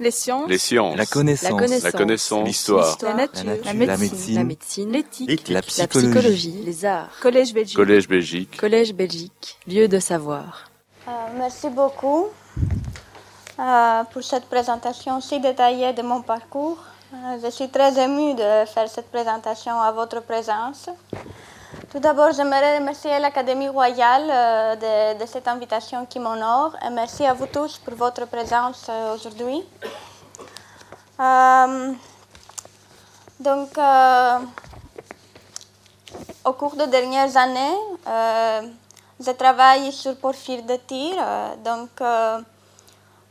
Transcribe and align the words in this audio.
Les 0.00 0.10
sciences. 0.10 0.48
Les 0.48 0.56
sciences. 0.56 0.96
La 0.96 1.04
connaissance. 1.04 1.82
La 1.84 1.92
connaissance. 1.92 2.40
La. 2.40 2.44
L'histoire. 2.46 2.98
La 3.02 3.14
nature. 3.14 3.44
La 3.44 3.52
nature. 3.52 3.66
La 3.66 3.72
La 3.86 3.96
médecine. 3.98 4.90
La. 4.90 4.96
L'éthique. 4.98 5.48
La 5.48 5.54
La 5.56 5.62
psychologie. 5.62 6.08
psychologie. 6.10 6.62
Les 6.64 6.84
arts. 6.86 7.10
Collège 7.20 7.52
Belgique. 7.52 7.76
Collège 7.76 8.08
Belgique. 8.08 8.56
Collège 8.56 8.94
Belgique. 8.94 9.58
Lieu 9.68 9.88
de 9.88 9.98
savoir. 9.98 10.70
Euh, 11.06 11.10
merci 11.36 11.68
beaucoup 11.68 12.28
euh, 13.58 14.04
pour 14.10 14.22
cette 14.22 14.46
présentation 14.46 15.20
si 15.20 15.38
détaillée 15.38 15.92
de 15.92 16.00
mon 16.02 16.22
parcours. 16.22 16.78
Euh, 17.12 17.38
je 17.44 17.50
suis 17.50 17.68
très 17.68 17.92
émue 18.02 18.34
de 18.34 18.64
faire 18.72 18.88
cette 18.88 19.10
présentation 19.10 19.78
à 19.80 19.92
votre 19.92 20.20
présence. 20.22 20.88
Tout 21.90 21.98
d'abord, 21.98 22.30
j'aimerais 22.30 22.78
remercier 22.78 23.18
l'Académie 23.18 23.68
royale 23.68 24.30
euh, 24.30 25.14
de, 25.18 25.26
cette 25.26 25.48
invitation 25.48 26.06
qui 26.06 26.20
m'honore 26.20 26.76
et 26.86 26.90
merci 26.90 27.26
à 27.26 27.34
vous 27.34 27.48
tous 27.48 27.78
pour 27.78 27.96
votre 27.96 28.26
présence 28.26 28.86
euh, 28.88 29.16
aujourd'hui. 29.16 29.60
Euh, 31.18 31.92
donc, 33.40 33.76
au 36.44 36.52
cours 36.52 36.76
des 36.76 36.86
dernières 36.86 37.36
années, 37.36 37.76
je 39.18 39.32
travaille 39.32 39.90
sur 39.90 40.16
Porphyre 40.16 40.62
de 40.62 40.76
Tir. 40.76 41.16
donc, 41.64 41.90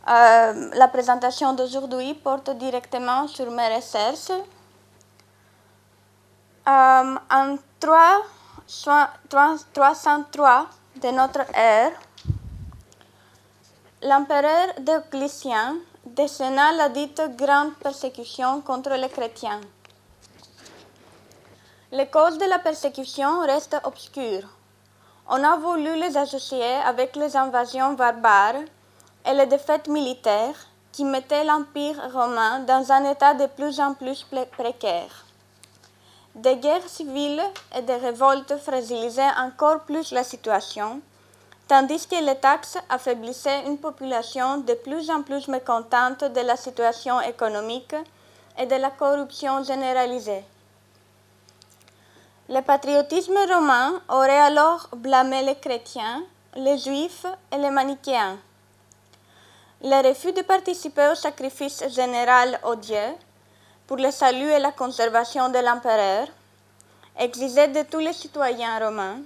la 0.06 0.88
présentation 0.92 1.54
d'aujourd'hui 1.54 2.14
porte 2.14 2.50
directement 2.58 3.26
sur 3.30 3.50
mes 3.52 3.74
recherches. 3.74 4.34
En 6.68 7.56
3, 7.80 8.22
303 8.70 10.68
de 11.02 11.10
notre 11.10 11.42
ère, 11.56 11.92
l'empereur 14.04 14.68
Dioclétien 14.80 15.78
déchaîna 16.06 16.72
la 16.74 16.90
dite 16.90 17.36
grande 17.36 17.74
persécution 17.78 18.62
contre 18.62 18.92
les 18.92 19.10
chrétiens. 19.10 19.60
Les 21.92 22.06
causes 22.06 22.38
de 22.38 22.46
la 22.46 22.60
persécution 22.60 23.40
restent 23.42 23.82
obscures. 23.86 24.48
On 25.28 25.44
a 25.44 25.58
voulu 25.58 25.96
les 25.96 26.16
associer 26.16 26.76
avec 26.86 27.16
les 27.16 27.36
invasions 27.36 27.94
barbares 27.94 28.62
et 29.26 29.34
les 29.34 29.48
défaites 29.48 29.88
militaires 29.88 30.68
qui 30.92 31.06
mettaient 31.06 31.44
l'Empire 31.44 32.00
romain 32.14 32.60
dans 32.60 32.92
un 32.92 33.10
état 33.10 33.34
de 33.34 33.48
plus 33.48 33.80
en 33.80 33.96
plus 33.96 34.24
pré- 34.26 34.46
précaire. 34.46 35.26
Des 36.40 36.56
guerres 36.56 36.88
civiles 36.88 37.44
et 37.76 37.82
des 37.82 37.98
révoltes 37.98 38.56
fragilisaient 38.60 39.36
encore 39.38 39.82
plus 39.82 40.14
la 40.14 40.24
situation, 40.24 41.02
tandis 41.68 42.08
que 42.08 42.16
les 42.16 42.38
taxes 42.38 42.78
affaiblissaient 42.90 43.66
une 43.66 43.78
population 43.78 44.60
de 44.60 44.74
plus 44.74 45.10
en 45.10 45.22
plus 45.22 45.50
mécontente 45.50 46.24
de 46.24 46.40
la 46.40 46.56
situation 46.56 47.20
économique 47.20 47.94
et 48.58 48.66
de 48.66 48.76
la 48.76 48.90
corruption 48.90 49.64
généralisée. 49.64 50.46
Le 52.48 52.62
patriotisme 52.62 53.38
romain 53.54 54.02
aurait 54.08 54.40
alors 54.40 54.88
blâmé 54.96 55.44
les 55.44 55.56
chrétiens, 55.56 56.24
les 56.56 56.78
juifs 56.78 57.26
et 57.52 57.58
les 57.58 57.70
manichéens. 57.70 58.38
Le 59.84 60.08
refus 60.08 60.32
de 60.32 60.44
participer 60.44 61.10
au 61.12 61.16
sacrifice 61.16 61.84
général 61.90 62.62
aux 62.64 62.76
dieux 62.76 63.14
pour 63.90 63.98
le 63.98 64.12
salut 64.12 64.52
et 64.52 64.60
la 64.60 64.72
conservation 64.72 65.50
de 65.50 65.58
l'empereur, 65.58 66.28
exigé 67.18 67.70
de 67.70 67.82
tous 67.82 67.98
les 67.98 68.14
citoyens 68.14 68.78
romains, 68.78 69.18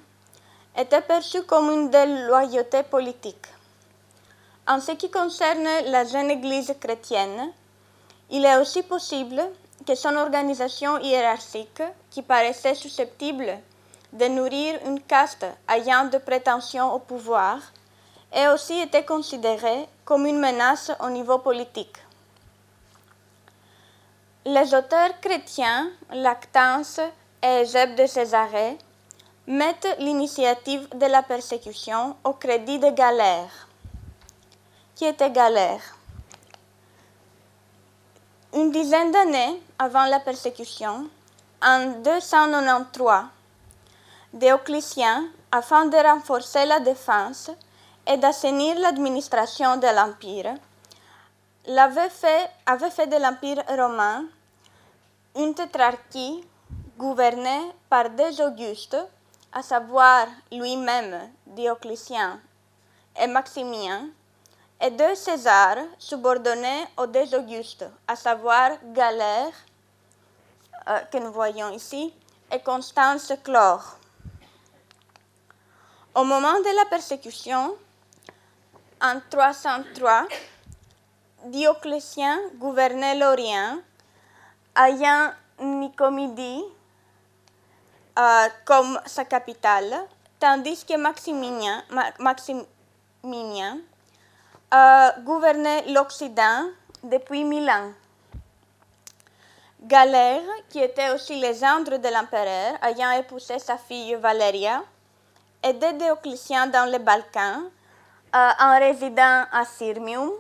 était 0.78 1.02
perçu 1.02 1.44
comme 1.44 1.70
une 1.70 1.90
déloyauté 1.90 2.82
politique. 2.84 3.46
En 4.66 4.80
ce 4.80 4.94
qui 4.94 5.12
concerne 5.12 5.68
la 5.88 6.06
jeune 6.06 6.32
Église 6.32 6.74
chrétienne, 6.80 7.52
il 8.30 8.46
est 8.46 8.56
aussi 8.56 8.84
possible 8.84 9.44
que 9.86 9.96
son 9.96 10.16
organisation 10.16 10.98
hiérarchique, 11.00 11.84
qui 12.10 12.22
paraissait 12.22 12.74
susceptible 12.74 13.60
de 14.14 14.26
nourrir 14.28 14.80
une 14.86 15.02
caste 15.02 15.46
ayant 15.68 16.06
de 16.06 16.20
prétentions 16.20 16.94
au 16.94 17.00
pouvoir, 17.00 17.58
ait 18.32 18.48
aussi 18.48 18.80
été 18.80 19.04
considérée 19.04 19.90
comme 20.06 20.26
une 20.26 20.40
menace 20.40 20.90
au 21.02 21.10
niveau 21.10 21.40
politique. 21.40 21.98
Les 24.46 24.74
auteurs 24.74 25.22
chrétiens, 25.22 25.90
Lactance 26.12 27.00
et 27.42 27.62
Eusèbe 27.62 27.96
de 27.96 28.06
Césarée, 28.06 28.78
mettent 29.48 29.96
l'initiative 30.00 30.86
de 30.94 31.06
la 31.06 31.24
persécution 31.24 32.18
au 32.26 32.34
crédit 32.34 32.78
de 32.78 32.90
Galère. 32.90 33.70
Qui 34.96 35.06
était 35.06 35.32
Galère? 35.32 35.80
Une 38.54 38.70
dizaine 38.72 39.14
d'années 39.14 39.62
avant 39.80 40.04
la 40.08 40.20
persécution, 40.20 41.08
en 41.62 41.86
293, 42.04 43.24
Dioclétien, 44.34 45.24
afin 45.54 45.86
de 45.86 45.96
renforcer 45.96 46.66
la 46.66 46.82
défense 46.82 47.50
et 48.06 48.18
d'assainir 48.18 48.78
l'administration 48.80 49.78
de 49.78 49.88
l'Empire, 49.88 50.54
avait 51.68 52.10
fait 52.10 53.08
de 53.08 53.22
l'Empire 53.22 53.64
romain 53.68 54.26
une 55.36 55.56
tétrarchie 55.56 56.44
gouvernée 56.98 57.72
par 57.90 58.10
deux 58.10 58.42
Augustes, 58.42 58.98
à 59.52 59.62
savoir 59.62 60.28
lui-même 60.52 61.32
Dioclétien 61.48 62.40
et 63.20 63.28
Maximien, 63.28 64.10
et 64.82 64.92
deux 64.92 65.16
Césars 65.16 65.78
subordonnés 65.98 66.86
aux 66.98 67.08
deux 67.08 67.34
Augustes, 67.36 67.86
à 68.08 68.16
savoir 68.16 68.72
Galère, 68.94 69.54
euh, 70.90 71.00
que 71.12 71.18
nous 71.18 71.32
voyons 71.32 71.72
ici, 71.72 72.14
et 72.52 72.60
Constance 72.60 73.32
Chlore. 73.44 73.98
Au 76.16 76.24
moment 76.24 76.60
de 76.60 76.76
la 76.76 76.86
persécution, 76.86 77.76
en 79.02 79.20
303, 79.30 80.28
Dioclétien 81.46 82.40
gouvernait 82.56 83.16
l'Orient, 83.16 83.80
ayant 84.78 85.32
Nicomidie 85.60 86.64
euh, 88.18 88.48
comme 88.66 89.00
sa 89.06 89.26
capitale, 89.26 89.94
tandis 90.40 90.86
que 90.86 90.96
Maximilien, 90.98 91.84
Ma- 91.90 92.14
Maximilien 92.20 93.80
euh, 94.74 95.10
gouvernait 95.20 95.84
l'Occident 95.92 96.70
depuis 97.04 97.44
Milan. 97.44 97.92
Galère, 99.82 100.44
qui 100.70 100.80
était 100.80 101.12
aussi 101.12 101.40
le 101.42 101.54
gendre 101.54 101.98
de 101.98 102.08
l'empereur, 102.08 102.78
ayant 102.84 103.12
épousé 103.12 103.60
sa 103.60 103.78
fille 103.78 104.16
Valéria, 104.16 104.82
aidait 105.62 105.94
Dioclétien 105.94 106.68
dans 106.68 106.90
les 106.90 107.00
Balkans 107.00 107.64
euh, 108.34 108.50
en 108.60 108.80
résidant 108.80 109.46
à 109.52 109.66
Sirmium, 109.66 110.32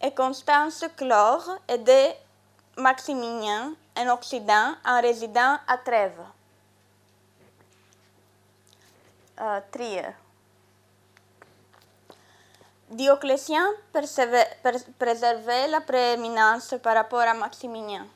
et 0.00 0.10
Constance 0.12 0.84
Chlore 0.96 1.58
aidait 1.66 2.16
Maximilien 2.76 3.74
en 3.96 4.08
Occident 4.08 4.74
en 4.84 5.00
résidant 5.00 5.58
à 5.66 5.78
Trèves. 5.78 6.22
Euh, 9.40 9.60
Trier. 9.70 10.06
Dioclétien 12.90 13.66
préservait 13.92 15.68
la 15.68 15.80
prééminence 15.80 16.74
par 16.82 16.94
rapport 16.94 17.20
à 17.20 17.34
Maximilien. 17.34 18.06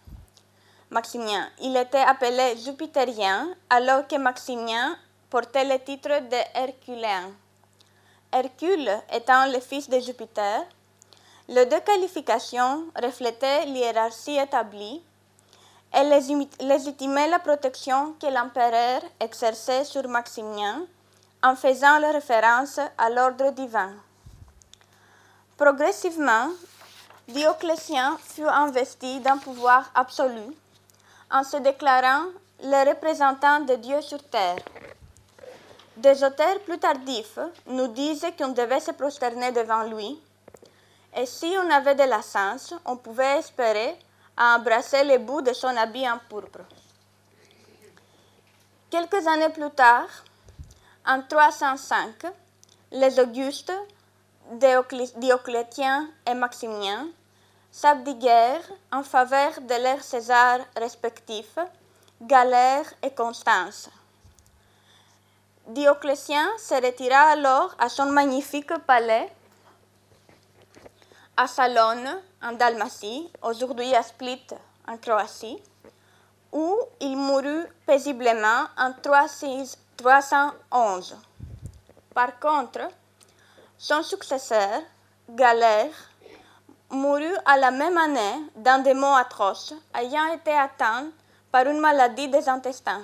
Maximien. 0.90 1.48
Il 1.60 1.76
était 1.76 1.98
appelé 1.98 2.56
Jupitérien, 2.56 3.48
alors 3.68 4.06
que 4.06 4.16
Maximien 4.16 4.96
portait 5.30 5.64
le 5.64 5.78
titre 5.78 6.08
de 6.08 6.36
Herculéen. 6.54 7.32
Hercule 8.32 8.90
étant 9.12 9.44
le 9.46 9.60
fils 9.60 9.90
de 9.90 10.00
Jupiter, 10.00 10.64
les 11.48 11.66
deux 11.66 11.80
qualifications 11.80 12.86
reflétaient 13.02 13.66
l'hiérarchie 13.66 14.38
établie 14.38 15.02
et 15.94 16.64
légitimaient 16.64 17.28
la 17.28 17.38
protection 17.38 18.14
que 18.18 18.26
l'empereur 18.26 19.02
exerçait 19.20 19.84
sur 19.84 20.08
Maximien 20.08 20.86
en 21.42 21.54
faisant 21.56 21.98
la 21.98 22.12
référence 22.12 22.80
à 22.96 23.10
l'ordre 23.10 23.50
divin. 23.50 23.92
Progressivement, 25.58 26.48
Dioclétien 27.28 28.16
fut 28.18 28.48
investi 28.48 29.20
d'un 29.20 29.36
pouvoir 29.36 29.90
absolu 29.94 30.56
en 31.30 31.44
se 31.44 31.58
déclarant 31.58 32.24
le 32.62 32.88
représentant 32.88 33.60
de 33.60 33.74
Dieu 33.74 34.00
sur 34.00 34.22
terre. 34.22 34.56
Des 35.96 36.24
auteurs 36.24 36.60
plus 36.60 36.78
tardifs 36.78 37.38
nous 37.66 37.88
disent 37.88 38.26
qu'on 38.38 38.48
devait 38.48 38.80
se 38.80 38.92
prosterner 38.92 39.52
devant 39.52 39.82
lui, 39.82 40.18
et 41.14 41.26
si 41.26 41.54
on 41.58 41.70
avait 41.70 41.94
de 41.94 42.04
la 42.04 42.22
chance, 42.22 42.72
on 42.86 42.96
pouvait 42.96 43.38
espérer 43.38 43.98
embrasser 44.36 45.04
les 45.04 45.18
bouts 45.18 45.42
de 45.42 45.52
son 45.52 45.76
habit 45.76 46.08
en 46.08 46.18
pourpre. 46.28 46.60
Quelques 48.90 49.26
années 49.26 49.50
plus 49.50 49.70
tard, 49.70 50.08
en 51.06 51.20
305, 51.22 52.26
les 52.92 53.20
Augustes 53.20 53.72
Dioclétien 55.16 56.08
et 56.26 56.34
Maximien, 56.34 57.08
s'abdiguèrent 57.70 58.70
en 58.90 59.02
faveur 59.02 59.52
de 59.60 59.82
leurs 59.82 60.02
Césars 60.02 60.60
respectifs, 60.76 61.58
Galère 62.20 62.84
et 63.02 63.10
Constance. 63.10 63.88
Dioclétien 65.68 66.48
se 66.58 66.74
retira 66.74 67.30
alors 67.30 67.76
à 67.78 67.88
son 67.88 68.06
magnifique 68.06 68.76
palais 68.84 69.32
à 71.36 71.46
Salone, 71.46 72.20
en 72.42 72.52
Dalmatie, 72.52 73.30
aujourd'hui 73.42 73.94
à 73.94 74.02
Split, 74.02 74.44
en 74.88 74.98
Croatie, 74.98 75.62
où 76.50 76.76
il 77.00 77.16
mourut 77.16 77.64
paisiblement 77.86 78.64
en 78.76 78.92
311. 78.92 81.16
Par 82.12 82.40
contre, 82.40 82.88
son 83.78 84.02
successeur, 84.02 84.82
Galère, 85.30 85.94
mourut 86.90 87.36
à 87.46 87.56
la 87.56 87.70
même 87.70 87.96
année 87.96 88.50
dans 88.56 88.82
des 88.82 88.94
maux 88.94 89.14
atroces, 89.14 89.74
ayant 89.94 90.34
été 90.34 90.50
atteint 90.50 91.06
par 91.52 91.66
une 91.66 91.78
maladie 91.78 92.28
des 92.28 92.48
intestins. 92.48 93.02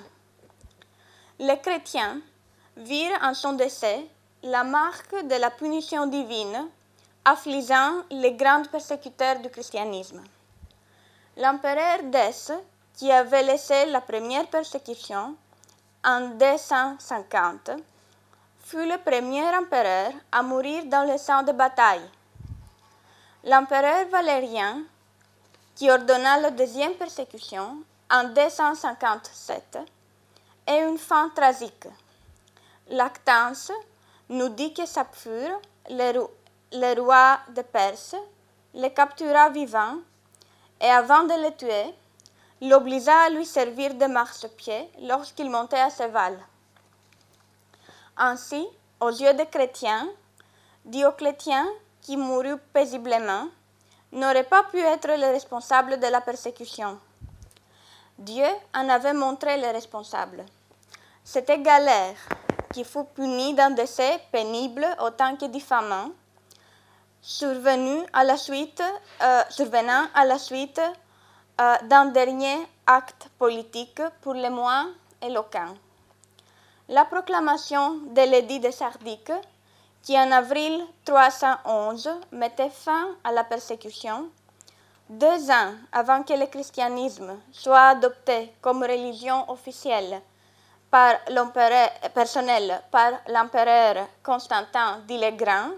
Les 1.39 1.59
chrétiens 1.59 2.19
virent 2.79 3.19
en 3.21 3.33
son 3.33 3.53
décès 3.53 4.07
la 4.43 4.63
marque 4.63 5.27
de 5.27 5.35
la 5.35 5.49
punition 5.49 6.07
divine 6.07 6.67
affligeant 7.25 8.03
les 8.09 8.33
grands 8.33 8.63
persécuteurs 8.63 9.39
du 9.39 9.49
christianisme. 9.49 10.23
L'empereur 11.37 11.99
Dès, 12.03 12.53
qui 12.95 13.11
avait 13.11 13.43
laissé 13.43 13.85
la 13.87 14.01
première 14.01 14.47
persécution 14.47 15.35
en 16.05 16.29
250, 16.29 17.71
fut 18.63 18.85
le 18.85 18.97
premier 18.97 19.43
empereur 19.55 20.11
à 20.31 20.41
mourir 20.41 20.85
dans 20.85 21.09
le 21.09 21.17
sang 21.17 21.43
de 21.43 21.51
bataille. 21.51 22.09
L'empereur 23.43 24.07
Valérien, 24.09 24.83
qui 25.75 25.89
ordonna 25.89 26.39
la 26.39 26.51
deuxième 26.51 26.93
persécution 26.93 27.83
en 28.09 28.23
257, 28.25 29.79
est 30.67 30.87
une 30.87 30.97
fin 30.97 31.29
tragique. 31.35 31.87
Lactance 32.89 33.71
nous 34.29 34.49
dit 34.49 34.73
que 34.73 34.85
Sapphur, 34.87 35.61
le, 35.91 36.99
roi 36.99 37.39
de 37.55 37.61
Perse, 37.61 38.15
le 38.73 38.89
captura 38.89 39.49
vivant 39.49 39.97
et 40.81 40.89
avant 40.89 41.23
de 41.23 41.33
le 41.33 41.55
tuer, 41.55 41.93
l'obligea 42.61 43.25
à 43.25 43.29
lui 43.29 43.45
servir 43.45 43.93
de 43.93 44.05
marchepied 44.07 44.89
lorsqu'il 45.01 45.51
montait 45.51 45.79
à 45.79 45.91
cheval. 45.91 46.39
Ainsi, 48.17 48.67
aux 48.99 49.09
yeux 49.09 49.35
des 49.35 49.45
chrétiens, 49.45 50.09
Dioclétien, 50.83 51.67
qui 52.01 52.17
mourut 52.17 52.57
paisiblement, 52.73 53.49
n'aurait 54.11 54.43
pas 54.43 54.63
pu 54.63 54.79
être 54.79 55.09
le 55.09 55.31
responsable 55.31 55.99
de 55.99 56.07
la 56.07 56.21
persécution. 56.21 56.99
Dieu 58.17 58.47
en 58.73 58.89
avait 58.89 59.13
montré 59.13 59.57
le 59.61 59.67
responsable. 59.67 60.43
C'était 61.23 61.59
Galère, 61.59 62.17
qui 62.73 62.83
fut 62.83 63.03
puni 63.15 63.53
d'un 63.53 63.71
décès 63.71 64.19
pénible 64.31 64.85
autant 65.01 65.35
que 65.35 65.45
diffamant, 65.45 66.09
survenu 67.21 68.01
à 68.13 68.23
la 68.23 68.37
suite, 68.37 68.81
euh, 69.21 69.41
survenant 69.49 70.05
à 70.13 70.25
la 70.25 70.37
suite 70.37 70.81
euh, 71.61 71.75
d'un 71.83 72.05
dernier 72.05 72.57
acte 72.87 73.29
politique 73.37 74.01
pour 74.21 74.33
le 74.33 74.49
moins 74.49 74.89
éloquent. 75.21 75.75
La 76.87 77.05
proclamation 77.05 77.95
de 78.15 78.21
l'édit 78.21 78.59
de 78.59 78.71
Sardique, 78.71 79.31
qui 80.01 80.17
en 80.17 80.31
avril 80.31 80.83
311 81.05 82.09
mettait 82.31 82.69
fin 82.69 83.09
à 83.23 83.31
la 83.31 83.43
persécution, 83.43 84.29
deux 85.09 85.49
ans 85.51 85.73
avant 85.91 86.23
que 86.23 86.33
le 86.33 86.45
christianisme 86.45 87.37
soit 87.51 87.89
adopté 87.89 88.53
comme 88.61 88.83
religion 88.83 89.49
officielle 89.51 90.21
par 90.91 91.15
l'empereur 91.29 91.89
personnel 92.13 92.81
par 92.91 93.11
l'empereur 93.27 94.07
Constantin 94.23 95.01
dit 95.07 95.19
le 95.19 95.31
Grand, 95.31 95.71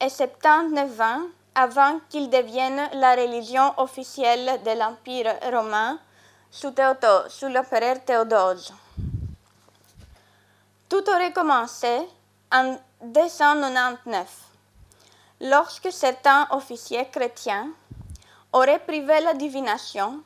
et 0.00 0.08
79 0.08 1.00
ans 1.00 1.22
avant 1.54 2.00
qu'il 2.08 2.30
devienne 2.30 2.88
la 2.92 3.16
religion 3.16 3.72
officielle 3.78 4.62
de 4.64 4.78
l'Empire 4.78 5.34
romain 5.52 5.98
sous, 6.50 6.72
sous 7.28 7.48
l'empereur 7.48 8.04
Théodose. 8.04 8.72
Tout 10.88 11.08
aurait 11.10 11.32
commencé 11.32 12.00
en 12.52 12.76
299, 13.02 14.26
lorsque 15.40 15.92
certains 15.92 16.46
officiers 16.50 17.08
chrétiens 17.10 17.68
auraient 18.52 18.78
privé 18.78 19.20
la 19.20 19.34
divination 19.34 20.22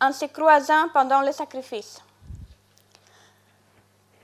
en 0.00 0.12
se 0.12 0.26
croisant 0.26 0.88
pendant 0.92 1.20
le 1.20 1.32
sacrifice. 1.32 2.00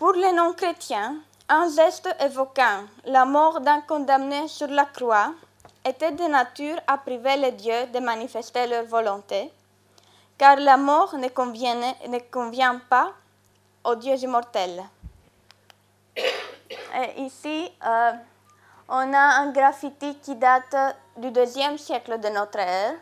Pour 0.03 0.15
les 0.15 0.33
non-chrétiens, 0.33 1.15
un 1.49 1.71
geste 1.71 2.09
évoquant 2.19 2.87
la 3.05 3.25
mort 3.25 3.61
d'un 3.61 3.83
condamné 3.83 4.49
sur 4.49 4.67
la 4.67 4.85
croix 4.85 5.33
était 5.85 6.11
de 6.11 6.25
nature 6.25 6.77
à 6.89 6.99
priver 6.99 7.37
les 7.37 7.53
dieux 7.53 7.87
de 7.95 8.01
manifester 8.01 8.67
leur 8.67 8.85
volonté, 8.87 9.53
car 10.37 10.57
la 10.57 10.77
mort 10.77 11.15
ne 11.17 11.29
convient, 11.29 12.81
pas 12.91 13.13
aux 13.85 13.95
dieux 13.95 14.17
immortels. 14.17 14.83
Ici, 17.19 17.71
euh, 17.87 18.13
on 18.89 19.15
a 19.15 19.41
un 19.41 19.53
graffiti 19.53 20.17
qui 20.17 20.35
date 20.35 20.97
du 21.17 21.31
deuxième 21.31 21.79
siècle 21.79 22.19
de 22.19 22.29
notre 22.29 22.59
ère, 22.59 22.95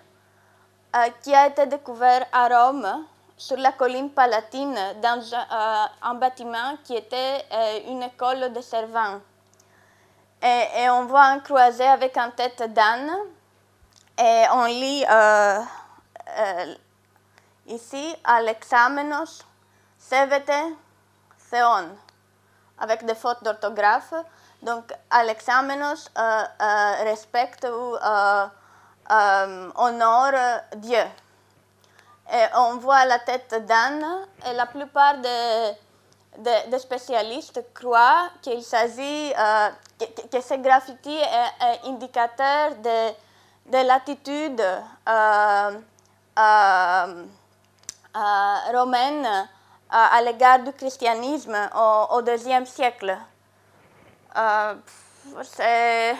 euh, 0.96 1.08
qui 1.22 1.34
a 1.34 1.46
été 1.46 1.64
découvert 1.64 2.26
à 2.30 2.46
Rome, 2.46 3.06
sur 3.40 3.56
la 3.56 3.72
colline 3.72 4.10
palatine, 4.10 4.78
dans 5.00 5.34
un, 5.34 6.12
euh, 6.12 6.14
bâtiment 6.14 6.76
qui 6.84 6.94
était 6.94 7.46
une 7.88 8.02
école 8.02 8.52
de 8.52 8.60
servants. 8.60 9.20
Et, 10.42 10.88
on 10.90 11.06
voit 11.06 11.24
un 11.24 11.40
croisé 11.40 11.84
avec 11.86 12.16
une 12.18 12.32
tête 12.32 12.62
d'âne, 12.72 13.10
et 14.18 14.44
on 14.52 14.64
lit 14.64 15.04
ici, 17.66 18.16
Alexamenos 18.24 19.44
sevete 19.98 20.76
theon 21.50 21.96
avec 22.78 23.04
des 23.04 23.14
fautes 23.14 23.42
d'orthographe. 23.44 24.14
Donc, 24.62 24.92
à 25.10 25.24
l'examenos, 25.24 26.08
euh, 26.18 26.42
euh, 26.60 27.04
respecte 27.04 27.64
ou 27.64 27.96
euh, 27.96 29.70
honore 29.76 30.60
Dieu. 30.76 31.04
On 32.56 32.76
voit 32.76 33.04
la 33.04 33.18
tête 33.18 33.54
d'âne 33.66 34.04
et 34.48 34.52
la 34.54 34.66
plupart 34.66 35.16
des, 35.18 36.78
spécialistes 36.78 37.62
croient 37.74 38.30
s'agit, 38.62 39.32
que, 39.98 40.04
que, 40.30 40.40
ce 40.40 40.54
graffiti 40.54 41.16
est, 41.16 41.88
indicateur 41.88 42.76
de, 42.76 43.10
de 43.66 43.86
l'attitude 43.86 44.62
romaine 48.72 49.48
à 49.90 50.22
l'égard 50.22 50.60
du 50.60 50.72
christianisme 50.72 51.56
au, 52.10 52.22
deuxième 52.22 52.66
siècle. 52.66 53.16
Euh, 54.36 54.74
c'est 55.42 56.14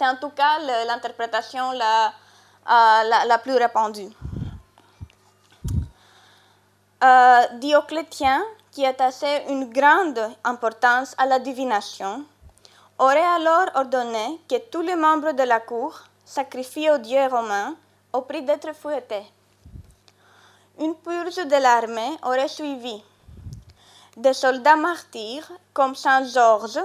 en 0.00 0.16
tout 0.20 0.30
cas 0.30 0.58
l'interprétation 0.86 1.72
la, 1.72 3.38
plus 3.42 3.54
répandue. 3.54 4.10
Euh, 7.04 7.42
Dioclétien, 7.58 8.42
qui 8.70 8.86
attachait 8.86 9.44
une 9.50 9.70
grande 9.70 10.18
importance 10.42 11.14
à 11.18 11.26
la 11.26 11.38
divination, 11.38 12.24
aurait 12.98 13.30
alors 13.36 13.66
ordonné 13.74 14.40
que 14.48 14.56
tous 14.70 14.80
les 14.80 14.96
membres 14.96 15.32
de 15.32 15.42
la 15.42 15.60
cour 15.60 16.00
sacrifient 16.24 16.90
aux 16.90 16.98
dieux 16.98 17.26
romains 17.30 17.76
au 18.14 18.22
prix 18.22 18.40
d'être 18.40 18.74
fouettés. 18.74 19.26
Une 20.80 20.94
purge 20.94 21.46
de 21.46 21.62
l'armée 21.62 22.16
aurait 22.22 22.48
suivi. 22.48 23.02
Des 24.16 24.32
soldats 24.32 24.76
martyrs 24.76 25.52
comme 25.74 25.94
Saint 25.94 26.24
Georges 26.24 26.80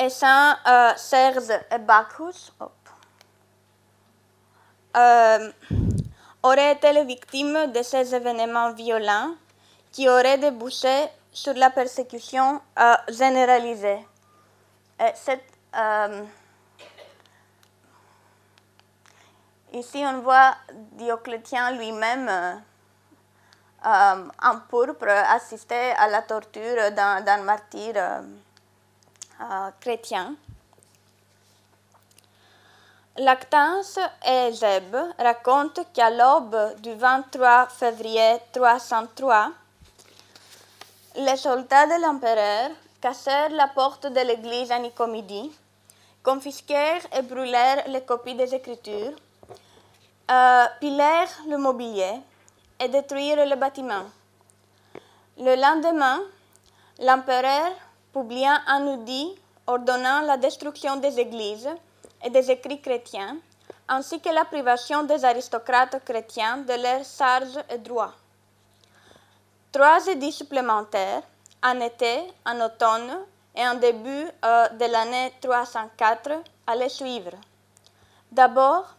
et 0.00 0.08
Saint 0.08 0.58
euh, 0.66 0.92
Serge 0.96 1.52
et 1.70 1.78
Bacchus 1.78 2.50
euh, 4.96 5.52
auraient 6.42 6.72
été 6.72 6.92
les 6.92 7.04
victimes 7.04 7.72
de 7.72 7.82
ces 7.82 8.14
événements 8.14 8.72
violents 8.72 9.34
qui 9.92 10.08
auraient 10.08 10.38
débouché 10.38 11.06
sur 11.32 11.54
la 11.54 11.70
persécution 11.70 12.60
euh, 12.78 12.94
généralisée. 13.08 13.98
Cette, 15.14 15.44
Ici, 19.74 20.04
on 20.04 20.20
voit 20.20 20.54
Dioclétien 20.98 21.70
lui-même 21.70 22.28
euh, 22.28 22.52
euh, 23.86 24.28
en 24.42 24.58
pourpre 24.68 25.08
assister 25.08 25.92
à 25.92 26.08
la 26.08 26.20
torture 26.20 26.92
d'un 26.92 27.42
martyr 27.42 27.94
euh, 27.96 29.70
chrétiens. 29.80 30.36
Lactance 33.18 33.98
et 34.26 34.52
Zeb 34.52 34.96
racontent 35.18 35.84
qu'à 35.92 36.08
l'aube 36.08 36.80
du 36.80 36.94
23 36.94 37.66
février 37.66 38.38
303, 38.54 39.50
les 41.16 41.36
soldats 41.36 41.86
de 41.88 42.00
l'empereur 42.00 42.70
cassèrent 43.02 43.50
la 43.50 43.68
porte 43.68 44.06
de 44.06 44.20
l'église 44.20 44.72
à 44.72 44.78
Nicomidie, 44.78 45.52
confisquèrent 46.22 47.02
et 47.14 47.20
brûlèrent 47.20 47.86
les 47.88 48.00
copies 48.00 48.34
des 48.34 48.54
Écritures, 48.54 49.12
euh, 50.30 50.64
pilèrent 50.80 51.38
le 51.50 51.58
mobilier 51.58 52.14
et 52.80 52.88
détruirent 52.88 53.44
le 53.44 53.56
bâtiment. 53.56 54.06
Le 55.36 55.54
lendemain, 55.54 56.22
l'empereur 56.98 57.72
publia 58.10 58.62
un 58.68 58.86
oudit 58.86 59.34
ordonnant 59.66 60.22
la 60.22 60.38
destruction 60.38 60.96
des 60.96 61.20
églises 61.20 61.68
et 62.24 62.30
des 62.30 62.50
écrits 62.50 62.80
chrétiens, 62.80 63.36
ainsi 63.88 64.20
que 64.20 64.28
la 64.28 64.44
privation 64.44 65.02
des 65.02 65.24
aristocrates 65.24 66.04
chrétiens 66.04 66.58
de 66.58 66.74
leurs 66.74 67.04
charges 67.04 67.58
et 67.70 67.78
droits. 67.78 68.14
Trois 69.70 70.06
édits 70.06 70.32
supplémentaires, 70.32 71.22
en 71.62 71.80
été, 71.80 72.22
en 72.44 72.60
automne 72.60 73.18
et 73.54 73.66
en 73.66 73.74
début 73.74 74.26
euh, 74.44 74.68
de 74.68 74.84
l'année 74.84 75.32
304, 75.40 76.42
allaient 76.66 76.88
suivre. 76.88 77.32
D'abord, 78.30 78.94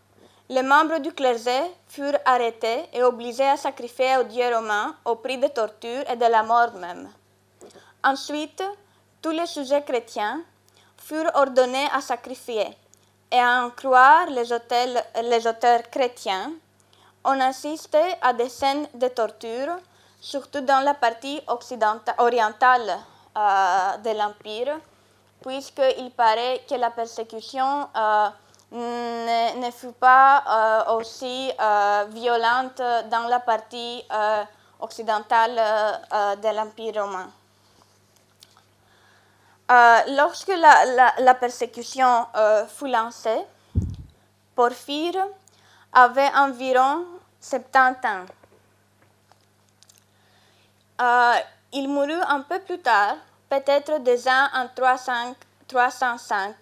les 0.50 0.62
membres 0.62 1.00
du 1.00 1.12
clergé 1.14 1.60
furent 1.88 2.20
arrêtés 2.26 2.86
et 2.94 3.02
obligés 3.04 3.48
à 3.48 3.58
sacrifier 3.58 4.18
au 4.18 4.24
dieu 4.24 4.46
romain 4.54 4.96
au 5.06 5.16
prix 5.16 5.38
de 5.38 5.48
tortures 5.48 6.10
et 6.10 6.16
de 6.16 6.26
la 6.26 6.44
mort 6.44 6.74
même. 6.74 7.10
Ensuite, 8.04 8.64
tous 9.22 9.32
les 9.32 9.46
sujets 9.46 9.84
chrétiens 9.84 10.42
furent 10.98 11.32
ordonnés 11.34 11.88
à 11.94 12.02
sacrifier, 12.02 12.68
et 13.34 13.40
à 13.40 13.66
en 13.66 13.72
croire 13.72 14.28
les, 14.28 14.44
les 15.24 15.48
auteurs 15.48 15.90
chrétiens, 15.90 16.52
on 17.26 17.40
assistait 17.40 18.18
à 18.22 18.32
des 18.32 18.48
scènes 18.50 18.88
de 18.94 19.08
torture, 19.08 19.76
surtout 20.22 20.62
dans 20.62 20.82
la 20.82 20.94
partie 20.94 21.42
orientale 22.20 23.00
euh, 23.36 23.98
de 23.98 24.10
l'Empire, 24.18 24.78
puisqu'il 25.42 26.12
paraît 26.12 26.62
que 26.70 26.76
la 26.76 26.92
persécution 26.92 27.88
euh, 27.98 28.30
ne, 28.72 29.72
fut 29.72 29.94
pas 29.94 30.44
euh, 30.48 30.98
aussi 30.98 31.52
violente 32.10 32.82
dans 33.10 33.28
la 33.28 33.40
partie 33.40 34.04
occidentale 34.80 35.56
de 36.42 36.56
l'Empire 36.56 37.02
romain. 37.04 37.30
Euh, 39.72 40.00
lorsque 40.18 40.52
la, 41.20 41.34
persécution 41.36 42.28
euh, 42.36 42.66
fut 42.68 42.88
lancée, 42.88 43.42
Porphyre 44.56 45.26
avait 45.94 46.30
environ 46.36 47.06
70 47.40 48.08
ans. 48.08 48.26
Euh, 51.02 51.34
il 51.72 51.88
mourut 51.88 52.22
un 52.28 52.42
peu 52.42 52.60
plus 52.60 52.80
tard, 52.80 53.16
peut-être 53.50 54.00
déjà 54.00 54.50
en 54.54 54.68
305, 54.68 56.56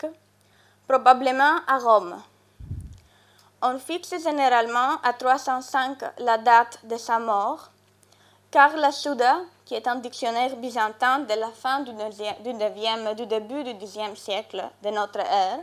probablement 0.87 1.57
à 1.67 1.79
Rome. 1.79 2.21
On 3.63 3.77
fixe 3.79 4.13
généralement 4.23 5.01
à 5.03 5.13
305 5.13 5.97
la 6.19 6.37
date 6.37 6.79
de 6.85 6.97
sa 6.97 7.19
mort, 7.19 7.71
car 8.51 8.75
la 8.77 8.91
Souda, 8.91 9.39
qui 9.71 9.75
est 9.77 9.87
un 9.87 9.95
dictionnaire 9.95 10.57
byzantin 10.57 11.19
de 11.19 11.33
la 11.33 11.47
fin 11.47 11.79
du, 11.79 11.91
9e, 11.91 13.15
du 13.15 13.25
début 13.25 13.63
du 13.63 13.85
Xe 13.85 14.15
siècle 14.15 14.61
de 14.83 14.89
notre 14.89 15.19
ère, 15.21 15.59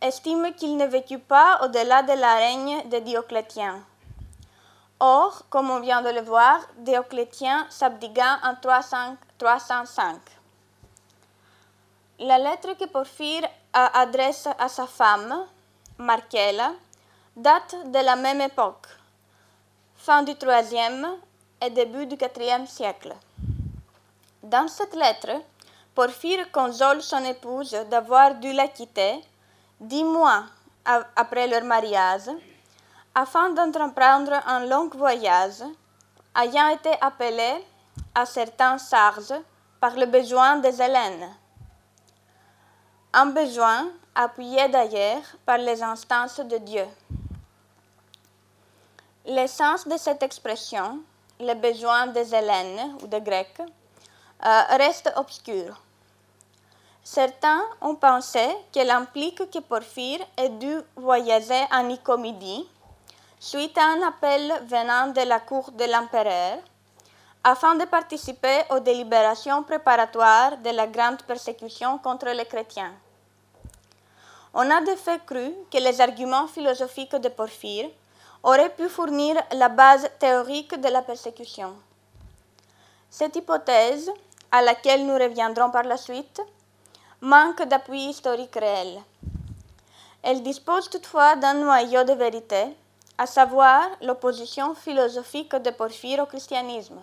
estime 0.00 0.54
qu'il 0.54 0.76
ne 0.76 0.86
vécut 0.86 1.18
pas 1.18 1.58
au-delà 1.64 2.02
de 2.04 2.12
la 2.12 2.36
règne 2.36 2.88
de 2.88 3.00
Dioclétien. 3.00 3.82
Or, 5.00 5.42
comme 5.50 5.68
on 5.68 5.80
vient 5.80 6.00
de 6.00 6.10
le 6.10 6.20
voir, 6.20 6.60
Dioclétien 6.76 7.66
s'abdigua 7.70 8.38
en 8.44 8.54
305. 8.54 10.20
La 12.20 12.38
lettre 12.38 12.74
que 12.78 12.84
Porphyre 12.84 13.48
adresse 13.72 14.48
à 14.60 14.68
sa 14.68 14.86
femme, 14.86 15.44
Markela, 15.98 16.70
date 17.34 17.74
de 17.86 17.98
la 17.98 18.14
même 18.14 18.42
époque, 18.42 18.86
fin 19.96 20.22
du 20.22 20.34
IIIe 20.40 21.18
et 21.60 21.70
début 21.70 22.06
du 22.06 22.16
IVe 22.16 22.66
siècle. 22.66 23.14
Dans 24.42 24.68
cette 24.68 24.94
lettre, 24.94 25.42
Porphyre 25.94 26.50
console 26.52 27.02
son 27.02 27.24
épouse 27.24 27.76
d'avoir 27.90 28.34
dû 28.36 28.52
la 28.52 28.68
quitter 28.68 29.20
dix 29.80 30.04
mois 30.04 30.44
après 31.16 31.48
leur 31.48 31.64
mariage, 31.64 32.30
afin 33.14 33.50
d'entreprendre 33.50 34.32
un 34.46 34.64
long 34.66 34.88
voyage, 34.88 35.62
ayant 36.40 36.68
été 36.68 36.92
appelée 37.00 37.64
à 38.14 38.24
certains 38.24 38.78
charges 38.78 39.34
par 39.80 39.96
le 39.96 40.06
besoin 40.06 40.56
des 40.56 40.80
Hélènes. 40.80 41.28
Un 43.12 43.26
besoin 43.26 43.88
appuyé 44.14 44.68
d'ailleurs 44.68 45.22
par 45.44 45.58
les 45.58 45.82
instances 45.82 46.40
de 46.40 46.58
Dieu. 46.58 46.86
L'essence 49.24 49.86
de 49.86 49.96
cette 49.96 50.22
expression 50.22 51.00
les 51.40 51.54
besoins 51.54 52.08
des 52.08 52.34
Hélènes 52.34 52.96
ou 53.02 53.06
des 53.06 53.20
Grecs 53.20 53.60
euh, 53.60 54.60
restent 54.76 55.12
obscurs. 55.16 55.80
Certains 57.02 57.62
ont 57.80 57.94
pensé 57.94 58.46
qu'elle 58.72 58.90
implique 58.90 59.50
que 59.50 59.58
Porphyre 59.60 60.20
ait 60.36 60.50
dû 60.50 60.74
voyager 60.96 61.64
en 61.72 61.84
Nicomidie 61.84 62.68
suite 63.40 63.78
à 63.78 63.84
un 63.84 64.02
appel 64.02 64.52
venant 64.66 65.08
de 65.12 65.22
la 65.22 65.40
cour 65.40 65.70
de 65.72 65.84
l'empereur 65.84 66.58
afin 67.44 67.76
de 67.76 67.84
participer 67.84 68.62
aux 68.70 68.80
délibérations 68.80 69.62
préparatoires 69.62 70.58
de 70.58 70.70
la 70.70 70.86
grande 70.86 71.22
persécution 71.22 71.98
contre 71.98 72.28
les 72.30 72.44
chrétiens. 72.44 72.92
On 74.52 74.68
a 74.70 74.80
de 74.80 74.96
fait 74.96 75.24
cru 75.24 75.54
que 75.70 75.78
les 75.78 76.00
arguments 76.00 76.48
philosophiques 76.48 77.16
de 77.16 77.28
Porphyre 77.28 77.90
aurait 78.48 78.74
pu 78.74 78.88
fournir 78.88 79.36
la 79.52 79.68
base 79.68 80.08
théorique 80.18 80.80
de 80.80 80.88
la 80.88 81.02
persécution. 81.02 81.74
Cette 83.10 83.36
hypothèse, 83.36 84.10
à 84.50 84.62
laquelle 84.62 85.06
nous 85.06 85.18
reviendrons 85.18 85.70
par 85.70 85.82
la 85.82 85.98
suite, 85.98 86.40
manque 87.20 87.62
d'appui 87.62 88.06
historique 88.06 88.54
réel. 88.56 89.00
Elle 90.22 90.42
dispose 90.42 90.88
toutefois 90.88 91.36
d'un 91.36 91.54
noyau 91.54 92.04
de 92.04 92.14
vérité, 92.14 92.64
à 93.18 93.26
savoir 93.26 93.82
l'opposition 94.00 94.74
philosophique 94.74 95.54
de 95.56 95.70
Porphyre 95.70 96.20
au 96.22 96.26
christianisme. 96.26 97.00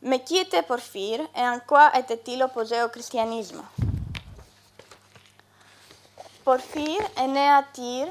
Mais 0.00 0.20
qui 0.20 0.38
était 0.38 0.62
Porphyre 0.62 1.20
et 1.36 1.40
en 1.42 1.58
quoi 1.66 1.94
était-il 1.98 2.42
opposé 2.42 2.82
au 2.82 2.88
christianisme? 2.88 3.62
Porphyre 6.44 7.06
est 7.18 7.26
né 7.26 7.48
à 7.48 7.64
Tyr 7.72 8.06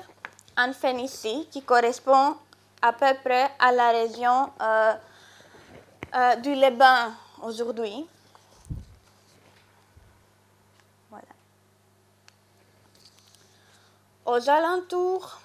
en 0.57 0.73
Phénicie, 0.73 1.47
qui 1.51 1.61
correspond 1.61 2.35
à 2.81 2.93
peu 2.93 3.13
près 3.23 3.51
à 3.59 3.71
la 3.71 3.91
région 3.91 4.49
euh, 4.61 4.93
euh, 6.15 6.35
du 6.37 6.53
Liban 6.53 7.11
aujourd'hui. 7.41 8.07
Voilà. 11.09 11.25
Aux 14.25 14.49
alentours 14.49 15.39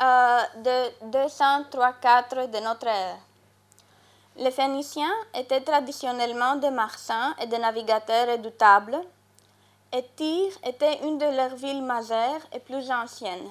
euh, 0.00 0.40
de 0.64 1.10
203-4 1.10 2.50
de 2.50 2.58
notre 2.64 2.86
ère, 2.86 3.18
les 4.36 4.50
Phéniciens 4.50 5.14
étaient 5.34 5.60
traditionnellement 5.62 6.56
des 6.56 6.70
marchands 6.70 7.34
et 7.40 7.46
des 7.46 7.58
navigateurs 7.58 8.28
redoutables, 8.28 8.98
et 9.92 10.04
Tyr 10.16 10.52
était 10.64 10.98
une 11.04 11.18
de 11.18 11.24
leurs 11.24 11.56
villes 11.56 11.82
majeures 11.82 12.40
et 12.52 12.60
plus 12.60 12.90
anciennes. 12.90 13.48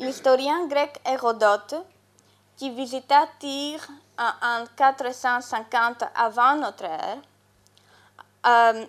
L'historien 0.00 0.68
grec 0.68 1.00
Hérodote, 1.04 1.74
qui 2.56 2.70
visita 2.70 3.26
Tyr 3.40 3.80
en 4.16 4.64
450 4.76 6.04
avant 6.14 6.54
notre 6.54 6.84
ère, 6.84 7.18
euh, 8.46 8.86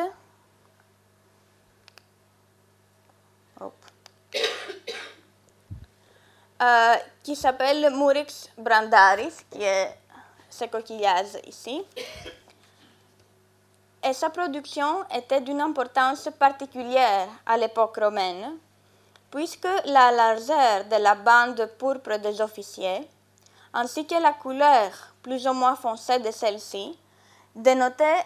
Euh, 6.63 6.95
qui 7.23 7.37
s'appelle 7.37 7.91
Murix 7.93 8.49
brandaris, 8.57 9.37
qui 9.51 9.63
est 9.63 9.99
ce 10.49 10.65
coquillage 10.65 11.37
ici. 11.47 11.85
Et 14.03 14.15
sa 14.15 14.31
production 14.31 15.05
était 15.15 15.43
d'une 15.43 15.61
importance 15.61 16.29
particulière 16.39 17.29
à 17.45 17.59
l'époque 17.59 17.99
romaine, 17.99 18.57
puisque 19.31 19.69
la 19.85 20.11
largeur 20.11 20.85
de 20.85 20.97
la 20.97 21.15
bande 21.15 21.69
pourpre 21.79 22.19
des 22.19 22.41
officiers, 22.41 23.09
ainsi 23.73 24.07
que 24.07 24.21
la 24.21 24.33
couleur 24.33 24.91
plus 25.23 25.47
ou 25.47 25.53
moins 25.53 25.77
foncée 25.77 26.19
de 26.19 26.31
celle-ci, 26.31 26.99
dénotaient 27.55 28.25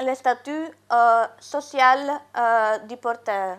le 0.00 0.14
statut 0.14 0.66
euh, 0.92 1.26
social 1.40 2.20
euh, 2.36 2.78
du 2.78 2.96
porteur. 2.96 3.58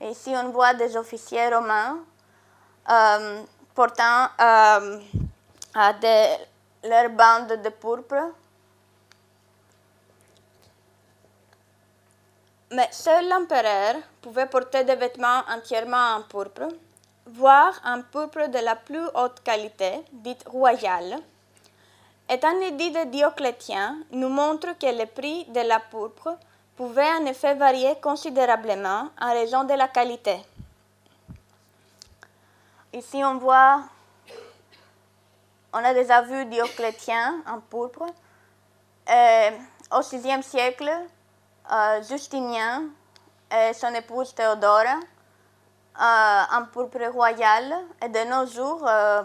Ici, 0.00 0.32
on 0.34 0.50
voit 0.50 0.74
des 0.74 0.96
officiers 0.96 1.48
romains 1.54 1.98
euh, 2.90 3.42
portant 3.74 4.28
leur 6.84 7.10
bande 7.10 7.62
de 7.62 7.68
pourpre. 7.68 8.32
Mais 12.70 12.88
seul 12.90 13.28
l'empereur 13.28 13.96
pouvait 14.22 14.46
porter 14.46 14.84
des 14.84 14.96
vêtements 14.96 15.42
entièrement 15.48 16.16
en 16.16 16.22
pourpre, 16.22 16.68
voire 17.26 17.80
en 17.84 18.02
pourpre 18.02 18.48
de 18.48 18.58
la 18.58 18.76
plus 18.76 19.06
haute 19.14 19.42
qualité, 19.42 20.02
dite 20.12 20.44
royale. 20.48 21.18
Et 22.28 22.40
un 22.42 22.60
édit 22.60 22.90
de 22.90 23.04
Dioclétien 23.04 23.98
nous 24.10 24.30
montre 24.30 24.78
que 24.78 24.86
le 24.86 25.06
prix 25.06 25.44
de 25.46 25.60
la 25.60 25.78
pourpre 25.78 26.38
pouvait 26.74 27.12
en 27.20 27.26
effet 27.26 27.54
varier 27.54 27.96
considérablement 28.00 29.10
en 29.20 29.32
raison 29.32 29.64
de 29.64 29.74
la 29.74 29.88
qualité. 29.88 30.38
Ici, 32.94 33.22
on 33.24 33.36
voit, 33.38 33.82
on 35.72 35.84
a 35.84 35.92
déjà 35.92 36.22
vu 36.22 36.46
Dioclétien 36.46 37.42
en 37.46 37.60
pourpre. 37.60 38.06
Et 39.06 39.50
au 39.90 40.00
VIe 40.00 40.42
siècle, 40.42 40.90
euh, 41.72 42.02
Justinien 42.02 42.84
et 43.50 43.72
son 43.72 43.94
épouse 43.94 44.34
Théodora 44.34 44.96
euh, 46.00 46.42
en 46.52 46.64
pourpre 46.72 47.10
royal. 47.12 47.74
Et 48.02 48.08
de 48.08 48.24
nos 48.30 48.46
jours, 48.46 48.86
euh, 48.86 49.22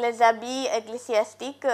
les 0.00 0.22
habits 0.22 0.66
ecclésiastiques 0.66 1.66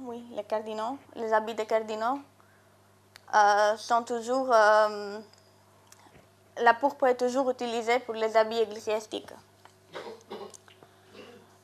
oui, 0.00 0.22
les 0.34 0.44
cardinaux, 0.44 0.98
les 1.14 1.32
habits 1.32 1.54
des 1.54 1.66
cardinaux 1.66 2.18
euh, 3.34 3.76
sont 3.76 4.02
toujours. 4.02 4.52
Euh, 4.52 5.18
la 6.58 6.74
pourpre 6.74 7.06
est 7.06 7.16
toujours 7.16 7.50
utilisée 7.50 7.98
pour 8.00 8.14
les 8.14 8.36
habits 8.36 8.58
ecclésiastiques. 8.58 9.32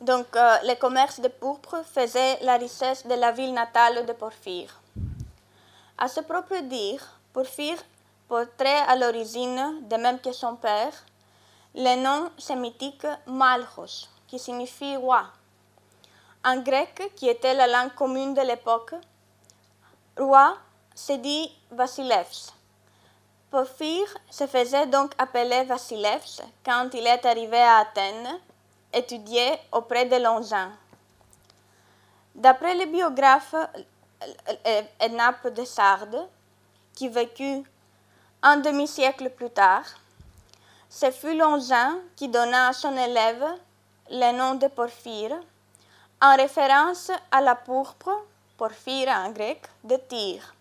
Donc, 0.02 0.34
euh, 0.34 0.56
le 0.64 0.74
commerce 0.74 1.20
de 1.20 1.28
pourpre 1.28 1.76
faisait 1.84 2.36
la 2.42 2.56
richesse 2.56 3.06
de 3.06 3.14
la 3.14 3.30
ville 3.30 3.54
natale 3.54 4.04
de 4.04 4.12
Porphyre. 4.12 4.80
À 5.96 6.08
ce 6.08 6.18
propre 6.18 6.58
dire, 6.62 7.20
Porphyre 7.32 7.78
portrait 8.26 8.82
à 8.88 8.96
l'origine, 8.96 9.86
de 9.88 9.96
même 9.96 10.18
que 10.18 10.32
son 10.32 10.56
père, 10.56 10.92
le 11.76 12.02
nom 12.02 12.30
sémitique 12.36 13.06
Malchos, 13.26 14.08
qui 14.26 14.40
signifie 14.40 14.96
roi. 14.96 15.22
En 16.44 16.56
grec, 16.56 17.12
qui 17.14 17.28
était 17.28 17.54
la 17.54 17.68
langue 17.68 17.94
commune 17.94 18.34
de 18.34 18.42
l'époque, 18.42 18.94
roi 20.18 20.56
se 20.96 21.12
dit 21.12 21.48
Vasilevs. 21.70 22.50
Porphyre 23.52 24.12
se 24.28 24.48
faisait 24.48 24.86
donc 24.86 25.12
appeler 25.16 25.62
Vasilevs 25.62 26.42
quand 26.64 26.88
il 26.92 27.06
est 27.06 27.24
arrivé 27.24 27.60
à 27.62 27.76
Athènes, 27.76 28.40
étudié 28.92 29.58
auprès 29.72 30.04
de 30.04 30.16
Longin. 30.16 30.70
D'après 32.34 32.74
le 32.74 32.86
biographe 32.86 33.54
Ednape 35.00 35.48
de 35.48 35.64
Sardes, 35.64 36.28
qui 36.94 37.08
vécut 37.08 37.62
un 38.42 38.56
demi-siècle 38.58 39.30
plus 39.30 39.50
tard, 39.50 39.84
ce 40.88 41.10
fut 41.10 41.36
Longin 41.36 41.98
qui 42.16 42.28
donna 42.28 42.68
à 42.68 42.72
son 42.72 42.96
élève 42.96 43.44
le 44.10 44.32
nom 44.36 44.54
de 44.54 44.66
Porphyre, 44.68 45.38
en 46.20 46.36
référence 46.36 47.10
à 47.30 47.40
la 47.40 47.54
pourpre, 47.54 48.10
porphyre 48.56 49.08
en 49.08 49.30
grec, 49.30 49.62
de 49.82 49.96
Tyr. 49.96 50.54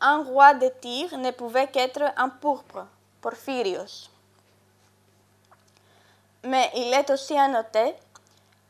Un 0.00 0.22
roi 0.22 0.54
de 0.54 0.68
Tyr 0.80 1.18
ne 1.18 1.30
pouvait 1.30 1.68
qu'être 1.68 2.02
un 2.16 2.28
pourpre, 2.28 2.86
Porphyrios. 3.20 4.10
Mais 6.44 6.70
il 6.74 6.92
est 6.92 7.08
aussi 7.10 7.36
à 7.36 7.48
noter 7.48 7.94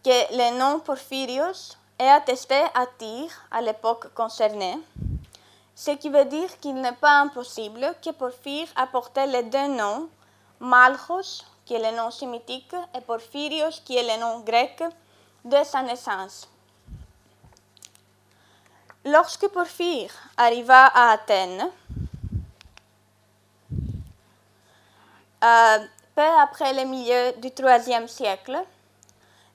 que 0.04 0.37
le 0.37 0.58
nom 0.58 0.78
Porphyrios 0.80 1.76
est 1.98 2.08
attesté 2.08 2.54
à 2.74 2.87
Tyr 2.98 3.28
à 3.50 3.60
l'époque 3.60 4.12
concernée, 4.14 4.78
ce 5.74 5.90
qui 5.92 6.08
veut 6.08 6.24
dire 6.24 6.58
qu'il 6.60 6.74
n'est 6.76 6.92
pas 6.92 7.20
impossible 7.20 7.94
que 8.02 8.10
Porphyre 8.10 8.68
apportait 8.76 9.26
les 9.26 9.42
deux 9.42 9.68
noms, 9.68 10.08
Malchos, 10.60 11.44
qui 11.64 11.74
est 11.74 11.90
le 11.90 11.96
nom 11.96 12.10
sémitique, 12.10 12.74
et 12.96 13.00
Porphyrios, 13.00 13.80
qui 13.84 13.96
est 13.96 14.02
le 14.02 14.20
nom 14.20 14.40
grec 14.40 14.82
de 15.44 15.64
sa 15.64 15.82
naissance. 15.82 16.48
Lorsque 19.04 19.48
Porphyre 19.48 20.12
arriva 20.37 20.87
à 20.87 21.10
Athènes, 21.12 21.70
euh, 25.42 25.78
peu 26.14 26.22
après 26.22 26.72
le 26.72 26.85
milieu 26.85 27.33
du 27.40 27.48
IIIe 27.48 28.09
siècle, 28.09 28.59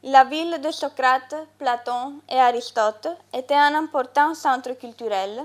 la 0.03 0.23
ville 0.23 0.61
de 0.61 0.71
Socrate, 0.71 1.35
Platon 1.57 2.21
et 2.29 2.39
Aristote 2.39 3.07
était 3.33 3.53
un 3.53 3.75
important 3.75 4.33
centre 4.33 4.71
culturel 4.73 5.43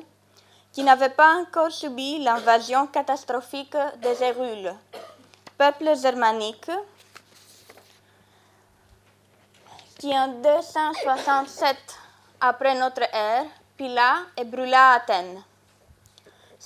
qui 0.72 0.82
n'avait 0.82 1.10
pas 1.10 1.34
encore 1.36 1.70
subi 1.70 2.18
l'invasion 2.18 2.86
catastrophique 2.88 3.76
des 4.02 4.22
Hérules, 4.22 4.74
peuples 5.56 5.96
germaniques 5.96 6.70
qui 9.98 10.16
en 10.18 10.28
267 10.28 11.76
après 12.40 12.74
notre 12.74 13.02
ère 13.12 13.46
pila 13.76 14.16
et 14.36 14.44
brûla 14.44 14.94
Athènes. 14.94 15.42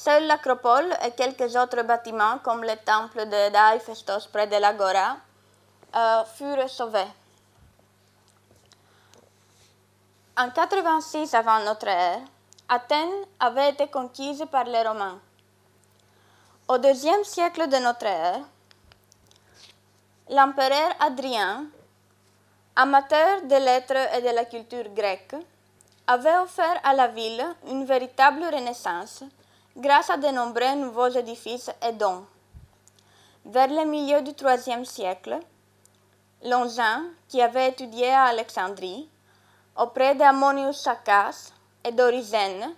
Seule 0.05 0.29
l'acropole 0.29 0.97
et 1.05 1.11
quelques 1.11 1.57
autres 1.57 1.83
bâtiments, 1.83 2.39
comme 2.45 2.63
le 2.63 2.77
temple 2.77 3.27
de 3.27 3.51
Daïphestos 3.51 4.29
près 4.33 4.47
de 4.47 4.55
l'Agora, 4.55 5.17
euh, 5.97 6.25
furent 6.37 6.71
sauvés. 6.71 7.13
En 10.37 10.51
86 10.51 11.35
avant 11.35 11.59
notre 11.65 11.89
ère, 11.89 12.21
Athènes 12.69 13.25
avait 13.41 13.71
été 13.71 13.89
conquise 13.89 14.45
par 14.53 14.65
les 14.65 14.83
Romains. 14.83 15.19
Au 16.69 16.79
deuxième 16.79 17.25
siècle 17.25 17.67
de 17.69 17.79
notre 17.79 18.07
ère, 18.07 18.41
l'empereur 20.31 20.93
Adrien 21.01 21.65
amateur 22.77 23.43
de 23.43 23.57
lettres 23.57 24.15
et 24.17 24.23
de 24.23 24.33
la 24.33 24.45
culture 24.45 24.89
grecque, 24.95 25.35
avait 26.07 26.39
offert 26.39 26.81
à 26.85 26.95
la 26.95 27.09
ville 27.09 27.45
une 27.67 27.85
véritable 27.85 28.45
renaissance 28.45 29.25
grâce 29.79 30.11
à 30.11 30.17
de 30.17 30.27
nombreux 30.29 30.75
nouveaux 30.75 31.09
édifices 31.09 31.71
et 31.87 31.93
dons. 31.93 32.27
Vers 33.45 33.69
le 33.69 33.85
milieu 33.85 34.21
du 34.23 34.33
IIIe 34.33 34.85
siècle, 34.85 35.39
Longin, 36.45 37.05
qui 37.29 37.41
avait 37.41 37.69
étudié 37.69 38.11
à 38.11 38.25
Alexandrie, 38.25 39.09
auprès 39.77 40.15
d'Ammonius 40.15 40.79
Saccas 40.79 41.53
et 41.85 41.93
d'Origène, 41.93 42.75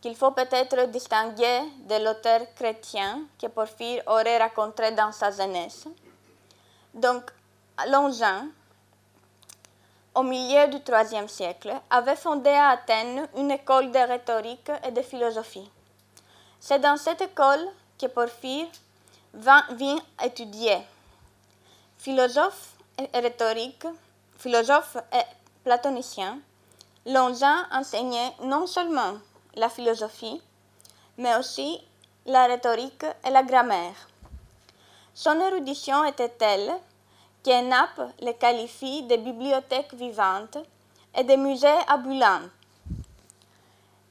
qu'il 0.00 0.16
faut 0.16 0.32
peut-être 0.32 0.86
distinguer 0.90 1.60
de 1.88 2.02
l'auteur 2.04 2.40
chrétien 2.54 3.22
que 3.40 3.46
Porphyre 3.46 4.02
aurait 4.06 4.38
raconté 4.38 4.90
dans 4.92 5.12
sa 5.12 5.30
jeunesse. 5.30 5.86
Donc, 6.94 7.30
Longin 7.88 8.48
au 10.14 10.22
milieu 10.22 10.68
du 10.68 10.76
IIIe 10.76 11.28
siècle, 11.28 11.72
avait 11.90 12.16
fondé 12.16 12.50
à 12.50 12.68
Athènes 12.70 13.26
une 13.36 13.50
école 13.50 13.90
de 13.90 13.98
rhétorique 13.98 14.70
et 14.86 14.92
de 14.92 15.02
philosophie. 15.02 15.68
C'est 16.66 16.78
dans 16.78 16.96
cette 16.96 17.20
école 17.20 17.68
que 18.00 18.06
Porphyre 18.06 18.68
vint 19.34 19.66
étudier. 20.24 20.78
Philosophe 21.98 22.76
et 22.96 23.18
rhétorique, 23.18 23.86
philosophe 24.38 24.96
et 25.12 25.26
platonicien, 25.62 26.38
Longin 27.04 27.66
enseignait 27.70 28.32
non 28.44 28.66
seulement 28.66 29.18
la 29.56 29.68
philosophie, 29.68 30.40
mais 31.18 31.36
aussi 31.36 31.82
la 32.24 32.46
rhétorique 32.46 33.04
et 33.26 33.30
la 33.30 33.42
grammaire. 33.42 34.08
Son 35.12 35.38
érudition 35.40 36.02
était 36.04 36.30
telle 36.30 36.72
qu'Enap 37.44 37.90
le 38.22 38.32
qualifie 38.32 39.02
de 39.02 39.16
bibliothèque 39.16 39.92
vivante 39.92 40.56
et 41.14 41.24
de 41.24 41.36
musée 41.36 41.78
ambulants. 41.90 42.48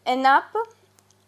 Enap 0.06 0.56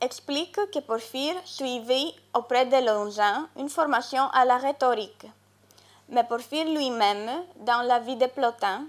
explique 0.06 0.60
que 0.72 0.80
Porphyre 0.80 1.36
suivit 1.44 2.16
auprès 2.34 2.66
de 2.66 2.78
Longin 2.86 3.50
une 3.58 3.70
formation 3.70 4.30
à 4.30 4.46
la 4.46 4.58
rhétorique. 4.58 5.26
Mais 6.10 6.24
Porphyre 6.24 6.70
lui-même, 6.70 7.44
dans 7.62 7.82
la 7.82 8.00
vie 8.00 8.16
de 8.16 8.28
Plotin, 8.28 8.86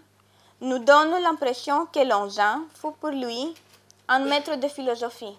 nous 0.60 0.78
donne 0.78 1.22
l'impression 1.22 1.86
que 1.86 2.00
Longin 2.00 2.62
fut 2.74 2.92
pour 3.00 3.10
lui 3.10 3.54
un 4.08 4.20
maître 4.20 4.56
de 4.56 4.68
philosophie. 4.68 5.36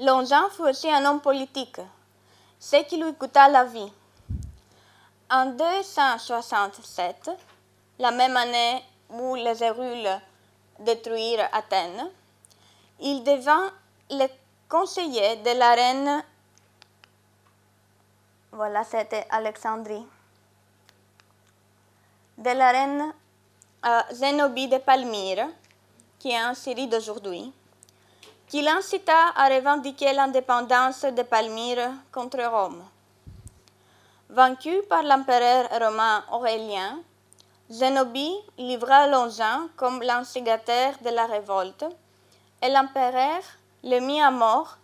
Longin 0.00 0.48
fut 0.50 0.62
aussi 0.62 0.90
un 0.90 1.04
homme 1.04 1.20
politique, 1.20 1.80
ce 2.58 2.82
qui 2.84 2.96
lui 2.96 3.14
coûta 3.14 3.48
la 3.48 3.64
vie. 3.64 3.92
En 5.30 5.46
267, 5.46 7.30
la 7.98 8.10
même 8.10 8.36
année 8.36 8.84
où 9.08 9.36
les 9.36 9.62
Hérules 9.62 10.20
détruirent 10.80 11.48
Athènes, 11.52 12.10
il 13.00 13.22
devint 13.24 13.72
le 14.10 14.26
conseiller 14.68 15.36
de 15.36 15.58
la 15.58 15.74
reine, 15.74 16.24
voilà, 18.52 18.84
c'était 18.84 19.26
Alexandrie, 19.30 20.06
de 22.38 22.50
la 22.50 22.70
reine 22.70 23.12
euh, 23.84 24.00
Zénobie 24.12 24.68
de 24.68 24.78
Palmyre, 24.78 25.48
qui 26.18 26.30
est 26.30 26.44
en 26.44 26.54
Syrie 26.54 26.88
d'aujourd'hui, 26.88 27.52
qui 28.48 28.62
l'incita 28.62 29.30
à 29.34 29.48
revendiquer 29.48 30.12
l'indépendance 30.12 31.02
de 31.02 31.22
Palmyre 31.22 31.90
contre 32.12 32.42
Rome. 32.44 32.84
Vaincu 34.28 34.82
par 34.88 35.02
l'empereur 35.02 35.68
romain 35.80 36.24
Aurélien, 36.32 37.00
Zénobie 37.68 38.36
livra 38.58 39.08
Longin 39.08 39.68
comme 39.76 40.00
l'instigateur 40.02 40.94
de 41.04 41.10
la 41.10 41.26
révolte 41.26 41.84
et 42.62 42.68
l'empereur 42.68 43.40
le 43.84 44.00
mit 44.00 44.20
à 44.20 44.30
mort 44.30 44.78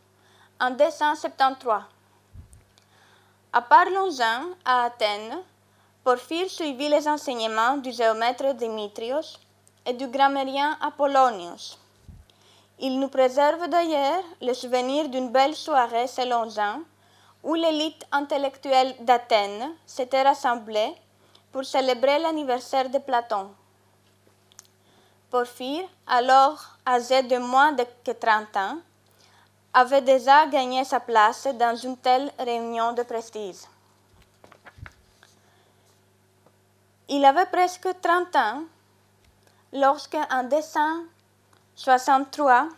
en 0.61 0.71
273. 0.71 1.83
À 3.53 3.63
part 3.63 3.91
Longin, 3.91 4.47
à 4.65 4.85
Athènes, 4.85 5.39
Porphyre 6.05 6.51
suivit 6.51 6.89
les 6.89 7.07
enseignements 7.07 7.77
du 7.77 7.93
géomètre 7.93 8.55
Démétrios 8.55 9.39
et 9.87 9.93
du 9.93 10.07
grammairien 10.07 10.77
Apollonios. 10.81 11.79
Il 12.79 12.99
nous 12.99 13.09
préserve 13.09 13.69
d'ailleurs 13.69 14.25
le 14.41 14.55
souvenir 14.55 15.09
d'une 15.09 15.31
belle 15.31 15.55
soirée 15.55 16.07
selon 16.07 16.49
Jean 16.49 16.81
où 17.43 17.55
l'élite 17.55 18.05
intellectuelle 18.13 18.95
d'Athènes 19.01 19.75
s'était 19.87 20.23
rassemblée 20.23 20.93
pour 21.51 21.65
célébrer 21.65 22.19
l'anniversaire 22.19 22.89
de 22.89 22.99
Platon. 22.99 23.51
Porphyre, 25.33 25.89
alors 26.07 26.77
âgé 26.87 27.23
de 27.23 27.39
moins 27.39 27.73
de 27.73 27.87
30 28.05 28.55
ans, 28.59 28.77
avait 29.73 30.03
déjà 30.03 30.47
gagné 30.47 30.85
sa 30.85 31.01
place 31.01 31.49
dans 31.55 31.75
une 31.75 31.97
telle 31.97 32.31
réunion 32.39 32.93
de 32.93 33.03
prestige. 33.03 33.63
Il 37.09 37.25
avait 37.25 37.47
presque 37.47 37.89
30 38.03 38.37
ans 38.37 38.65
lorsque, 39.73 40.19
en 40.31 40.45
263, 40.45 42.69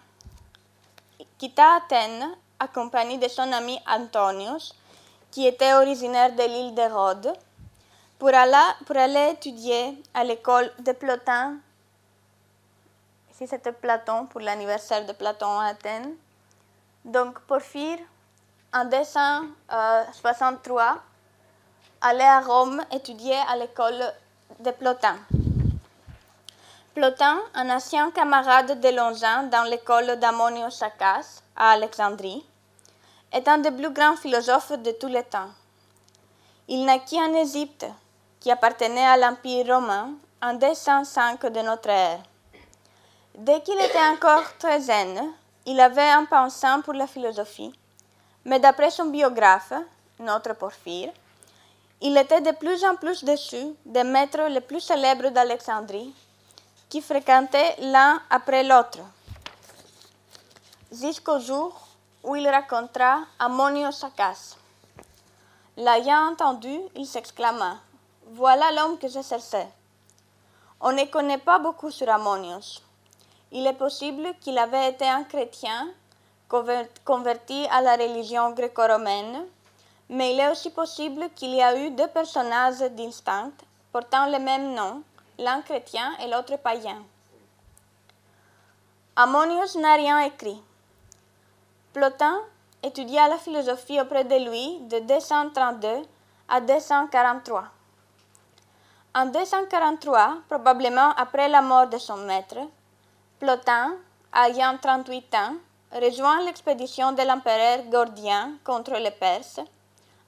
quitta 1.36 1.74
Athènes 1.74 2.36
accompagné 2.60 3.18
de 3.18 3.26
son 3.26 3.52
ami 3.52 3.80
Antonius, 3.84 4.72
qui 5.32 5.44
était 5.44 5.74
originaire 5.74 6.32
de 6.32 6.44
l'île 6.44 6.76
de 6.76 6.82
Rhodes, 6.82 7.32
pour 8.20 8.28
aller 8.28 9.32
étudier 9.32 10.00
à 10.14 10.22
l'école 10.22 10.72
de 10.78 10.92
Plotin. 10.92 11.56
Ici, 13.34 13.48
c'était 13.48 13.72
Platon 13.72 14.26
pour 14.26 14.40
l'anniversaire 14.40 15.04
de 15.06 15.12
Platon 15.12 15.58
à 15.58 15.70
Athènes. 15.70 16.14
Donc, 17.04 17.40
Porphyre, 17.40 17.98
en 18.72 18.84
263, 18.84 20.98
allait 22.00 22.22
à 22.22 22.38
Rome 22.38 22.80
étudier 22.92 23.34
à 23.48 23.56
l'école 23.56 24.04
de 24.60 24.70
Plotin. 24.70 25.16
Plotin, 26.94 27.40
un 27.54 27.70
ancien 27.70 28.12
camarade 28.12 28.80
de 28.80 28.88
Longin 28.90 29.42
dans 29.44 29.64
l'école 29.64 30.16
d'Ammonios 30.20 30.70
Sakas 30.70 31.42
à 31.56 31.72
Alexandrie, 31.72 32.46
est 33.32 33.48
un 33.48 33.58
des 33.58 33.72
plus 33.72 33.90
grands 33.90 34.14
philosophes 34.14 34.78
de 34.78 34.92
tous 34.92 35.08
les 35.08 35.24
temps. 35.24 35.50
Il 36.68 36.84
naquit 36.84 37.20
en 37.20 37.34
Égypte, 37.34 37.84
qui 38.38 38.52
appartenait 38.52 39.04
à 39.04 39.16
l'Empire 39.16 39.74
romain, 39.74 40.10
en 40.40 40.54
205 40.54 41.44
de 41.46 41.60
notre 41.62 41.88
ère. 41.88 42.20
Dès 43.36 43.60
qu'il 43.62 43.80
était 43.80 43.98
encore 44.12 44.56
très 44.58 44.80
jeune, 44.80 45.32
il 45.66 45.80
avait 45.80 46.08
un 46.08 46.24
penchant 46.24 46.82
pour 46.82 46.92
la 46.94 47.08
philosophie, 47.08 47.72
mais 48.44 48.60
d'après 48.60 48.90
son 48.90 49.06
biographe, 49.06 49.72
notre 50.20 50.52
Porphyre, 50.54 51.12
il 52.00 52.16
était 52.16 52.42
de 52.42 52.52
plus 52.52 52.84
en 52.84 52.94
plus 52.94 53.24
déçu 53.24 53.74
des 53.84 54.04
maîtres 54.04 54.48
les 54.48 54.60
plus 54.60 54.80
célèbres 54.80 55.30
d'Alexandrie, 55.30 56.14
qui 56.88 57.02
fréquentaient 57.02 57.74
l'un 57.80 58.22
après 58.30 58.62
l'autre, 58.62 59.00
jusqu'au 60.92 61.40
jour 61.40 61.88
où 62.22 62.36
il 62.36 62.48
rencontra 62.48 63.24
Ammonio 63.40 63.90
Sakas. 63.90 64.56
L'ayant 65.76 66.30
entendu, 66.30 66.78
il 66.94 67.04
s'exclama 67.04 67.78
Voilà 68.28 68.70
l'homme 68.70 68.96
que 68.96 69.08
je 69.08 69.22
cherchais. 69.22 69.68
On 70.80 70.92
ne 70.92 71.04
connaît 71.06 71.38
pas 71.38 71.58
beaucoup 71.58 71.90
sur 71.90 72.08
Ammonios. 72.08 72.83
Il 73.56 73.68
est 73.68 73.72
possible 73.78 74.34
qu'il 74.40 74.58
avait 74.58 74.90
été 74.90 75.08
un 75.08 75.22
chrétien 75.22 75.88
converti 77.04 77.68
à 77.70 77.80
la 77.82 77.92
religion 77.92 78.50
gréco-romaine, 78.50 79.46
mais 80.08 80.34
il 80.34 80.40
est 80.40 80.50
aussi 80.50 80.70
possible 80.70 81.30
qu'il 81.36 81.54
y 81.54 81.62
a 81.62 81.78
eu 81.78 81.92
deux 81.92 82.08
personnages 82.08 82.82
distincts 82.90 83.52
portant 83.92 84.26
le 84.26 84.40
même 84.40 84.74
nom, 84.74 85.04
l'un 85.38 85.62
chrétien 85.62 86.16
et 86.18 86.26
l'autre 86.26 86.56
païen. 86.56 87.00
Ammonios 89.14 89.78
n'a 89.78 89.94
rien 89.94 90.18
écrit. 90.18 90.60
Plotin 91.92 92.40
étudia 92.82 93.28
la 93.28 93.38
philosophie 93.38 94.00
auprès 94.00 94.24
de 94.24 94.34
lui 94.34 94.80
de 94.88 94.98
232 94.98 96.02
à 96.48 96.60
243. 96.60 97.66
En 99.14 99.26
243, 99.26 100.38
probablement 100.48 101.12
après 101.16 101.48
la 101.48 101.62
mort 101.62 101.86
de 101.86 101.98
son 101.98 102.16
maître, 102.16 102.58
Plotin, 103.38 103.96
ayant 104.32 104.78
38 104.78 105.34
ans, 105.34 105.56
rejoint 105.92 106.44
l'expédition 106.44 107.12
de 107.12 107.22
l'empereur 107.22 107.84
Gordien 107.90 108.52
contre 108.64 108.94
les 108.94 109.10
Perses 109.10 109.60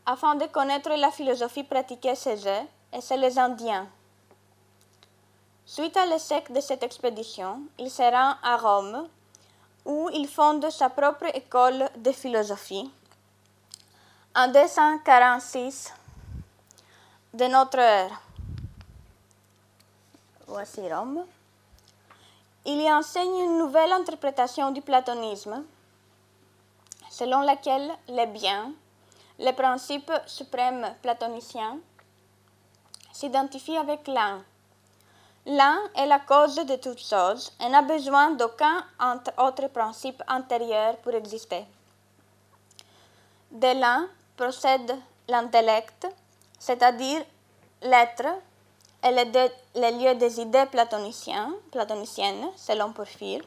afin 0.04 0.34
de 0.34 0.46
connaître 0.46 0.90
la 0.90 1.10
philosophie 1.10 1.64
pratiquée 1.64 2.14
chez 2.14 2.36
eux 2.36 2.66
et 2.92 3.00
chez 3.00 3.16
les 3.16 3.38
Indiens. 3.38 3.86
Suite 5.64 5.96
à 5.96 6.06
l'échec 6.06 6.52
de 6.52 6.60
cette 6.60 6.82
expédition, 6.82 7.62
il 7.78 7.90
se 7.90 8.02
rend 8.02 8.34
à 8.42 8.56
Rome 8.56 9.08
où 9.84 10.08
il 10.12 10.28
fonde 10.28 10.68
sa 10.70 10.90
propre 10.90 11.26
école 11.34 11.88
de 11.96 12.12
philosophie. 12.12 12.90
En 14.34 14.48
246 14.48 15.92
de 17.34 17.44
notre 17.46 17.78
ère, 17.78 18.20
voici 20.46 20.80
Rome, 20.92 21.24
il 22.66 22.80
y 22.80 22.92
enseigne 22.92 23.38
une 23.38 23.58
nouvelle 23.58 23.92
interprétation 23.92 24.72
du 24.72 24.82
platonisme, 24.82 25.64
selon 27.10 27.40
laquelle 27.40 27.90
les 28.08 28.26
biens, 28.26 28.72
les 29.38 29.52
principes 29.52 30.12
suprêmes 30.26 30.94
platoniciens, 31.00 31.78
s'identifient 33.12 33.78
avec 33.78 34.06
l'un 34.08 34.42
L'un 35.48 35.78
est 35.94 36.06
la 36.06 36.18
cause 36.18 36.56
de 36.56 36.74
toutes 36.74 36.98
choses 36.98 37.52
et 37.60 37.68
n'a 37.68 37.82
besoin 37.82 38.32
d'aucun 38.32 38.84
autre 39.38 39.68
principe 39.68 40.20
antérieur 40.26 40.96
pour 40.96 41.14
exister. 41.14 41.64
De 43.52 43.80
l'un 43.80 44.08
procède 44.36 44.98
l'intellect, 45.28 46.08
c'est-à-dire 46.58 47.22
l'être, 47.80 48.26
est 49.02 49.12
le, 49.12 49.24
de- 49.24 50.14
des 50.14 50.40
idées 50.40 50.66
platoniciennes, 50.66 51.52
platoniciennes 51.70 52.48
selon 52.56 52.92
Porphyre. 52.92 53.42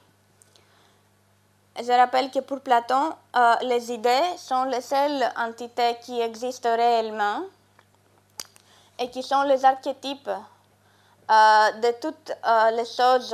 Je 1.82 1.92
rappelle 1.92 2.30
que 2.30 2.40
pour 2.40 2.60
Platon, 2.60 3.14
euh, 3.36 3.56
les 3.62 3.92
idées 3.92 4.38
sont 4.38 4.66
les 4.66 4.82
seules 4.82 5.24
entités 5.38 5.96
qui 6.02 6.20
existent 6.20 6.76
réellement 6.76 7.44
et 8.98 9.10
qui 9.10 9.24
sont 9.24 9.44
les 9.44 9.64
archétypes 9.64 10.30
euh, 10.30 11.72
de 11.72 11.92
toutes 12.02 12.32
euh, 12.46 12.72
les 12.72 12.86
choses 12.86 13.30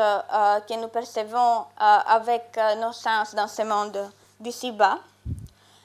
que 0.68 0.80
nous 0.80 0.90
percevons 0.90 1.66
avec 1.78 2.60
nos 2.78 2.92
sens 2.92 3.34
dans 3.34 3.48
ce 3.48 3.64
monde 3.64 4.12
d'ici-bas. 4.40 5.00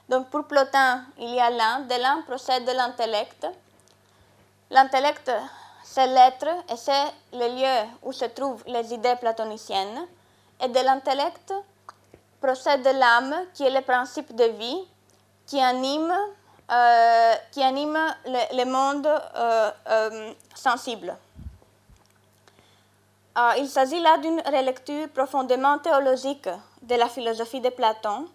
Donc 0.09 0.29
pour 0.29 0.45
Plotin, 0.45 1.05
il 1.19 1.33
y 1.33 1.41
a 1.41 1.51
l'un, 1.51 1.81
de 1.81 1.95
l'un 1.95 2.23
procède 2.23 2.65
de 2.67 2.73
l'intellect. 2.73 3.47
L'intellect, 4.69 5.31
c'est 5.83 6.07
l'être 6.07 6.49
et 6.71 6.77
c'est 6.77 7.13
le 7.33 7.49
lieu 7.57 7.89
où 8.03 8.13
se 8.13 8.27
trouvent 8.27 8.63
les 8.67 8.93
idées 8.95 9.17
platoniciennes. 9.21 10.07
Et 10.63 10.69
de 10.69 10.81
l'intellect 10.81 11.53
procède 12.41 12.83
de 12.83 12.91
l'âme, 12.91 13.35
qui 13.55 13.65
est 13.65 13.71
le 13.71 13.81
principe 13.81 14.35
de 14.35 14.45
vie, 14.45 14.81
qui 15.47 15.61
anime, 15.61 16.15
qui 17.51 17.63
anime 17.63 17.99
le, 18.27 18.65
monde 18.65 19.09
sensible. 20.55 21.17
Il 23.59 23.69
s'agit 23.69 24.01
là 24.01 24.19
d'une 24.19 24.41
relecture 24.41 25.09
profondément 25.09 25.79
théologique 25.79 26.49
de 26.83 26.95
la 26.95 27.09
philosophie 27.09 27.61
de 27.61 27.71
Platon, 27.71 28.27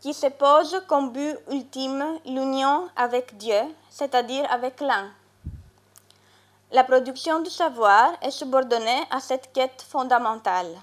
qui 0.00 0.12
se 0.14 0.26
pose 0.26 0.82
comme 0.86 1.10
but 1.10 1.36
ultime 1.50 2.18
l'union 2.26 2.88
avec 2.96 3.36
Dieu, 3.36 3.60
c'est-à-dire 3.90 4.46
avec 4.52 4.80
l'un. 4.80 5.10
La 6.72 6.82
production 6.82 7.40
du 7.40 7.50
savoir 7.50 8.14
est 8.20 8.32
subordonnée 8.32 9.04
à 9.10 9.20
cette 9.20 9.52
quête 9.52 9.82
fondamentale. 9.88 10.74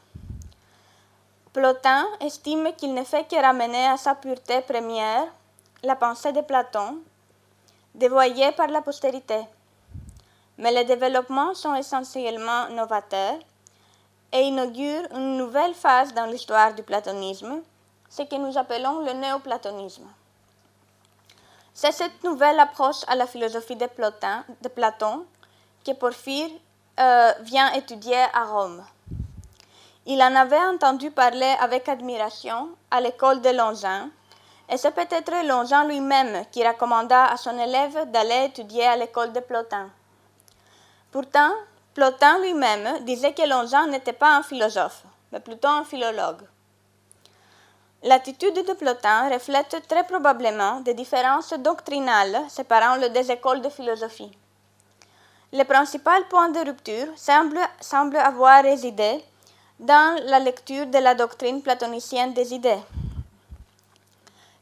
Plotin 1.52 2.06
estime 2.22 2.72
qu'il 2.78 2.94
ne 2.94 3.04
fait 3.04 3.28
que 3.28 3.36
ramener 3.36 3.86
à 3.88 3.98
sa 3.98 4.16
pureté 4.16 4.62
première 4.62 5.28
la 5.84 5.98
pensée 5.98 6.32
de 6.32 6.40
Platon, 6.40 7.00
dévoyée 7.94 8.54
par 8.54 8.68
la 8.68 8.82
postérité. 8.82 9.46
Mais 10.58 10.72
les 10.72 10.86
développements 10.86 11.54
sont 11.54 11.76
essentiellement 11.76 12.70
novateurs 12.70 13.40
et 14.32 14.44
inaugurent 14.44 15.08
une 15.12 15.36
nouvelle 15.38 15.74
phase 15.74 16.14
dans 16.14 16.28
l'histoire 16.28 16.74
du 16.74 16.84
platonisme, 16.84 17.62
ce 18.10 18.22
que 18.22 18.36
nous 18.36 18.58
appelons 18.58 19.00
le 19.00 19.12
néoplatonisme. 19.12 20.08
C'est 21.74 21.92
cette 21.92 22.24
nouvelle 22.24 22.60
approche 22.60 23.04
à 23.08 23.16
la 23.16 23.28
philosophie 23.28 23.76
de, 23.76 23.88
Plotin- 23.88 24.46
de 24.62 24.70
Platon 24.70 25.26
que 25.84 25.92
Porphyre 25.92 26.50
euh, 27.00 27.32
vient 27.42 27.72
étudier 27.74 28.24
à 28.34 28.46
Rome. 28.46 28.84
Il 30.06 30.22
en 30.22 30.36
avait 30.36 30.60
entendu 30.60 31.12
parler 31.12 31.56
avec 31.60 31.88
admiration 31.88 32.70
à 32.92 33.00
l'école 33.00 33.42
de 33.42 33.50
Longin, 33.50 34.10
et 34.70 34.78
c'est 34.78 34.92
peut-être 34.92 35.32
Longin 35.46 35.86
lui-même 35.88 36.46
qui 36.52 36.66
recommanda 36.68 37.26
à 37.26 37.38
son 37.38 37.58
élève 37.58 38.12
d'aller 38.12 38.46
étudier 38.46 38.86
à 38.86 38.96
l'école 38.96 39.32
de 39.34 39.40
Plotin. 39.40 39.90
Pourtant, 41.12 41.52
Plotin 41.94 42.40
lui-même 42.40 43.04
disait 43.06 43.34
que 43.34 43.48
Longin 43.48 43.88
n'était 43.88 44.14
pas 44.14 44.36
un 44.36 44.44
philosophe, 44.44 45.04
mais 45.32 45.40
plutôt 45.40 45.68
un 45.68 45.84
philologue. 45.84 46.42
L'attitude 48.04 48.66
de 48.68 48.74
Plotin 48.74 49.30
reflète 49.30 49.88
très 49.88 50.04
probablement 50.04 50.82
des 50.82 50.94
différences 50.94 51.54
doctrinales 51.54 52.42
séparant 52.50 52.96
les 52.96 53.10
deux 53.10 53.32
écoles 53.32 53.62
de 53.62 53.70
philosophie. 53.70 54.38
Le 55.56 55.66
principal 55.66 56.28
point 56.30 56.50
de 56.50 56.62
rupture 56.66 57.10
semble, 57.16 58.18
avoir 58.18 58.64
résidé 58.64 59.24
dans 59.78 60.20
la 60.26 60.40
lecture 60.40 60.88
de 60.88 60.98
la 60.98 61.14
doctrine 61.14 61.62
platonicienne 61.62 62.34
des 62.34 62.56
idées. 62.56 62.82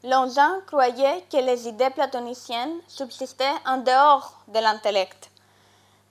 Longin 0.04 0.60
croyait 0.68 1.24
que 1.32 1.38
les 1.38 1.66
idées 1.66 1.92
platoniciennes 1.92 2.76
subsistaient 2.90 3.56
en 3.66 3.78
dehors 3.78 4.34
de 4.50 4.60
l'intellect, 4.60 5.30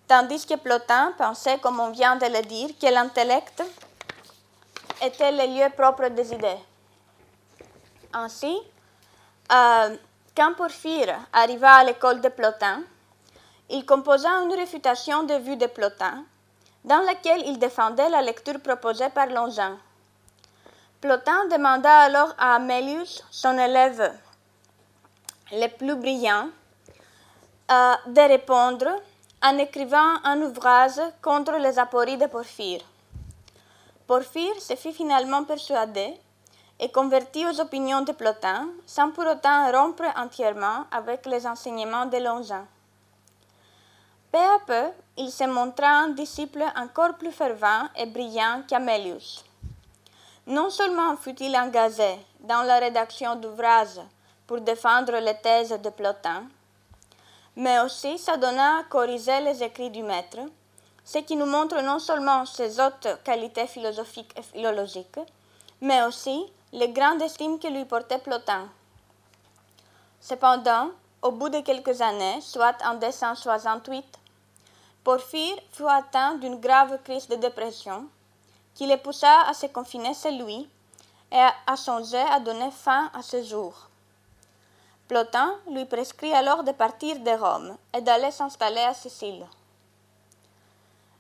tandis 0.09 0.47
que 0.47 0.55
Plotin 0.55 1.13
pensait, 1.19 1.59
comme 1.59 1.79
on 1.79 1.91
vient 1.91 2.17
de 2.17 2.25
le 2.25 2.41
dire, 2.41 2.71
que 2.81 2.87
l'intellect 2.87 3.63
était 5.03 5.33
le 5.33 5.59
lieu 5.59 5.69
propre 5.77 6.09
des 6.09 6.33
idées. 6.33 6.61
Ainsi, 8.15 8.57
euh, 9.53 9.97
quand 10.35 10.55
Porphyre 10.55 11.19
arriva 11.35 11.75
à 11.75 11.85
l'école 11.85 12.23
de 12.23 12.31
Plotin, 12.31 12.83
il 13.71 13.87
composa 13.87 14.29
une 14.43 14.53
réfutation 14.53 15.23
de 15.23 15.35
vue 15.35 15.57
de 15.57 15.67
Plotin, 15.67 16.25
dans 16.85 17.01
laquelle 17.01 17.43
il 17.47 17.59
défendait 17.59 18.09
la 18.09 18.21
lecture 18.21 18.61
proposée 18.61 19.11
par 19.11 19.27
Longin. 19.27 19.79
Plotin 21.01 21.47
demanda 21.47 22.01
alors 22.01 22.35
à 22.37 22.57
Amélius, 22.57 23.23
son 23.31 23.57
élève 23.59 24.13
le 25.53 25.69
plus 25.69 25.95
brillant, 25.95 26.49
euh, 27.71 27.95
de 28.07 28.21
répondre 28.21 28.89
en 29.43 29.59
écrivant 29.59 30.17
un 30.25 30.43
ouvrage 30.43 31.01
contre 31.23 31.53
les 31.53 31.79
apories 31.79 32.19
de 32.19 32.27
Porphyre. 32.27 32.83
Porphyre 34.07 34.61
se 34.61 34.75
fit 34.75 34.93
finalement 34.93 35.45
persuadé 35.45 36.15
et 36.81 36.91
converti 36.91 37.47
aux 37.47 37.61
opinions 37.61 38.03
de 38.03 38.13
Plotin, 38.13 38.69
sans 38.85 39.11
pour 39.11 39.27
autant 39.27 39.71
rompre 39.71 40.05
entièrement 40.17 40.87
avec 40.91 41.25
les 41.27 41.47
enseignements 41.47 42.07
de 42.07 42.17
Longin. 42.17 42.67
Peu 44.33 44.39
à 44.39 44.59
peu, 44.65 44.91
il 45.17 45.31
se 45.33 45.45
montra 45.45 45.89
un 45.89 46.11
disciple 46.11 46.65
encore 46.77 47.15
plus 47.15 47.33
fervent 47.33 47.89
et 47.97 48.07
brillant 48.07 48.63
qu'Amélius. 48.69 49.45
Non 50.47 50.71
seulement 50.71 51.17
fut-il 51.17 51.57
engagé 51.57 52.17
dans 52.39 52.63
la 52.63 52.79
rédaction 52.79 53.35
d'ouvrages 53.35 54.01
pour 54.47 54.61
défendre 54.61 55.17
les 55.19 55.37
thèses 55.37 55.79
de 55.83 55.91
Plotin, 55.91 56.45
mais 57.57 57.81
aussi 57.81 58.19
s'adonna 58.19 58.79
à 58.79 58.85
corriger 58.85 59.41
les 59.41 59.63
écrits 59.63 59.91
du 59.91 60.03
maître, 60.03 60.39
ce 61.05 61.19
qui 61.19 61.35
nous 61.35 61.47
montre 61.47 61.81
non 61.83 61.99
seulement 61.99 62.47
ses 62.47 62.81
hautes 62.81 63.09
qualités 63.25 63.67
philosophiques 63.67 64.33
et 64.39 64.43
philologiques, 64.43 65.19
mais 65.81 66.03
aussi 66.05 66.47
les 66.73 66.91
grandes 66.91 67.23
estimes 67.23 67.59
que 67.59 67.67
lui 67.67 67.85
portait 67.85 68.19
Plotin. 68.19 68.69
Cependant, 70.21 70.91
au 71.23 71.33
bout 71.33 71.49
de 71.49 71.61
quelques 71.61 72.01
années, 72.01 72.41
soit 72.41 72.77
en 72.85 72.95
268, 72.95 74.20
Porphyre 75.03 75.57
fut 75.73 75.89
atteint 75.89 76.35
d'une 76.35 76.61
grave 76.61 76.99
crise 77.03 77.27
de 77.29 77.37
dépression 77.37 78.07
qui 78.75 78.87
le 78.87 78.97
poussa 78.97 79.49
à 79.49 79.55
se 79.55 79.67
confiner 79.67 80.15
chez 80.15 80.33
lui 80.33 80.69
et 81.33 81.47
à 81.67 81.77
songer 81.77 82.19
à 82.19 82.41
donner 82.41 82.71
fin 82.71 83.11
à 83.15 83.23
ses 83.23 83.45
jours. 83.45 83.89
Plotin 85.09 85.59
lui 85.71 85.87
prescrit 85.87 86.33
alors 86.33 86.63
de 86.63 86.73
partir 86.73 87.19
de 87.19 87.31
Rome 87.31 87.77
et 87.97 88.01
d'aller 88.01 88.31
s'installer 88.31 88.81
à 88.81 88.95
Sicile. 88.95 89.47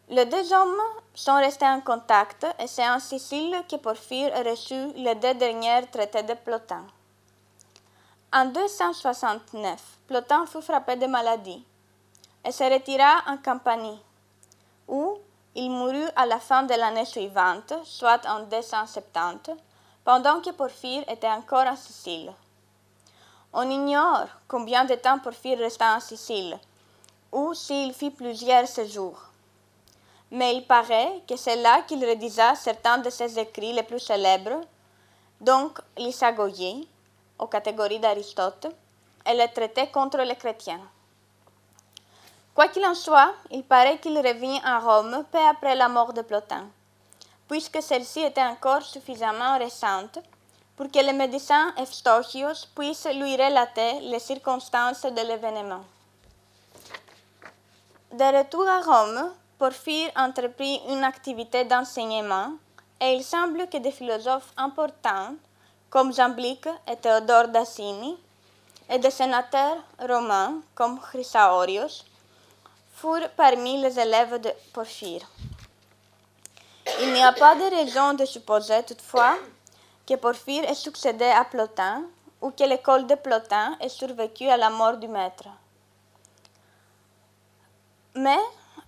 Les 0.09 0.27
deux 0.27 0.53
hommes 0.53 0.83
sont 1.15 1.37
restés 1.37 1.67
en 1.67 1.81
contact 1.81 2.47
et 2.59 2.67
c'est 2.67 2.89
en 2.89 3.01
Sicile 3.01 3.57
que 3.69 3.77
Porphyre 3.77 4.33
reçut 4.45 4.93
les 4.97 5.15
deux 5.15 5.35
derniers 5.35 5.87
traités 5.91 6.23
de 6.23 6.35
Plotin. 6.35 6.85
En 8.33 8.45
269, 8.45 9.81
Plotin 10.07 10.47
fut 10.47 10.63
frappé 10.63 10.97
de 10.97 11.07
maladie 11.07 11.65
et 12.45 12.53
se 12.53 12.65
retira 12.65 13.23
en 13.27 13.37
Campanie, 13.37 14.01
où 14.89 15.19
il 15.55 15.71
mourut 15.71 16.09
à 16.17 16.27
la 16.27 16.39
fin 16.39 16.63
de 16.63 16.75
l'année 16.75 17.05
suivante, 17.05 17.73
soit 17.85 18.25
en 18.27 18.41
270, 18.45 19.53
pendant 20.05 20.41
que 20.41 20.51
Porphyre 20.51 21.05
était 21.09 21.29
encore 21.29 21.67
en 21.67 21.77
Sicile. 21.77 22.33
On 23.53 23.69
ignore 23.69 24.27
combien 24.47 24.85
de 24.85 24.95
temps 24.95 25.19
Porphyre 25.19 25.59
resta 25.59 25.97
en 25.97 26.01
Sicile, 26.01 26.59
ou 27.33 27.53
s'il 27.55 27.93
fit 27.93 28.11
plusieurs 28.11 28.67
séjours. 28.67 29.21
Mais 30.31 30.55
il 30.55 30.67
paraît 30.67 31.23
que 31.29 31.37
c'est 31.37 31.57
là 31.57 31.83
qu'il 31.83 32.05
rédigea 32.05 32.55
certains 32.55 32.99
de 32.99 33.11
ses 33.11 33.39
écrits 33.39 33.73
les 33.73 33.83
plus 33.83 33.99
célèbres, 33.99 34.61
donc 35.41 35.81
l'Isagogie, 35.97 36.89
aux 37.39 37.49
catégories 37.49 37.99
d'Aristote, 37.99 38.69
et 39.27 39.35
le 39.35 39.53
traité 39.53 39.89
contre 39.89 40.19
les 40.19 40.37
chrétiens. 40.37 40.81
Quoi 42.55 42.69
qu'il 42.69 42.85
en 42.85 42.95
soit, 42.95 43.33
il 43.51 43.63
paraît 43.63 43.99
qu'il 43.99 44.19
revint 44.19 44.59
à 44.65 44.79
Rome 44.81 45.25
peu 45.31 45.39
après 45.39 45.77
la 45.77 45.89
mort 45.89 46.13
de 46.13 46.23
Plotin, 46.23 46.67
puisque 47.49 47.81
celle-ci 47.81 48.21
était 48.21 48.43
encore 48.43 48.83
suffisamment 48.83 49.59
récente 49.59 50.19
pour 50.77 50.91
que 50.91 50.99
le 50.99 51.13
médecin 51.13 51.73
Eustochios 51.79 52.67
puisse 52.75 53.07
lui 53.07 53.37
relater 53.37 54.01
les 54.01 54.19
circonstances 54.19 55.03
de 55.03 55.27
l'événement. 55.27 55.85
De 58.13 58.39
retour 58.39 58.67
à 58.69 58.81
Rome, 58.81 59.31
Porphyre 59.59 60.11
entreprit 60.17 60.81
une 60.89 61.05
activité 61.05 61.65
d'enseignement 61.65 62.53
et 63.01 63.13
il 63.13 63.23
semble 63.23 63.69
que 63.69 63.77
des 63.77 63.93
philosophes 63.93 64.53
importants 64.57 65.35
comme 65.91 66.13
Jamblique 66.13 66.69
et 66.91 66.97
Théodore 66.97 67.49
d'Assini 67.49 68.17
et 68.89 68.99
des 68.99 69.11
sénateurs 69.11 69.77
romains 69.99 70.55
comme 70.75 70.99
Chrysaorius 70.99 72.05
parmi 73.37 73.81
les 73.81 73.99
élèves 73.99 74.41
de 74.41 74.51
Porphyre. 74.73 75.27
Il 77.01 77.13
n'y 77.13 77.23
a 77.23 77.33
pas 77.33 77.55
de 77.55 77.71
raison 77.77 78.15
de 78.15 78.25
supposer 78.25 78.83
toutefois 78.83 79.37
que 80.07 80.15
Porphyre 80.17 80.65
ait 80.69 80.75
succédé 80.75 81.25
à 81.25 81.45
Plotin 81.45 82.03
ou 82.41 82.51
que 82.51 82.65
l'école 82.65 83.07
de 83.07 83.15
Plotin 83.15 83.77
ait 83.81 83.89
survécu 83.89 84.49
à 84.49 84.57
la 84.57 84.71
mort 84.71 84.97
du 84.97 85.09
maître. 85.09 85.49
Mais 88.15 88.39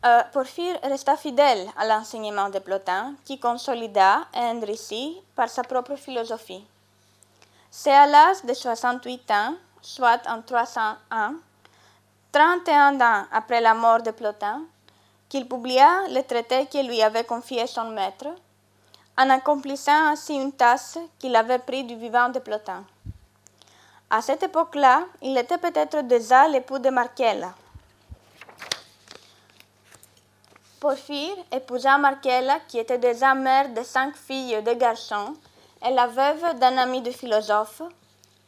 euh, 0.04 0.22
Porphyre 0.32 0.78
resta 0.82 1.16
fidèle 1.16 1.68
à 1.76 1.86
l'enseignement 1.86 2.50
de 2.50 2.58
Plotin, 2.58 3.14
qui 3.24 3.38
consolida 3.38 4.22
et 4.34 4.38
enrichit 4.38 5.22
par 5.36 5.48
sa 5.48 5.62
propre 5.62 5.94
philosophie. 5.96 6.64
C'est 7.70 7.92
à 7.92 8.06
l'âge 8.06 8.42
de 8.42 8.52
68 8.52 9.30
ans, 9.30 9.54
soit 9.80 10.20
en 10.28 10.42
301, 10.42 11.36
31 12.32 12.98
ans 13.02 13.26
après 13.30 13.60
la 13.60 13.74
mort 13.74 14.02
de 14.02 14.10
Plotin, 14.10 14.62
qu'il 15.28 15.46
publia 15.46 16.08
le 16.08 16.22
traité 16.22 16.64
que 16.64 16.78
lui 16.78 17.02
avait 17.02 17.24
confié 17.24 17.66
son 17.66 17.90
maître, 17.90 18.28
en 19.18 19.28
accomplissant 19.28 20.08
ainsi 20.08 20.34
une 20.34 20.52
tâche 20.52 20.96
qu'il 21.18 21.36
avait 21.36 21.58
prise 21.58 21.86
du 21.86 21.94
vivant 21.94 22.30
de 22.30 22.38
Plotin. 22.38 22.84
À 24.08 24.22
cette 24.22 24.42
époque-là, 24.42 25.04
il 25.20 25.36
était 25.36 25.58
peut-être 25.58 26.00
déjà 26.02 26.48
l'époux 26.48 26.78
de 26.78 26.88
Markella. 26.88 27.52
Porphyre 30.80 31.36
épousa 31.52 31.98
Markella, 31.98 32.60
qui 32.66 32.78
était 32.78 32.98
déjà 32.98 33.34
mère 33.34 33.68
de 33.68 33.82
cinq 33.82 34.16
filles 34.16 34.54
et 34.54 34.62
de 34.62 34.72
garçons, 34.72 35.34
et 35.86 35.92
la 35.92 36.06
veuve 36.06 36.58
d'un 36.58 36.78
ami 36.78 37.02
de 37.02 37.10
philosophe, 37.10 37.82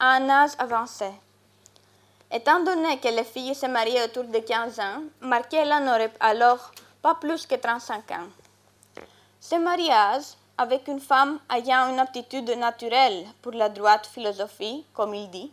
à 0.01 0.13
un 0.13 0.29
âge 0.31 0.53
avancé. 0.59 1.11
Étant 2.37 2.59
donné 2.65 2.99
que 2.99 3.07
les 3.07 3.23
filles 3.23 3.55
se 3.55 3.67
mariaient 3.67 4.03
autour 4.03 4.25
de 4.25 4.41
15 4.41 4.81
ans, 4.81 5.03
Markella 5.21 5.79
n'aurait 5.79 6.13
alors 6.19 6.73
pas 7.01 7.15
plus 7.15 7.47
que 7.47 7.55
35 7.55 8.11
ans. 8.11 8.27
Ce 9.39 9.55
mariage, 9.55 10.25
avec 10.59 10.89
une 10.89 10.99
femme 10.99 11.39
ayant 11.49 11.91
une 11.91 12.01
aptitude 12.01 12.51
naturelle 12.59 13.25
pour 13.41 13.53
la 13.53 13.69
droite 13.69 14.09
philosophie, 14.13 14.85
comme 14.93 15.15
il 15.15 15.31
dit, 15.31 15.53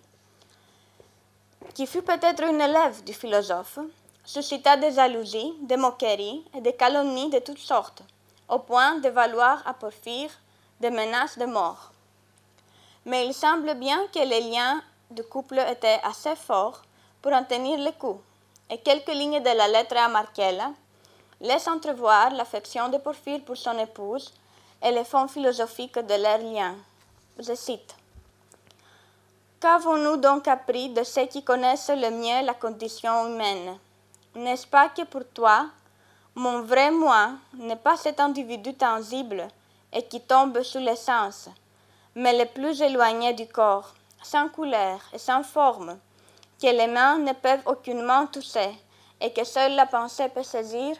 qui 1.76 1.86
fut 1.86 2.02
peut-être 2.02 2.41
une 2.44 2.60
élève 2.60 3.04
du 3.04 3.13
philosophe, 3.13 3.78
suscita 4.26 4.76
des 4.76 4.94
jalousies, 4.94 5.54
des 5.62 5.78
moqueries 5.78 6.44
et 6.58 6.62
des 6.62 6.74
calomnies 6.74 7.30
de 7.30 7.38
toutes 7.38 7.60
sortes, 7.60 8.02
au 8.50 8.58
point 8.58 8.96
de 8.96 9.10
valoir 9.10 9.62
à 9.67 9.76
Porphyre 9.76 10.32
des 10.80 10.89
menaces 10.89 11.38
de 11.38 11.46
mort. 11.46 11.91
Mais 13.06 13.28
il 13.28 13.36
semble 13.36 13.76
bien 13.76 14.00
que 14.12 14.28
les 14.28 14.41
liens 14.50 14.82
du 15.12 15.24
couple 15.24 15.60
étaient 15.60 16.00
assez 16.04 16.36
forts 16.36 16.82
pour 17.21 17.34
en 17.34 17.43
tenir 17.43 17.80
le 17.80 17.91
coup, 17.91 18.19
et 18.69 18.78
quelques 18.78 19.13
lignes 19.13 19.41
de 19.41 19.58
la 19.58 19.67
lettre 19.67 19.97
à 19.97 20.08
Markella 20.08 20.71
laissent 21.39 21.67
entrevoir 21.67 22.32
l'affection 22.32 22.89
de 22.89 22.97
Porphyre 22.97 23.43
pour 23.43 23.58
son 23.58 23.78
épouse 23.80 24.34
et 24.82 24.91
les 24.91 25.04
fonds 25.04 25.28
philosophiques 25.28 26.00
de 26.00 26.13
leur 26.15 26.38
lien. 26.39 26.76
Je 27.38 27.54
cite. 27.54 27.95
Qu'avons-nous 29.60 30.17
donc 30.17 30.47
appris 30.47 30.89
de 30.89 31.04
ceux 31.04 31.26
qui 31.28 31.43
connaissent 31.43 31.91
le 31.95 32.10
mieux 32.10 32.45
la 32.45 32.54
condition 32.54 33.28
humaine? 33.28 33.78
N'est-ce 34.36 34.65
pas 34.65 34.89
que 34.89 35.04
pour 35.04 35.26
toi, 35.34 35.67
mon 36.36 36.62
vrai 36.62 36.89
moi 36.89 37.32
n'est 37.54 37.76
pas 37.76 37.97
cet 37.97 38.19
individu 38.19 38.74
tangible 38.74 39.47
et 39.93 40.04
qui 40.04 40.21
tombe 40.21 40.62
sous 40.63 40.80
les 40.80 40.95
sens, 40.95 41.50
mais 42.15 42.38
le 42.38 42.45
plus 42.45 42.82
éloigné 42.82 43.34
du 43.34 43.47
corps, 43.47 43.93
sans 44.22 44.50
couleur 44.50 45.00
et 45.14 45.18
sans 45.18 45.44
forme, 45.44 45.98
que 46.62 46.68
les 46.68 46.88
mains 46.88 47.18
ne 47.18 47.34
peuvent 47.34 47.66
aucunement 47.66 48.28
toucher 48.28 48.78
et 49.20 49.32
que 49.34 49.44
seule 49.44 49.76
la 49.76 49.86
pensée 49.86 50.30
peut 50.30 50.44
saisir 50.44 50.96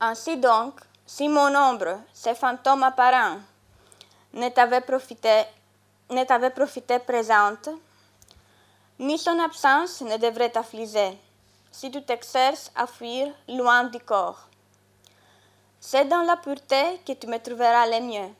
Ainsi 0.00 0.36
donc, 0.36 0.74
si 1.06 1.28
mon 1.28 1.54
ombre, 1.56 2.00
ce 2.12 2.34
fantôme 2.34 2.84
apparent, 2.84 3.38
ne 4.32 4.48
t'avait 4.48 4.80
profité, 4.80 5.44
profité 6.54 6.98
présente, 6.98 7.68
ni 8.98 9.18
son 9.18 9.38
absence 9.38 10.00
ne 10.02 10.16
devrait 10.16 10.50
t'affliger 10.50 11.18
si 11.70 11.90
tu 11.90 12.02
t'exerces 12.02 12.70
à 12.74 12.86
fuir 12.86 13.32
loin 13.48 13.84
du 13.84 13.98
corps. 14.00 14.48
C'est 15.80 16.06
dans 16.06 16.22
la 16.22 16.36
pureté 16.36 17.00
que 17.06 17.12
tu 17.12 17.26
me 17.26 17.38
trouveras 17.38 17.86
le 17.86 18.04
mieux, 18.04 18.30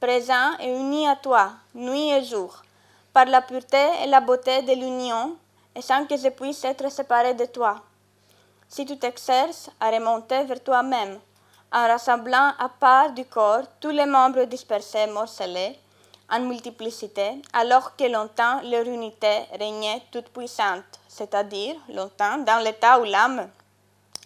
présent 0.00 0.58
et 0.60 0.70
uni 0.70 1.06
à 1.08 1.16
toi, 1.16 1.52
nuit 1.74 2.10
et 2.10 2.24
jour, 2.24 2.62
par 3.12 3.26
la 3.26 3.42
pureté 3.42 3.84
et 4.02 4.06
la 4.06 4.20
beauté 4.20 4.62
de 4.62 4.72
l'union, 4.72 5.36
et 5.74 5.82
sans 5.82 6.06
que 6.06 6.16
je 6.16 6.28
puisse 6.28 6.64
être 6.64 6.90
séparé 6.90 7.34
de 7.34 7.46
toi. 7.46 7.76
Si 8.68 8.84
tu 8.84 8.98
t'exerces 8.98 9.70
à 9.80 9.90
remonter 9.90 10.44
vers 10.44 10.62
toi-même, 10.62 11.18
en 11.72 11.86
rassemblant 11.88 12.52
à 12.58 12.68
part 12.68 13.10
du 13.10 13.24
corps 13.24 13.64
tous 13.80 13.90
les 13.90 14.06
membres 14.06 14.44
dispersés, 14.44 15.06
morcelés, 15.06 15.78
en 16.30 16.40
multiplicité, 16.40 17.42
alors 17.52 17.96
que 17.96 18.04
longtemps 18.04 18.60
leur 18.62 18.86
unité 18.86 19.44
régnait 19.58 20.02
toute 20.10 20.28
puissante, 20.28 20.84
c'est-à-dire 21.08 21.76
longtemps 21.88 22.38
dans 22.38 22.62
l'état 22.62 22.98
où 23.00 23.04
l'âme 23.04 23.50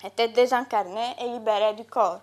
était 0.04 0.28
désincarnée 0.28 1.16
et 1.20 1.28
libérée 1.28 1.74
du 1.74 1.84
corps. 1.84 2.20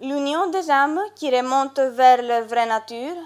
L'union 0.00 0.46
des 0.46 0.70
âmes 0.70 1.00
qui 1.16 1.28
remontent 1.28 1.90
vers 1.90 2.22
leur 2.22 2.44
vraie 2.44 2.66
nature 2.66 3.16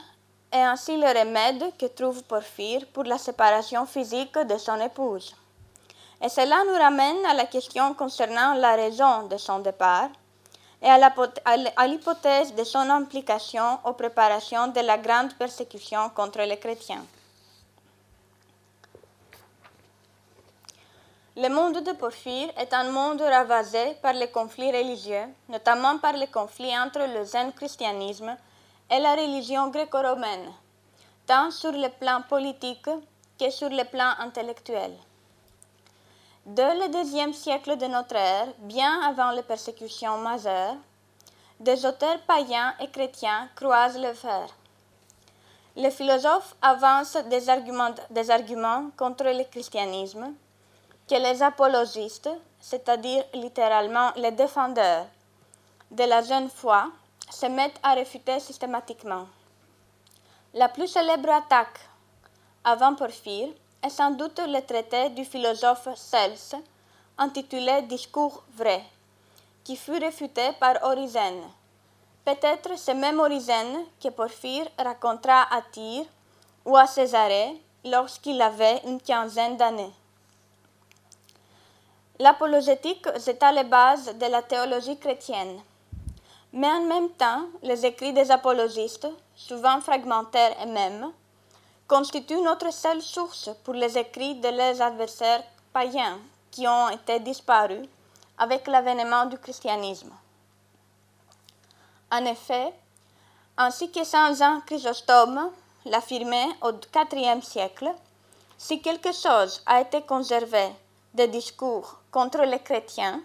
est 0.50 0.62
ainsi 0.62 0.96
le 0.96 1.06
remède 1.06 1.64
que 1.78 1.84
trouve 1.84 2.22
Porphyre 2.22 2.86
pour 2.94 3.04
la 3.04 3.18
séparation 3.18 3.84
physique 3.84 4.38
de 4.38 4.56
son 4.56 4.80
épouse. 4.80 5.36
Et 6.22 6.30
cela 6.30 6.64
nous 6.64 6.78
ramène 6.78 7.26
à 7.26 7.34
la 7.34 7.44
question 7.44 7.92
concernant 7.92 8.54
la 8.54 8.74
raison 8.74 9.24
de 9.24 9.36
son 9.36 9.58
départ 9.58 10.08
et 10.80 10.88
à 10.88 11.86
l'hypothèse 11.86 12.54
de 12.54 12.64
son 12.64 12.88
implication 12.88 13.78
aux 13.84 13.92
préparations 13.92 14.68
de 14.68 14.80
la 14.80 14.96
grande 14.96 15.34
persécution 15.34 16.08
contre 16.08 16.40
les 16.40 16.58
chrétiens. 16.58 17.04
Le 21.34 21.48
monde 21.48 21.82
de 21.82 21.92
Porphyre 21.92 22.52
est 22.58 22.74
un 22.74 22.90
monde 22.90 23.22
ravagé 23.22 23.94
par 24.02 24.12
les 24.12 24.30
conflits 24.30 24.70
religieux, 24.70 25.24
notamment 25.48 25.96
par 25.96 26.12
les 26.12 26.26
conflits 26.26 26.76
entre 26.78 26.98
le 26.98 27.24
zen 27.24 27.54
christianisme 27.54 28.36
et 28.90 28.98
la 28.98 29.14
religion 29.14 29.68
gréco-romaine, 29.68 30.52
tant 31.26 31.50
sur 31.50 31.72
le 31.72 31.88
plan 31.88 32.20
politique 32.28 32.90
que 33.40 33.48
sur 33.48 33.70
le 33.70 33.84
plan 33.84 34.12
intellectuel. 34.18 34.92
Dès 36.44 36.74
le 36.74 36.92
deuxième 36.92 37.32
siècle 37.32 37.78
de 37.78 37.86
notre 37.86 38.16
ère, 38.16 38.48
bien 38.58 39.00
avant 39.00 39.30
les 39.30 39.42
persécutions 39.42 40.18
majeures, 40.18 40.76
des 41.58 41.86
auteurs 41.86 42.20
païens 42.26 42.74
et 42.78 42.90
chrétiens 42.90 43.48
croisent 43.56 43.98
le 43.98 44.12
fer. 44.12 44.48
Les 45.76 45.90
philosophes 45.90 46.54
avancent 46.60 47.24
des 47.30 47.48
arguments, 47.48 47.94
des 48.10 48.30
arguments 48.30 48.90
contre 48.98 49.24
le 49.24 49.44
christianisme 49.44 50.34
que 51.12 51.18
les 51.18 51.42
apologistes, 51.42 52.30
c'est-à-dire 52.58 53.22
littéralement 53.34 54.12
les 54.16 54.30
défendeurs 54.30 55.04
de 55.90 56.04
la 56.04 56.22
jeune 56.22 56.48
foi, 56.48 56.86
se 57.28 57.44
mettent 57.44 57.78
à 57.82 57.92
réfuter 57.92 58.40
systématiquement. 58.40 59.26
La 60.54 60.70
plus 60.70 60.88
célèbre 60.88 61.28
attaque 61.28 61.80
avant 62.64 62.94
Porphyre 62.94 63.50
est 63.82 63.90
sans 63.90 64.12
doute 64.12 64.40
le 64.46 64.60
traité 64.62 65.10
du 65.10 65.26
philosophe 65.26 65.86
Cels, 65.96 66.62
intitulé 67.18 67.82
Discours 67.82 68.42
vrai, 68.56 68.82
qui 69.64 69.76
fut 69.76 69.98
réfuté 69.98 70.52
par 70.58 70.82
Origène. 70.82 71.42
Peut-être 72.24 72.78
ce 72.78 72.92
même 72.92 73.20
Origène 73.20 73.84
que 74.02 74.08
Porphyre 74.08 74.66
racontera 74.78 75.42
à 75.54 75.60
Tyr 75.60 76.06
ou 76.64 76.74
à 76.74 76.86
Césarée 76.86 77.60
lorsqu'il 77.84 78.40
avait 78.40 78.80
une 78.86 78.98
quinzaine 79.02 79.58
d'années. 79.58 79.92
L'apologétique 82.22 83.04
à 83.40 83.50
les 83.50 83.64
bases 83.64 84.16
de 84.16 84.26
la 84.26 84.42
théologie 84.42 84.96
chrétienne. 84.96 85.60
Mais 86.52 86.68
en 86.68 86.82
même 86.82 87.10
temps, 87.10 87.46
les 87.64 87.84
écrits 87.84 88.12
des 88.12 88.30
apologistes, 88.30 89.08
souvent 89.34 89.80
fragmentaires 89.80 90.54
et 90.62 90.66
mêmes, 90.66 91.10
constituent 91.88 92.40
notre 92.40 92.72
seule 92.72 93.02
source 93.02 93.50
pour 93.64 93.74
les 93.74 93.98
écrits 93.98 94.36
de 94.36 94.50
leurs 94.50 94.80
adversaires 94.80 95.42
païens 95.72 96.20
qui 96.52 96.68
ont 96.68 96.90
été 96.90 97.18
disparus 97.18 97.88
avec 98.38 98.68
l'avènement 98.68 99.26
du 99.26 99.36
christianisme. 99.38 100.12
En 102.12 102.24
effet, 102.24 102.72
ainsi 103.56 103.90
que 103.90 104.04
Saint 104.04 104.32
Jean 104.34 104.60
Chrysostome 104.60 105.50
l'affirmait 105.86 106.50
au 106.60 106.70
IVe 106.70 107.42
siècle, 107.42 107.90
si 108.56 108.80
quelque 108.80 109.10
chose 109.10 109.60
a 109.66 109.80
été 109.80 110.02
conservé 110.02 110.70
des 111.14 111.28
discours 111.28 111.98
contre 112.10 112.42
les 112.42 112.60
chrétiens, 112.60 113.20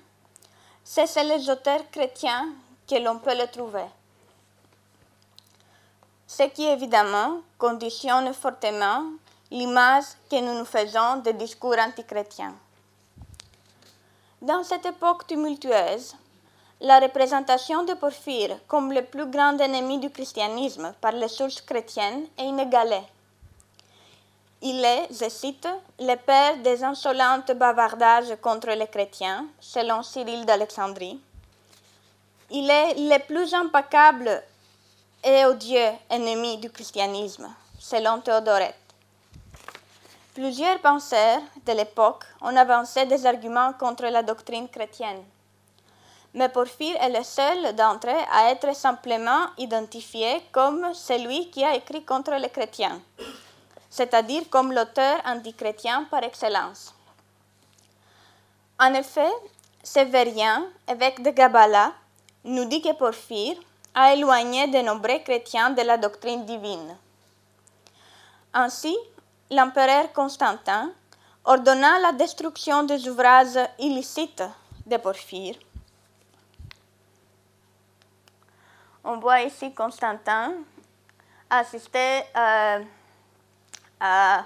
c'est 0.83 1.07
chez 1.07 1.23
les 1.23 1.49
auteurs 1.49 1.89
chrétiens 1.91 2.49
que 2.87 2.95
l'on 2.95 3.19
peut 3.19 3.37
le 3.37 3.47
trouver. 3.47 3.85
Ce 6.25 6.43
qui 6.43 6.65
évidemment 6.65 7.41
conditionne 7.57 8.33
fortement 8.33 9.03
l'image 9.49 10.05
que 10.29 10.39
nous 10.41 10.57
nous 10.57 10.65
faisons 10.65 11.17
des 11.17 11.33
discours 11.33 11.77
antichrétiens. 11.79 12.53
Dans 14.41 14.63
cette 14.63 14.85
époque 14.85 15.25
tumultueuse, 15.25 16.15
la 16.81 16.99
représentation 16.99 17.83
de 17.83 17.93
Porphyre 17.93 18.59
comme 18.67 18.91
le 18.93 19.03
plus 19.03 19.25
grand 19.25 19.57
ennemi 19.57 19.99
du 19.99 20.09
christianisme 20.09 20.93
par 21.01 21.13
les 21.13 21.27
sources 21.27 21.61
chrétiennes 21.61 22.27
est 22.37 22.45
inégalée. 22.45 23.03
Il 24.61 24.83
est, 24.83 25.07
je 25.11 25.29
cite, 25.29 25.67
le 25.99 26.15
père 26.15 26.57
des 26.57 26.83
insolentes 26.83 27.51
bavardages 27.51 28.35
contre 28.41 28.69
les 28.71 28.87
chrétiens, 28.87 29.45
selon 29.59 30.01
Cyril 30.01 30.45
d'Alexandrie. 30.45 31.19
Il 32.49 32.67
est 32.69 32.95
le 32.95 33.19
plus 33.27 33.53
implacable 33.53 34.43
et 35.23 35.45
odieux 35.45 35.91
ennemi 36.09 36.57
du 36.57 36.71
christianisme, 36.71 37.47
selon 37.79 38.19
Théodorette. 38.19 38.75
Plusieurs 40.33 40.79
penseurs 40.79 41.41
de 41.65 41.73
l'époque 41.73 42.23
ont 42.41 42.55
avancé 42.55 43.05
des 43.05 43.25
arguments 43.27 43.73
contre 43.73 44.05
la 44.05 44.23
doctrine 44.23 44.69
chrétienne, 44.69 45.23
mais 46.33 46.49
Porphyre 46.49 46.95
est 47.01 47.15
le 47.15 47.23
seul 47.23 47.75
d'entre 47.75 48.07
eux 48.07 48.25
à 48.31 48.51
être 48.51 48.75
simplement 48.75 49.47
identifié 49.57 50.41
comme 50.51 50.93
celui 50.93 51.49
qui 51.51 51.63
a 51.63 51.75
écrit 51.75 52.03
contre 52.03 52.33
les 52.35 52.49
chrétiens, 52.49 53.01
c'est-à-dire 53.97 54.43
comme 54.51 54.71
l'auteur 54.73 55.19
antichrétien 55.25 56.03
par 56.11 56.23
excellence. 56.23 56.93
En 58.79 58.93
effet, 58.93 59.33
Sévérien, 59.81 60.67
évêque 60.87 61.23
de 61.23 61.31
Gabala, 61.31 61.93
nous 62.43 62.65
dit 62.65 62.81
que 62.81 62.93
Porphyre 62.93 63.57
a 63.95 64.13
éloigné 64.13 64.67
de 64.67 64.79
nombreux 64.83 65.17
chrétiens 65.25 65.71
de 65.71 65.81
la 65.81 65.97
doctrine 65.97 66.45
divine. 66.45 66.95
Ainsi, 68.53 68.95
l'empereur 69.49 70.13
Constantin 70.13 70.91
ordonna 71.43 71.97
la 71.99 72.11
destruction 72.11 72.83
des 72.83 73.07
ouvrages 73.09 73.59
illicites 73.79 74.43
de 74.85 74.97
Porphyre. 74.97 75.55
On 79.03 79.17
voit 79.17 79.41
ici 79.41 79.73
Constantin 79.73 80.53
assister 81.49 82.21
euh, 82.35 82.83
à, 83.99 84.43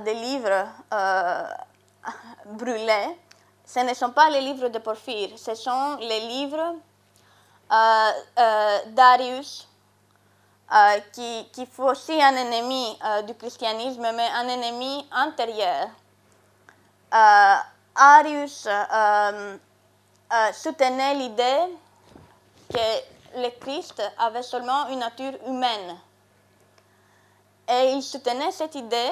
des 0.00 0.14
livres 0.14 0.66
euh, 0.92 1.44
brûlés. 2.46 3.18
Ce 3.64 3.80
ne 3.80 3.92
sont 3.94 4.10
pas 4.10 4.30
les 4.30 4.40
livres 4.40 4.68
de 4.68 4.78
Porphyre, 4.78 5.30
ce 5.36 5.54
sont 5.54 5.96
les 6.00 6.20
livres 6.20 6.76
euh, 7.70 8.78
d'Arius, 8.86 9.68
euh, 10.72 11.00
qui, 11.12 11.46
qui, 11.52 11.66
fut 11.66 11.82
aussi 11.82 12.22
un 12.22 12.34
ennemi 12.34 12.98
du 13.26 13.34
christianisme, 13.34 14.08
mais 14.14 14.28
un 14.34 14.48
ennemi 14.48 15.06
antérieur. 15.14 15.88
Euh, 17.12 17.56
Arius 17.94 18.66
soutenait 20.54 21.14
l'idée 21.14 21.76
que 22.72 23.38
le 23.40 23.50
Christ 23.60 24.02
avait 24.18 24.42
seulement 24.42 24.88
une 24.88 25.00
nature 25.00 25.32
humaine. 25.46 25.98
Et 27.68 27.92
il 27.92 28.02
soutenait 28.02 28.50
cette 28.50 28.74
idée 28.74 29.10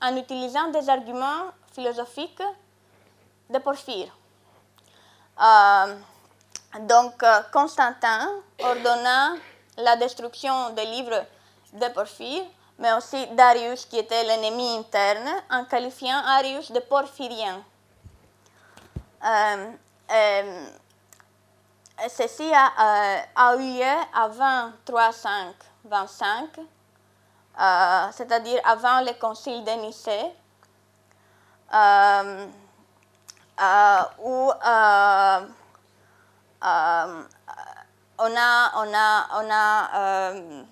en 0.00 0.16
utilisant 0.16 0.68
des 0.68 0.88
arguments 0.88 1.50
philosophiques 1.72 2.42
de 3.50 3.58
Porphyre. 3.58 4.16
donc, 6.80 7.24
Constantin 7.52 8.30
ordonna 8.58 9.34
la 9.76 9.96
destruction 9.96 10.70
des 10.70 10.86
livres 10.86 11.24
de 11.72 11.88
Porphyre, 11.88 12.44
mais 12.78 12.92
aussi 12.94 13.26
Darius, 13.28 13.86
qui 13.86 13.98
était 13.98 14.24
l'ennemi 14.24 14.76
interne, 14.76 15.30
en 15.50 15.64
qualifiant 15.64 16.16
Arius 16.16 16.72
de 16.72 16.80
porphyrien. 16.80 17.62
Euh, 19.24 19.72
euh, 20.10 20.66
ceci 22.08 22.50
a, 22.52 23.54
eu 23.56 23.78
lieu 23.78 23.96
avant 24.12 24.72
325, 24.84 26.58
euh, 27.60 28.06
c'est-à-dire 28.12 28.60
avant 28.64 29.00
le 29.00 29.12
concile 29.18 29.62
de 29.64 29.70
Nicée, 29.72 30.32
où 34.18 34.52
on 38.22 38.36
a, 38.36 38.70
on 39.34 39.50
a, 39.50 39.90
euh, 39.94 40.62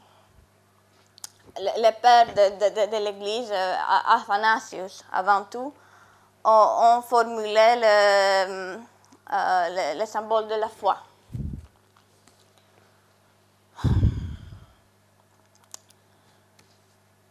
le, 1.58 1.90
père 2.00 2.26
de, 2.34 3.04
l'Église, 3.04 3.50
euh, 3.52 3.74
Athanasius, 4.08 5.04
avant 5.12 5.44
tout, 5.44 5.72
ont, 6.44 7.02
formulé 7.02 7.80
euh, 7.84 8.76
le, 9.98 10.06
symbole 10.06 10.48
de 10.48 10.54
la 10.54 10.68
foi. 10.68 10.96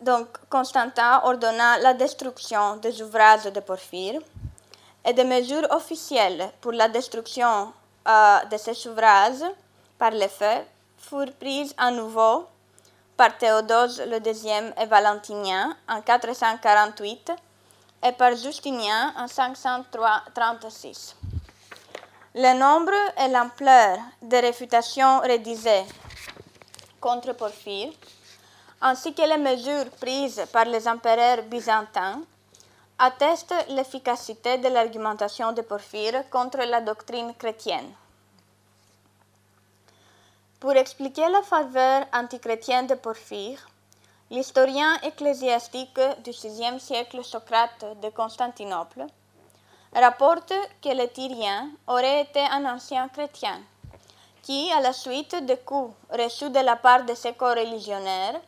Donc, 0.01 0.27
Constantin 0.49 1.21
ordonna 1.23 1.77
la 1.79 1.93
destruction 1.93 2.77
des 2.77 3.01
ouvrages 3.01 3.51
de 3.51 3.59
Porphyre 3.59 4.21
et 5.05 5.13
des 5.13 5.25
mesures 5.25 5.67
officielles 5.71 6.51
pour 6.61 6.71
la 6.71 6.87
destruction 6.87 7.73
de 8.05 8.57
ces 8.57 8.87
ouvrages 8.87 9.43
par 9.97 10.11
les 10.11 10.29
faits 10.29 10.65
furent 10.97 11.33
prises 11.33 11.73
à 11.77 11.91
nouveau 11.91 12.47
par 13.17 13.37
Théodose 13.37 14.01
le 14.07 14.21
deuxième 14.21 14.73
et 14.81 14.85
Valentinien 14.85 15.75
en 15.89 16.01
448 16.01 17.31
et 18.01 18.13
par 18.13 18.33
Justinien 18.37 19.13
en 19.17 19.27
536. 19.27 21.17
Le 22.35 22.57
nombre 22.57 22.93
et 23.17 23.27
l'ampleur 23.27 23.97
des 24.21 24.39
réfutations 24.39 25.19
rédigées 25.19 25.83
contre 27.01 27.33
Porphyre, 27.33 27.91
ainsi 28.81 29.13
que 29.13 29.21
les 29.21 29.37
mesures 29.37 29.89
prises 29.99 30.45
par 30.51 30.65
les 30.65 30.87
empereurs 30.87 31.43
byzantins, 31.43 32.21
attestent 32.97 33.65
l'efficacité 33.69 34.57
de 34.57 34.67
l'argumentation 34.67 35.51
de 35.53 35.61
Porphyre 35.61 36.29
contre 36.29 36.59
la 36.59 36.81
doctrine 36.81 37.33
chrétienne. 37.35 37.93
Pour 40.59 40.73
expliquer 40.73 41.29
la 41.29 41.41
faveur 41.41 42.05
antichrétienne 42.13 42.87
de 42.87 42.95
Porphyre, 42.95 43.69
l'historien 44.29 44.99
ecclésiastique 45.01 46.01
du 46.23 46.31
VIe 46.31 46.79
siècle 46.79 47.23
Socrate 47.23 47.85
de 48.01 48.09
Constantinople 48.09 49.05
rapporte 49.93 50.53
que 50.81 50.89
le 50.89 51.07
Tyrien 51.07 51.69
aurait 51.87 52.21
été 52.23 52.41
un 52.41 52.65
ancien 52.65 53.07
chrétien 53.07 53.61
qui, 54.41 54.71
à 54.71 54.81
la 54.81 54.93
suite 54.93 55.35
des 55.45 55.57
coups 55.57 55.93
reçus 56.09 56.49
de 56.49 56.59
la 56.59 56.75
part 56.75 57.05
de 57.05 57.13
ses 57.13 57.33
co-religionnaires 57.33 58.41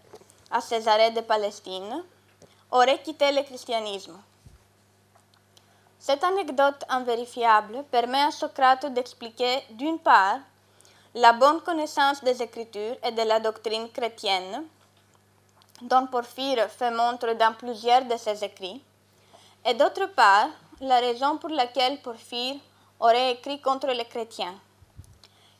à 0.51 0.61
Césarée 0.61 1.11
de 1.11 1.21
Palestine, 1.21 2.03
aurait 2.71 3.01
quitté 3.01 3.31
le 3.31 3.43
christianisme. 3.43 4.19
Cette 5.99 6.23
anecdote 6.23 6.83
invérifiable 6.89 7.83
permet 7.91 8.23
à 8.23 8.31
Socrate 8.31 8.91
d'expliquer 8.93 9.63
d'une 9.71 9.99
part 9.99 10.39
la 11.13 11.33
bonne 11.33 11.61
connaissance 11.61 12.23
des 12.23 12.41
Écritures 12.41 12.97
et 13.03 13.11
de 13.11 13.21
la 13.21 13.39
doctrine 13.39 13.89
chrétienne, 13.91 14.63
dont 15.81 16.07
Porphyre 16.07 16.69
fait 16.69 16.91
montre 16.91 17.33
dans 17.33 17.53
plusieurs 17.53 18.05
de 18.05 18.17
ses 18.17 18.43
écrits, 18.43 18.81
et 19.65 19.73
d'autre 19.73 20.07
part, 20.07 20.47
la 20.79 20.99
raison 20.99 21.37
pour 21.37 21.49
laquelle 21.49 22.01
Porphyre 22.01 22.55
aurait 22.99 23.33
écrit 23.33 23.61
contre 23.61 23.87
les 23.87 24.05
chrétiens. 24.05 24.55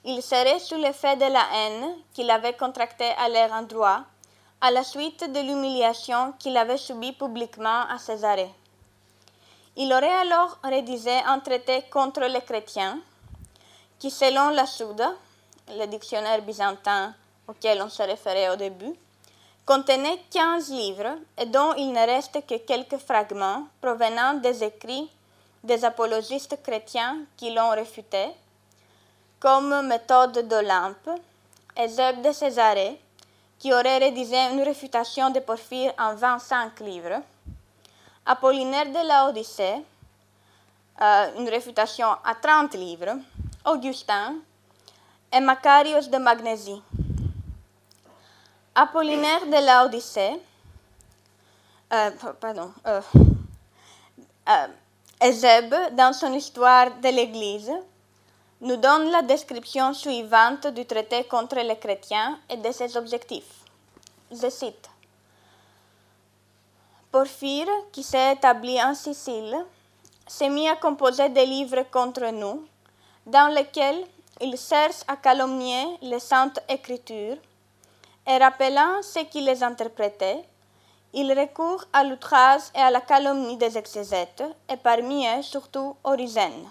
Il 0.04 0.24
serait 0.24 0.60
sous 0.60 0.78
l'effet 0.78 1.16
de 1.18 1.32
la 1.32 1.46
haine 1.54 1.98
qu'il 2.14 2.32
avait 2.32 2.58
contractée 2.58 3.12
à 3.18 3.30
leur 3.30 3.52
endroit 3.52 4.06
à 4.62 4.70
la 4.70 4.84
suite 4.84 5.32
de 5.32 5.40
l'humiliation 5.40 6.34
qu'il 6.38 6.56
avait 6.56 6.78
subie 6.78 7.14
publiquement 7.14 7.88
à 7.90 7.98
Césarée. 7.98 8.52
Il 9.76 9.92
aurait 9.92 10.14
alors 10.22 10.60
rédigé 10.64 11.18
un 11.26 11.40
traité 11.40 11.84
contre 11.90 12.22
les 12.22 12.42
chrétiens 12.42 13.00
qui, 13.98 14.12
selon 14.12 14.50
la 14.50 14.68
Souda, 14.68 15.14
le 15.70 15.86
dictionnaire 15.88 16.42
byzantin 16.44 17.16
auquel 17.48 17.82
on 17.82 17.90
se 17.90 18.04
référait 18.04 18.50
au 18.50 18.56
début, 18.56 18.94
contenait 19.66 20.20
15 20.30 20.70
livres 20.72 21.18
et 21.38 21.46
dont 21.46 21.74
il 21.76 21.92
ne 21.92 22.06
reste 22.06 22.46
que 22.46 22.58
quelques 22.58 22.98
fragments 22.98 23.68
provenant 23.82 24.36
des 24.36 24.64
écrits 24.64 25.10
des 25.64 25.86
apologistes 25.86 26.62
chrétiens 26.64 27.20
qui 27.38 27.52
l'ont 27.54 27.70
réfuté, 27.70 28.28
comme 29.40 29.88
Méthode 29.88 30.48
d'Olympe 30.48 31.10
Zeb 31.88 32.22
de 32.22 32.32
Césarée, 32.32 33.00
qui 33.62 33.72
aurait 33.72 34.00
rédigé 34.00 34.36
une 34.52 34.64
réfutation 34.64 35.30
de 35.30 35.40
Porphyre 35.40 35.94
en 36.00 36.16
25 36.16 36.80
livres, 36.80 37.22
Apollinaire 38.26 38.88
de 38.88 39.08
la 39.08 39.28
Odyssée, 39.30 39.76
euh, 41.00 41.38
une 41.38 41.48
réfutation 41.48 42.08
à 42.08 42.34
30 42.42 42.74
livres, 42.74 43.20
Augustin, 43.64 44.34
et 45.32 45.40
Macarius 45.40 46.10
de 46.10 46.18
Magnésie. 46.18 46.82
Apollinaire 48.74 49.46
de 49.46 49.64
la 49.64 49.86
Odyssée, 49.86 50.42
euh, 51.94 52.10
pardon, 52.40 52.72
euh, 52.88 53.02
euh, 54.50 55.90
dans 55.92 56.14
son 56.14 56.34
histoire 56.34 56.96
de 57.00 57.10
l'Église, 57.10 57.72
nous 58.62 58.78
donne 58.78 59.10
la 59.10 59.24
description 59.24 59.92
suivante 59.94 60.68
du 60.68 60.86
traité 60.86 61.24
contre 61.24 61.56
les 61.56 61.78
chrétiens 61.78 62.40
et 62.48 62.58
de 62.58 62.72
ses 62.72 62.96
objectifs. 62.96 63.66
Je 64.32 64.50
cite. 64.50 64.88
Porphyre, 67.12 67.68
qui 67.92 68.04
s'est 68.04 68.34
établi 68.34 68.82
en 68.82 68.94
Sicile, 68.94 69.66
s'est 70.28 70.50
mis 70.50 70.70
à 70.70 70.76
composer 70.76 71.30
des 71.30 71.46
livres 71.46 71.84
contre 71.92 72.32
nous, 72.32 72.66
dans 73.26 73.54
lesquels 73.54 74.06
il 74.40 74.56
cherche 74.58 75.02
à 75.08 75.18
calomnier 75.18 75.98
les 76.04 76.20
saintes 76.20 76.60
écritures, 76.70 77.38
et 78.28 78.38
rappelant 78.38 79.02
ce 79.02 79.20
qui 79.26 79.42
les 79.42 79.64
interprétait, 79.64 80.44
il 81.14 81.34
recourt 81.38 81.84
à 81.92 82.04
l'outrage 82.04 82.62
et 82.76 82.80
à 82.80 82.92
la 82.92 83.02
calomnie 83.02 83.58
des 83.58 83.78
exégètes, 83.78 84.44
et 84.70 84.78
parmi 84.78 85.26
eux 85.28 85.42
surtout 85.42 85.96
Origène. 86.04 86.70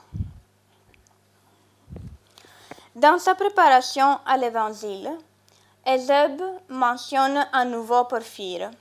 Dans 2.97 3.21
sa 3.21 3.37
préparation 3.37 4.19
à 4.27 4.37
l'Évangile, 4.37 5.13
Ézeb 5.87 6.43
mentionne 6.69 7.47
un 7.53 7.65
nouveau 7.65 8.03
Porphyre, 8.03 8.73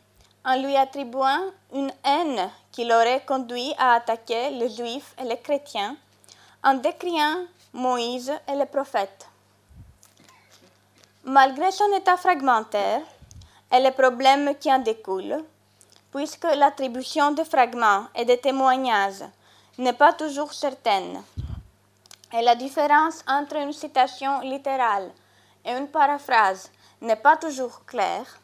en 0.44 0.60
lui 0.60 0.76
attribuant 0.76 1.44
une 1.76 1.92
haine 2.04 2.50
qui 2.72 2.86
l'aurait 2.86 3.24
conduit 3.28 3.72
à 3.78 3.94
attaquer 3.94 4.50
les 4.50 4.72
Juifs 4.72 5.14
et 5.22 5.26
les 5.26 5.38
chrétiens, 5.38 5.96
en 6.64 6.74
décriant 6.74 7.46
Moïse 7.72 8.34
et 8.48 8.56
les 8.56 8.66
prophètes. 8.66 9.28
Malgré 11.24 11.72
son 11.72 11.94
état 11.96 12.18
fragmentaire 12.18 13.04
et 13.72 13.80
les 13.80 13.92
problèmes 13.92 14.56
qui 14.56 14.74
en 14.74 14.80
découlent, 14.80 15.44
puisque 16.12 16.48
l'attribution 16.56 17.32
de 17.32 17.44
fragments 17.44 18.08
et 18.16 18.26
de 18.26 18.34
témoignages 18.34 19.24
n'est 19.78 19.94
pas 19.94 20.14
toujours 20.14 20.52
certaine, 20.52 21.22
et 22.34 22.42
la 22.42 22.56
différence 22.56 23.24
entre 23.28 23.56
une 23.58 23.74
citation 23.74 24.42
littérale 24.42 25.12
et 25.66 25.72
une 25.72 25.88
paraphrase 25.88 26.72
n'est 27.02 27.16
pas 27.16 27.38
toujours 27.38 27.86
claire, 27.86 28.40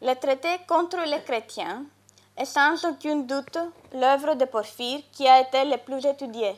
le 0.00 0.14
traité 0.14 0.58
contre 0.66 0.98
les 1.06 1.22
chrétiens 1.22 1.84
est 2.36 2.46
sans 2.46 2.82
aucun 2.86 3.16
doute 3.16 3.58
l'œuvre 3.92 4.34
de 4.34 4.46
Porphyre 4.46 5.02
qui 5.12 5.28
a 5.28 5.40
été 5.40 5.64
le 5.64 5.76
plus 5.76 6.04
étudiée. 6.06 6.56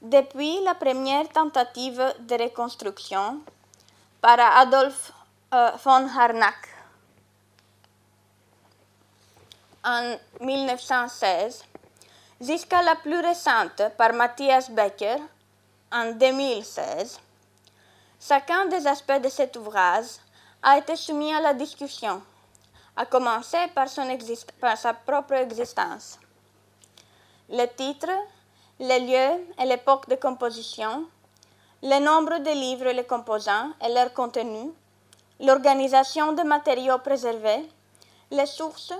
Depuis 0.00 0.62
la 0.62 0.74
première 0.74 1.28
tentative 1.28 2.14
de 2.20 2.34
reconstruction 2.40 3.40
par 4.20 4.38
Adolf 4.38 5.12
euh, 5.52 5.70
von 5.82 6.06
Harnack 6.06 6.68
en 9.84 10.16
1916, 10.40 11.64
jusqu'à 12.40 12.82
la 12.82 12.94
plus 12.96 13.18
récente 13.18 13.82
par 13.96 14.12
Matthias 14.12 14.70
Becker 14.70 15.16
en 15.90 16.12
2016, 16.12 17.18
chacun 18.20 18.66
des 18.66 18.86
aspects 18.86 19.20
de 19.22 19.28
cet 19.28 19.56
ouvrage 19.56 20.06
a 20.62 20.78
été 20.78 20.94
soumis 20.96 21.32
à 21.34 21.40
la 21.40 21.54
discussion, 21.54 22.22
à 22.96 23.06
commencer 23.06 23.66
par, 23.74 23.88
son 23.88 24.06
par 24.60 24.76
sa 24.76 24.94
propre 24.94 25.34
existence. 25.34 26.18
Le 27.48 27.66
titre, 27.66 28.10
les 28.78 29.00
lieux 29.00 29.46
et 29.58 29.64
l'époque 29.64 30.08
de 30.08 30.14
composition, 30.16 31.06
le 31.82 31.98
nombre 32.00 32.38
de 32.38 32.50
livres 32.50 32.90
les 32.90 33.04
composants 33.04 33.70
et 33.84 33.92
leur 33.92 34.12
contenu, 34.12 34.72
l'organisation 35.40 36.32
des 36.32 36.44
matériaux 36.44 36.98
préservés, 36.98 37.68
les 38.30 38.46
sources, 38.46 38.92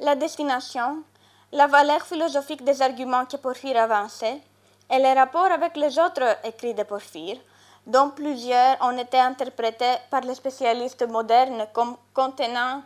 la 0.00 0.14
destination, 0.16 1.02
la 1.54 1.68
valeur 1.68 2.02
philosophique 2.02 2.64
des 2.64 2.82
arguments 2.82 3.26
que 3.26 3.36
Porphyre 3.36 3.76
avançait 3.76 4.40
et 4.90 4.98
les 4.98 5.12
rapports 5.12 5.52
avec 5.52 5.76
les 5.76 5.96
autres 6.00 6.36
écrits 6.42 6.74
de 6.74 6.82
Porphyre, 6.82 7.38
dont 7.86 8.10
plusieurs 8.10 8.76
ont 8.82 8.98
été 8.98 9.18
interprétés 9.20 9.94
par 10.10 10.22
les 10.22 10.34
spécialistes 10.34 11.06
modernes 11.06 11.66
comme 11.72 11.96
contenant 12.12 12.82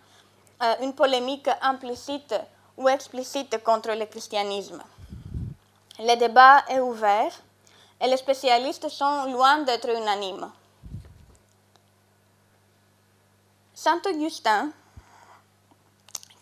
euh, 0.62 0.74
une 0.82 0.92
polémique 0.92 1.48
implicite 1.62 2.34
ou 2.76 2.88
explicite 2.90 3.62
contre 3.64 3.92
le 3.92 4.04
christianisme. 4.04 4.82
Le 5.98 6.14
débat 6.16 6.62
est 6.68 6.80
ouvert 6.80 7.32
et 7.98 8.06
les 8.06 8.18
spécialistes 8.18 8.90
sont 8.90 9.32
loin 9.32 9.62
d'être 9.62 9.88
unanimes. 9.88 10.50
Saint 13.72 14.02
Augustin 14.06 14.70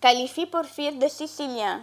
qualifie 0.00 0.46
Porphyre 0.46 0.94
de 0.98 1.06
sicilien, 1.06 1.82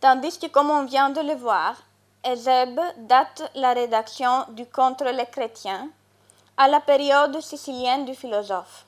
tandis 0.00 0.38
que, 0.38 0.46
comme 0.46 0.70
on 0.70 0.84
vient 0.84 1.10
de 1.10 1.20
le 1.20 1.34
voir, 1.34 1.76
Ezeb 2.24 2.80
date 2.98 3.50
la 3.54 3.72
rédaction 3.72 4.44
du 4.50 4.66
Contre 4.66 5.04
les 5.04 5.26
chrétiens 5.26 5.88
à 6.56 6.68
la 6.68 6.80
période 6.80 7.40
sicilienne 7.40 8.04
du 8.04 8.14
philosophe. 8.14 8.84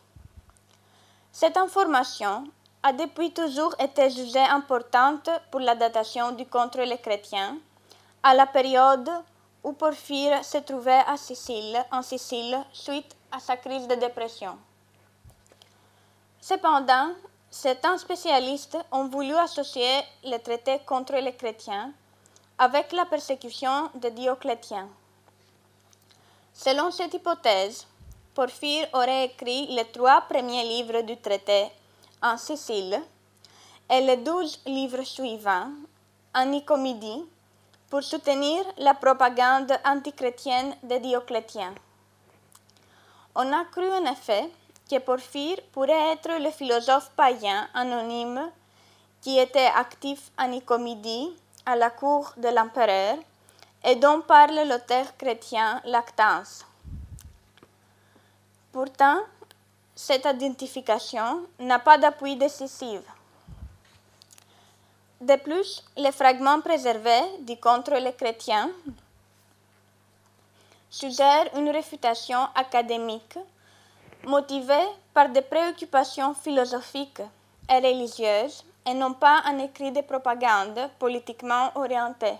Cette 1.32 1.56
information 1.56 2.44
a 2.82 2.92
depuis 2.92 3.32
toujours 3.32 3.74
été 3.78 4.10
jugée 4.10 4.38
importante 4.38 5.30
pour 5.50 5.60
la 5.60 5.74
datation 5.74 6.32
du 6.32 6.44
Contre 6.44 6.80
les 6.80 6.98
chrétiens 6.98 7.56
à 8.22 8.34
la 8.34 8.46
période 8.46 9.10
où 9.64 9.72
Porphyre 9.72 10.44
se 10.44 10.58
trouvait 10.58 11.04
en 11.08 12.02
Sicile 12.02 12.58
suite 12.72 13.16
à 13.30 13.38
sa 13.38 13.56
crise 13.56 13.88
de 13.88 13.94
dépression. 13.94 14.58
Cependant, 16.40 17.10
certains 17.52 17.98
spécialistes 17.98 18.78
ont 18.90 19.08
voulu 19.08 19.34
associer 19.34 20.00
le 20.24 20.38
traité 20.38 20.80
contre 20.86 21.12
les 21.16 21.34
chrétiens 21.34 21.92
avec 22.58 22.92
la 22.92 23.04
persécution 23.04 23.90
de 23.94 24.08
Dioclétien. 24.08 24.88
Selon 26.54 26.90
cette 26.90 27.12
hypothèse, 27.12 27.86
Porphyre 28.34 28.88
aurait 28.94 29.26
écrit 29.26 29.66
les 29.66 29.84
trois 29.84 30.22
premiers 30.22 30.64
livres 30.64 31.02
du 31.02 31.18
traité 31.18 31.66
en 32.22 32.38
Sicile 32.38 32.98
et 33.90 34.00
les 34.00 34.16
douze 34.16 34.58
livres 34.64 35.04
suivants 35.04 35.72
en 36.34 36.46
Nicomidie 36.46 37.22
pour 37.90 38.02
soutenir 38.02 38.64
la 38.78 38.94
propagande 38.94 39.72
antichrétienne 39.84 40.74
de 40.82 40.96
Dioclétien. 40.96 41.74
On 43.34 43.52
a 43.52 43.64
cru 43.66 43.86
en 43.90 44.10
effet 44.10 44.50
que 44.92 44.98
Porphyre 44.98 45.56
pourrait 45.72 46.12
être 46.12 46.38
le 46.38 46.50
philosophe 46.50 47.10
païen 47.16 47.66
anonyme 47.72 48.50
qui 49.22 49.38
était 49.38 49.70
actif 49.74 50.30
en 50.38 50.48
Nicomidie 50.48 51.34
à 51.64 51.76
la 51.76 51.88
cour 51.88 52.34
de 52.36 52.48
l'empereur 52.48 53.16
et 53.84 53.96
dont 53.96 54.20
parle 54.20 54.68
l'auteur 54.68 55.16
chrétien 55.16 55.80
Lactance. 55.86 56.66
Pourtant, 58.70 59.20
cette 59.94 60.26
identification 60.26 61.46
n'a 61.58 61.78
pas 61.78 61.96
d'appui 61.96 62.36
décisif. 62.36 63.00
De 65.22 65.36
plus, 65.36 65.82
les 65.96 66.12
fragments 66.12 66.60
préservés 66.60 67.38
du 67.40 67.56
contre 67.56 67.94
les 67.94 68.12
chrétiens 68.12 68.70
suggèrent 70.90 71.56
une 71.56 71.70
réfutation 71.70 72.40
académique 72.54 73.38
motivée 74.26 74.88
par 75.12 75.28
des 75.28 75.42
préoccupations 75.42 76.34
philosophiques 76.34 77.22
et 77.68 77.76
religieuses 77.76 78.64
et 78.86 78.94
non 78.94 79.14
pas 79.14 79.42
un 79.46 79.58
écrit 79.58 79.92
de 79.92 80.00
propagande 80.00 80.88
politiquement 80.98 81.70
orienté, 81.74 82.32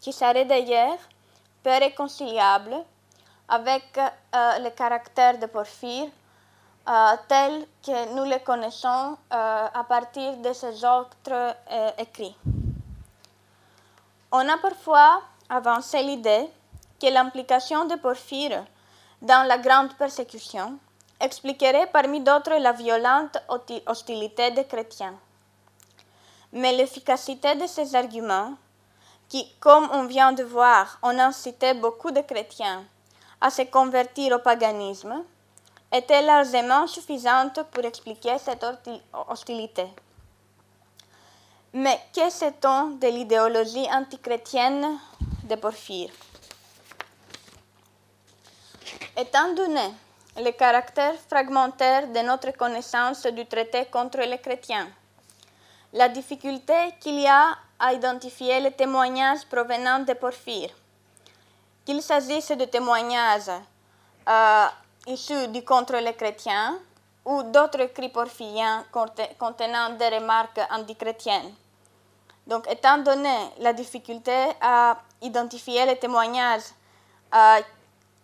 qui 0.00 0.12
serait 0.12 0.44
d'ailleurs 0.44 0.98
peu 1.62 1.70
réconciliable 1.70 2.76
avec 3.48 3.98
euh, 3.98 4.58
le 4.58 4.70
caractère 4.70 5.38
de 5.38 5.46
Porphyre 5.46 6.08
euh, 6.88 6.92
tel 7.28 7.66
que 7.84 8.14
nous 8.14 8.24
le 8.24 8.38
connaissons 8.44 9.16
euh, 9.32 9.66
à 9.74 9.84
partir 9.84 10.36
de 10.36 10.52
ses 10.52 10.84
autres 10.84 11.56
écrits. 11.98 12.36
On 14.30 14.48
a 14.48 14.58
parfois 14.58 15.22
avancé 15.48 16.02
l'idée 16.02 16.48
que 17.00 17.12
l'implication 17.12 17.84
de 17.86 17.96
Porphyre 17.96 18.64
dans 19.22 19.46
la 19.46 19.58
grande 19.58 19.94
persécution 19.94 20.78
expliquerait 21.20 21.88
parmi 21.92 22.20
d'autres 22.20 22.58
la 22.58 22.72
violente 22.72 23.38
hostilité 23.86 24.50
des 24.50 24.64
chrétiens. 24.64 25.14
Mais 26.52 26.72
l'efficacité 26.72 27.54
de 27.54 27.66
ces 27.66 27.94
arguments, 27.94 28.54
qui, 29.28 29.52
comme 29.58 29.88
on 29.92 30.04
vient 30.06 30.32
de 30.32 30.44
voir, 30.44 30.98
ont 31.02 31.18
incité 31.18 31.74
beaucoup 31.74 32.10
de 32.10 32.20
chrétiens 32.20 32.84
à 33.40 33.50
se 33.50 33.62
convertir 33.62 34.36
au 34.36 34.38
paganisme, 34.38 35.24
était 35.92 36.22
largement 36.22 36.86
suffisante 36.86 37.62
pour 37.70 37.84
expliquer 37.84 38.38
cette 38.38 38.64
hostilité. 39.28 39.86
Mais 41.72 42.00
que 42.14 42.30
sait-on 42.30 42.92
de 42.92 43.08
l'idéologie 43.08 43.86
antichrétienne 43.92 44.98
de 45.44 45.54
Porphyre? 45.56 46.10
Étant 49.18 49.54
donné 49.54 49.94
le 50.36 50.50
caractère 50.50 51.14
fragmentaire 51.26 52.06
de 52.08 52.18
notre 52.20 52.50
connaissance 52.50 53.24
du 53.24 53.46
traité 53.46 53.86
contre 53.86 54.18
les 54.18 54.36
chrétiens, 54.36 54.88
la 55.94 56.10
difficulté 56.10 56.74
qu'il 57.00 57.20
y 57.20 57.26
a 57.26 57.56
à 57.78 57.94
identifier 57.94 58.60
les 58.60 58.72
témoignages 58.72 59.46
provenant 59.46 60.00
de 60.00 60.12
Porphyre. 60.12 60.68
Qu'il 61.86 62.02
s'agisse 62.02 62.50
de 62.50 62.66
témoignages 62.66 63.50
euh, 64.28 64.66
issus 65.06 65.48
du 65.48 65.64
contre 65.64 65.96
les 65.96 66.12
chrétiens 66.12 66.78
ou 67.24 67.42
d'autres 67.42 67.80
écrits 67.80 68.10
porphyriens 68.10 68.84
contenant 69.38 69.90
des 69.90 70.08
remarques 70.08 70.60
antichrétiennes. 70.70 71.54
Donc, 72.46 72.70
étant 72.70 72.98
donné 72.98 73.34
la 73.60 73.72
difficulté 73.72 74.48
à 74.60 74.98
identifier 75.22 75.86
les 75.86 75.96
témoignages 75.96 76.68
euh, 77.34 77.60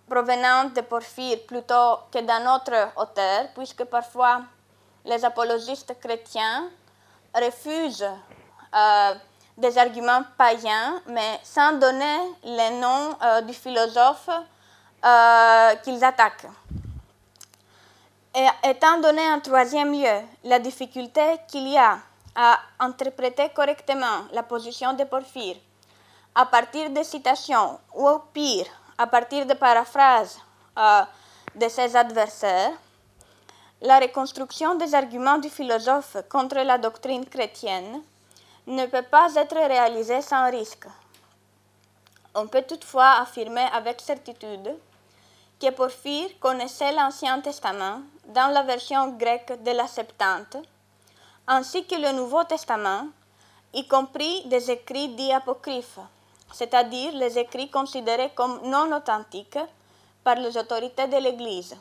provenant 0.09 0.64
de 0.74 0.80
Porphyre 0.82 1.38
plutôt 1.46 1.98
que 2.11 2.18
d'un 2.20 2.55
autre 2.55 2.90
auteur, 2.96 3.46
puisque 3.55 3.84
parfois 3.84 4.42
les 5.05 5.24
apologistes 5.24 5.94
chrétiens 6.00 6.70
refusent 7.34 8.09
euh, 8.74 9.14
des 9.57 9.76
arguments 9.78 10.22
païens, 10.36 11.00
mais 11.07 11.40
sans 11.42 11.72
donner 11.72 12.18
le 12.44 12.80
nom 12.80 13.16
euh, 13.22 13.40
du 13.42 13.55
philosophe 13.55 14.28
euh, 15.05 15.74
qu'ils 15.82 16.03
attaquent. 16.05 16.46
Et 18.34 18.46
étant 18.64 18.98
donné 18.98 19.22
en 19.30 19.40
troisième 19.40 19.92
lieu 19.92 20.22
la 20.44 20.59
difficulté 20.59 21.20
qu'il 21.48 21.68
y 21.68 21.76
a 21.76 21.98
à 22.34 22.59
interpréter 22.78 23.50
correctement 23.50 24.24
la 24.32 24.42
position 24.42 24.94
de 24.94 25.05
Porphyre 25.05 25.57
à 26.34 26.46
partir 26.46 26.88
de 26.88 27.03
citations 27.03 27.78
ou 27.94 28.09
au 28.09 28.20
pire 28.32 28.66
à 28.99 29.07
partir 29.07 29.47
de 29.47 29.55
paraphrases 29.55 30.38
de 31.55 31.68
ses 31.68 31.97
adversaires, 31.97 32.72
la 33.80 33.99
reconstruction 33.99 34.76
des 34.76 34.95
arguments 34.95 35.38
du 35.38 35.51
philosophe 35.51 36.16
contre 36.28 36.57
la 36.57 36.78
doctrine 36.78 37.26
chrétienne 37.26 38.03
ne 38.66 38.86
peut 38.86 39.03
pas 39.03 39.34
être 39.34 39.57
réalisée 39.57 40.22
sans 40.22 40.51
risque. 40.51 40.86
On 42.34 42.47
peut 42.47 42.62
toutefois 42.62 43.20
affirmer 43.20 43.66
avec 43.72 44.01
certitude 44.01 44.76
que 45.61 45.70
Porphyre 45.70 46.30
connaissait 46.40 46.93
l'Ancien 46.93 47.40
Testament 47.40 48.03
dans 48.26 48.53
la 48.53 48.62
version 48.62 49.09
grecque 49.09 49.62
de 49.62 49.72
la 49.72 49.86
Septante, 49.86 50.57
ainsi 51.47 51.84
que 51.86 51.97
le 51.97 52.12
Nouveau 52.12 52.45
Testament, 52.45 53.09
y 53.74 53.86
compris 53.86 54.45
des 54.47 54.70
écrits 54.70 55.09
dits 55.09 55.32
apocryphes, 55.32 55.99
c'est-à-dire 56.53 57.12
les 57.14 57.38
écrits 57.38 57.70
considérés 57.70 58.30
comme 58.34 58.61
non 58.64 58.94
authentiques 58.96 59.59
par 60.22 60.36
les 60.36 60.57
autorités 60.57 61.09
de 61.09 61.16
l'Église. 61.16 61.76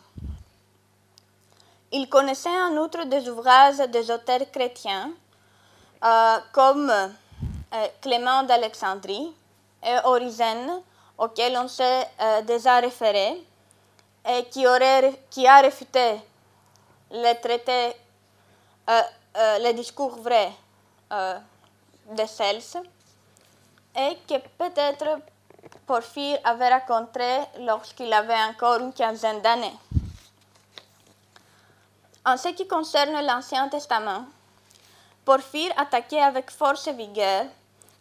Il 1.91 2.09
connaissait 2.09 2.49
en 2.49 2.76
outre 2.78 3.03
des 3.05 3.30
ouvrages 3.30 3.78
des 3.78 4.09
auteurs 4.09 4.49
chrétiens 4.51 5.11
euh, 6.03 6.38
comme 6.53 6.89
euh, 6.89 7.07
Clément 8.01 8.41
d'Alexandrie 8.43 9.32
et 9.84 9.95
Origène, 10.05 10.82
auxquels 11.17 11.55
on 11.57 11.67
s'est 11.67 12.07
euh, 12.19 12.41
déjà 12.41 12.80
référé, 12.80 13.43
et 14.28 14.45
qui, 14.45 14.65
a 14.65 15.59
réfuté 15.61 16.15
les 17.11 17.36
discours 19.74 20.15
vrais 20.17 20.51
de 21.09 22.26
Cels, 22.28 22.61
et 23.96 24.18
que 24.28 24.39
peut-être 24.58 25.20
Porphyre 25.86 26.39
avait 26.44 26.70
raconté 26.70 27.39
lorsqu'il 27.60 28.12
avait 28.14 28.44
encore 28.50 28.80
une 28.80 28.94
quinzaine 28.94 29.42
d'années. 29.42 29.76
En 32.26 32.38
ce 32.38 32.50
qui 32.50 32.68
concerne 32.68 33.26
l'Ancien 33.26 33.68
Testament, 33.70 34.26
Porphyre 35.26 35.74
attaquait 35.78 36.22
avec 36.22 36.52
force 36.52 36.88
et 36.88 36.94
vigueur 36.94 37.46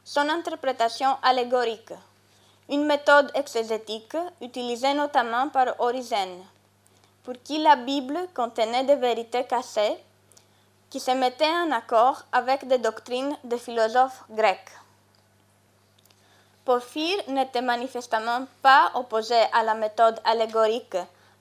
son 0.04 0.28
interprétation 0.28 1.16
allégorique, 1.22 1.92
une 2.68 2.84
méthode 2.84 3.30
exégétique 3.34 4.16
utilisée 4.40 4.94
notamment 4.94 5.48
par 5.48 5.74
Origène, 5.80 6.42
pour 7.22 7.34
qui 7.42 7.58
la 7.58 7.76
Bible 7.76 8.18
contenait 8.34 8.84
des 8.84 8.96
vérités 8.96 9.44
cachées 9.44 9.98
qui 10.88 11.00
se 11.00 11.12
mettaient 11.12 11.44
en 11.44 11.70
accord 11.70 12.22
avec 12.32 12.66
des 12.66 12.78
doctrines 12.78 13.36
des 13.44 13.58
philosophes 13.58 14.24
grecs. 14.30 14.79
Porphyre 16.70 17.24
n'était 17.26 17.62
manifestement 17.62 18.46
pas 18.62 18.92
opposé 18.94 19.34
à 19.52 19.64
la 19.64 19.74
méthode 19.74 20.20
allégorique 20.24 20.96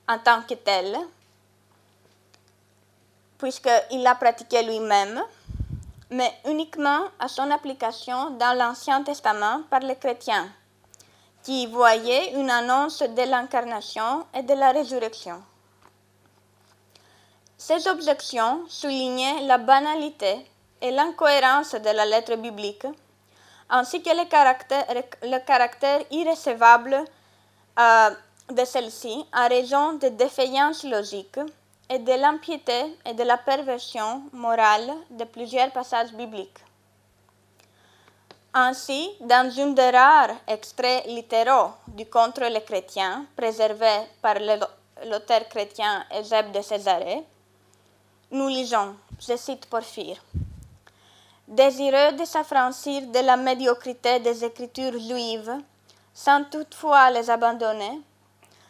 en 0.08 0.18
tant 0.18 0.42
que 0.42 0.54
telle, 0.54 0.98
puisqu'il 3.38 4.02
la 4.02 4.16
pratiquait 4.16 4.64
lui-même, 4.64 5.22
mais 6.10 6.32
uniquement 6.46 7.02
à 7.20 7.28
son 7.28 7.48
application 7.52 8.30
dans 8.30 8.58
l'Ancien 8.58 9.04
Testament 9.04 9.62
par 9.70 9.78
les 9.78 9.94
chrétiens, 9.94 10.50
qui 11.44 11.68
voyaient 11.68 12.32
une 12.32 12.50
annonce 12.50 12.98
de 13.00 13.30
l'incarnation 13.30 14.26
et 14.34 14.42
de 14.42 14.54
la 14.54 14.72
résurrection. 14.72 15.40
Ces 17.56 17.86
objections 17.86 18.64
soulignaient 18.66 19.42
la 19.42 19.58
banalité 19.58 20.44
et 20.82 20.90
l'incohérence 20.90 21.76
de 21.76 21.90
la 21.90 22.04
lettre 22.04 22.34
biblique, 22.34 22.86
ainsi 23.70 24.02
que 24.02 24.10
le 24.10 24.28
caractère, 24.28 24.86
le 25.22 25.38
caractère 25.46 26.00
irrécevable 26.10 27.04
euh, 27.78 28.10
de 28.50 28.64
celle-ci 28.64 29.24
en 29.32 29.48
raison 29.48 29.92
de 29.94 30.08
défaillances 30.08 30.84
logiques 30.84 31.38
et 31.88 31.98
de 31.98 32.12
l'impiété 32.12 32.96
et 33.06 33.14
de 33.14 33.22
la 33.22 33.38
perversion 33.38 34.22
morale 34.32 34.92
de 35.10 35.24
plusieurs 35.24 35.70
passages 35.70 36.12
bibliques. 36.12 36.58
Ainsi, 38.52 39.08
dans 39.20 39.48
un 39.60 39.68
des 39.68 39.90
rares 39.90 40.36
extraits 40.48 41.06
littéraux 41.06 41.70
du 41.86 42.06
Contre 42.06 42.44
les 42.46 42.62
chrétiens, 42.62 43.24
préservé 43.36 43.92
par 44.20 44.34
l'auteur 45.06 45.48
chrétien 45.48 46.04
Eusèbe 46.18 46.50
de 46.50 46.60
Césarée, 46.60 47.22
nous 48.32 48.48
lisons, 48.48 48.96
je 49.20 49.36
cite 49.36 49.66
Porphyre, 49.66 50.20
Désireux 51.50 52.12
de 52.12 52.24
s'affranchir 52.24 53.08
de 53.08 53.18
la 53.18 53.36
médiocrité 53.36 54.20
des 54.20 54.44
écritures 54.44 54.96
juives, 55.00 55.52
sans 56.14 56.44
toutefois 56.44 57.10
les 57.10 57.28
abandonner, 57.28 58.00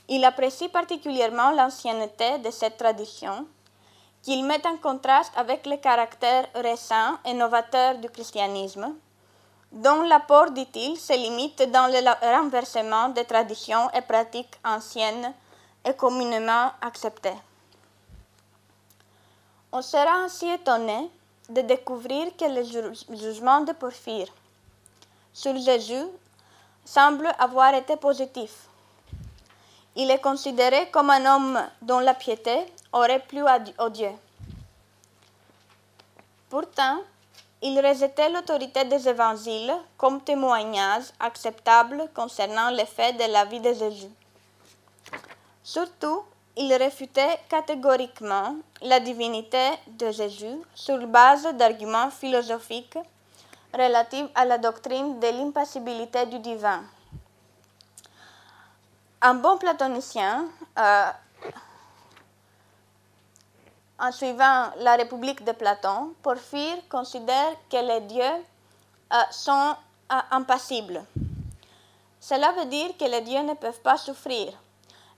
Il 0.09 0.23
apprécie 0.23 0.69
particulièrement 0.69 1.51
l'ancienneté 1.51 2.37
de 2.39 2.51
cette 2.51 2.77
tradition, 2.77 3.47
qu'il 4.23 4.45
met 4.45 4.65
en 4.65 4.77
contraste 4.77 5.33
avec 5.35 5.65
le 5.65 5.77
caractère 5.77 6.47
récent 6.55 7.17
et 7.25 7.33
novateur 7.33 7.97
du 7.97 8.09
christianisme, 8.09 8.95
dont 9.71 10.01
l'apport, 10.03 10.51
dit-il, 10.51 10.97
se 10.97 11.13
limite 11.13 11.61
dans 11.71 11.87
le 11.87 12.35
renversement 12.37 13.09
des 13.09 13.25
traditions 13.25 13.89
et 13.91 14.01
pratiques 14.01 14.55
anciennes 14.63 15.33
et 15.83 15.93
communément 15.93 16.71
acceptées. 16.81 17.37
On 19.73 19.81
sera 19.81 20.13
ainsi 20.23 20.47
étonné 20.47 21.09
de 21.49 21.61
découvrir 21.61 22.35
que 22.37 22.45
le 22.45 22.63
jugement 23.17 23.61
de 23.61 23.73
Porphyre 23.73 24.31
sur 25.33 25.57
Jésus 25.57 26.05
semble 26.85 27.27
avoir 27.39 27.73
été 27.73 27.97
positif. 27.97 28.67
Il 29.95 30.09
est 30.09 30.21
considéré 30.21 30.89
comme 30.91 31.11
un 31.11 31.35
homme 31.35 31.59
dont 31.81 31.99
la 31.99 32.13
piété 32.13 32.65
aurait 32.91 33.19
plu 33.19 33.43
au 33.79 33.89
Dieu. 33.89 34.09
Pourtant, 36.49 36.99
il 37.61 37.79
rejetait 37.79 38.29
l'autorité 38.29 38.85
des 38.85 39.07
évangiles 39.07 39.73
comme 39.97 40.21
témoignage 40.21 41.05
acceptable 41.19 42.09
concernant 42.13 42.69
les 42.71 42.85
faits 42.85 43.17
de 43.17 43.31
la 43.31 43.45
vie 43.45 43.59
de 43.59 43.73
Jésus. 43.73 44.09
Surtout, 45.63 46.23
il 46.57 46.73
réfutait 46.73 47.39
catégoriquement 47.49 48.55
la 48.81 48.99
divinité 48.99 49.69
de 49.87 50.11
Jésus 50.11 50.57
sur 50.75 50.97
base 51.07 51.47
d'arguments 51.55 52.11
philosophiques 52.11 52.97
relatifs 53.73 54.27
à 54.35 54.45
la 54.45 54.57
doctrine 54.57 55.19
de 55.19 55.27
l'impassibilité 55.27 56.25
du 56.25 56.39
divin. 56.39 56.83
Un 59.25 59.35
bon 59.35 59.57
platonicien, 59.57 60.49
euh, 60.77 61.11
en 63.97 64.11
suivant 64.11 64.71
la 64.79 64.97
République 64.97 65.45
de 65.45 65.53
Platon, 65.53 66.13
Porphyre 66.21 66.75
considère 66.89 67.53
que 67.71 67.77
les 67.77 68.01
dieux 68.01 68.21
euh, 68.21 69.17
sont 69.31 69.77
euh, 70.11 70.15
impassibles. 70.29 71.05
Cela 72.19 72.51
veut 72.51 72.65
dire 72.65 72.97
que 72.97 73.05
les 73.05 73.21
dieux 73.21 73.43
ne 73.43 73.53
peuvent 73.53 73.79
pas 73.79 73.95
souffrir. 73.95 74.51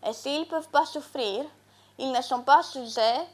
Et 0.07 0.13
s'ils 0.13 0.41
ne 0.41 0.45
peuvent 0.45 0.69
pas 0.69 0.85
souffrir, 0.85 1.43
ils 1.97 2.11
ne 2.11 2.21
sont 2.21 2.41
pas 2.41 2.61
sujets 2.61 3.25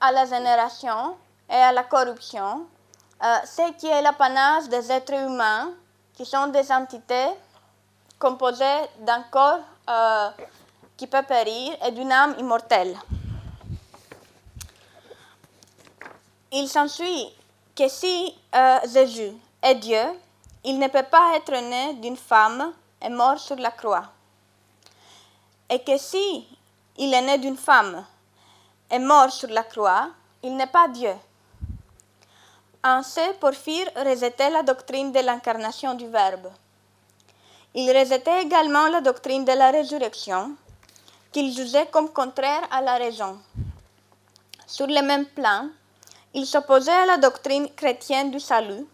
à 0.00 0.10
la 0.10 0.26
génération 0.26 1.16
et 1.48 1.54
à 1.54 1.70
la 1.70 1.84
corruption, 1.84 2.66
ce 3.22 3.70
qui 3.78 3.86
est 3.86 4.02
l'apanage 4.02 4.68
des 4.68 4.90
êtres 4.90 5.14
humains, 5.14 5.70
qui 6.14 6.26
sont 6.26 6.48
des 6.48 6.72
entités 6.72 7.28
composées 8.18 8.88
d'un 8.98 9.22
corps 9.30 9.60
qui 10.96 11.06
peut 11.06 11.22
périr 11.22 11.76
et 11.84 11.90
d'une 11.90 12.12
âme 12.12 12.34
immortelle. 12.38 12.96
Il 16.52 16.68
s'ensuit 16.68 17.26
que 17.76 17.88
si 17.88 18.34
euh, 18.54 18.78
Jésus 18.92 19.32
est 19.62 19.74
Dieu, 19.76 20.02
il 20.64 20.78
ne 20.78 20.88
peut 20.88 21.06
pas 21.10 21.36
être 21.36 21.52
né 21.52 21.94
d'une 21.94 22.16
femme 22.16 22.72
et 23.02 23.08
mort 23.08 23.38
sur 23.38 23.56
la 23.56 23.70
croix 23.70 24.04
et 25.70 25.78
que 25.78 25.96
si 25.96 26.46
il 26.98 27.14
est 27.14 27.22
né 27.22 27.38
d'une 27.38 27.56
femme 27.56 28.04
et 28.90 28.98
mort 28.98 29.30
sur 29.30 29.48
la 29.48 29.62
croix, 29.62 30.08
il 30.42 30.56
n'est 30.56 30.66
pas 30.66 30.88
Dieu. 30.88 31.14
Ainsi, 32.82 33.20
Porphyre 33.38 33.88
rejetait 33.94 34.50
la 34.50 34.62
doctrine 34.62 35.12
de 35.12 35.20
l'incarnation 35.20 35.94
du 35.94 36.08
Verbe. 36.08 36.50
Il 37.74 37.96
rejetait 37.96 38.42
également 38.42 38.88
la 38.88 39.00
doctrine 39.00 39.44
de 39.44 39.52
la 39.52 39.70
résurrection, 39.70 40.56
qu'il 41.30 41.54
jugeait 41.54 41.86
comme 41.92 42.12
contraire 42.12 42.62
à 42.72 42.80
la 42.80 42.96
raison. 42.96 43.38
Sur 44.66 44.88
le 44.88 45.02
même 45.02 45.26
plan, 45.26 45.68
il 46.34 46.46
s'opposait 46.46 46.90
à 46.90 47.06
la 47.06 47.18
doctrine 47.18 47.68
chrétienne 47.74 48.32
du 48.32 48.40
salut, 48.40 48.86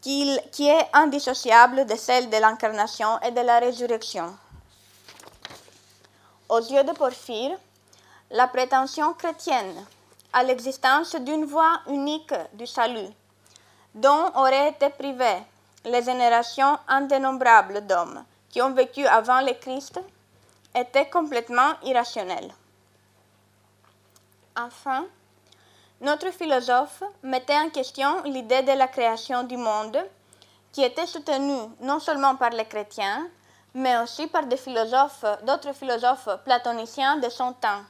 qui, 0.00 0.38
qui 0.52 0.68
est 0.68 0.86
indissociable 0.92 1.86
de 1.86 1.96
celle 1.96 2.30
de 2.30 2.36
l'incarnation 2.36 3.20
et 3.22 3.32
de 3.32 3.40
la 3.40 3.58
résurrection. 3.58 4.36
Aux 6.48 6.60
yeux 6.60 6.84
de 6.84 6.92
Porphyre, 6.92 7.58
la 8.30 8.46
prétention 8.46 9.12
chrétienne 9.14 9.84
à 10.32 10.44
l'existence 10.44 11.16
d'une 11.16 11.44
voie 11.46 11.80
unique 11.88 12.34
du 12.52 12.66
salut, 12.68 13.08
dont 13.92 14.30
auraient 14.36 14.68
été 14.68 14.90
privées 14.90 15.42
les 15.86 16.02
générations 16.02 16.78
indénombrables 16.86 17.86
d'hommes 17.86 18.22
qui 18.56 18.62
ont 18.62 18.72
vécu 18.72 19.04
avant 19.06 19.40
le 19.42 19.52
Christ, 19.52 20.00
était 20.74 21.10
complètement 21.10 21.74
irrationnelle. 21.84 22.52
Enfin, 24.56 25.04
notre 26.00 26.30
philosophe 26.30 27.02
mettait 27.22 27.58
en 27.58 27.68
question 27.68 28.22
l'idée 28.24 28.62
de 28.62 28.72
la 28.72 28.88
création 28.88 29.42
du 29.42 29.56
monde, 29.56 29.98
qui 30.72 30.82
était 30.82 31.06
soutenue 31.06 31.70
non 31.80 31.98
seulement 31.98 32.36
par 32.36 32.50
les 32.50 32.64
chrétiens, 32.64 33.28
mais 33.74 33.98
aussi 33.98 34.26
par 34.26 34.46
des 34.46 34.56
philosophes, 34.56 35.24
d'autres 35.42 35.74
philosophes 35.74 36.28
platoniciens 36.44 37.18
de 37.18 37.28
son 37.28 37.52
temps. 37.52 37.82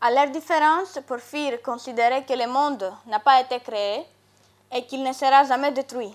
À 0.00 0.10
leur 0.10 0.30
différence, 0.30 0.98
Porphyre 1.06 1.62
considérait 1.62 2.24
que 2.24 2.32
le 2.32 2.46
monde 2.46 2.92
n'a 3.06 3.20
pas 3.20 3.40
été 3.40 3.60
créé 3.60 4.04
et 4.72 4.84
qu'il 4.86 5.04
ne 5.04 5.12
sera 5.12 5.44
jamais 5.44 5.70
détruit. 5.70 6.12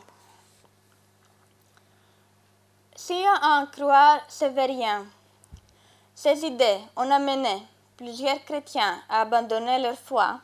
Si 2.97 3.13
à 3.25 3.59
en 3.59 3.65
croire 3.65 4.21
sévérien, 4.29 5.05
ces 6.15 6.45
idées 6.45 6.79
ont 6.95 7.11
amené 7.11 7.61
plusieurs 7.97 8.41
chrétiens 8.45 9.01
à 9.09 9.21
abandonner 9.21 9.79
leur 9.79 9.97
foi, 9.97 10.39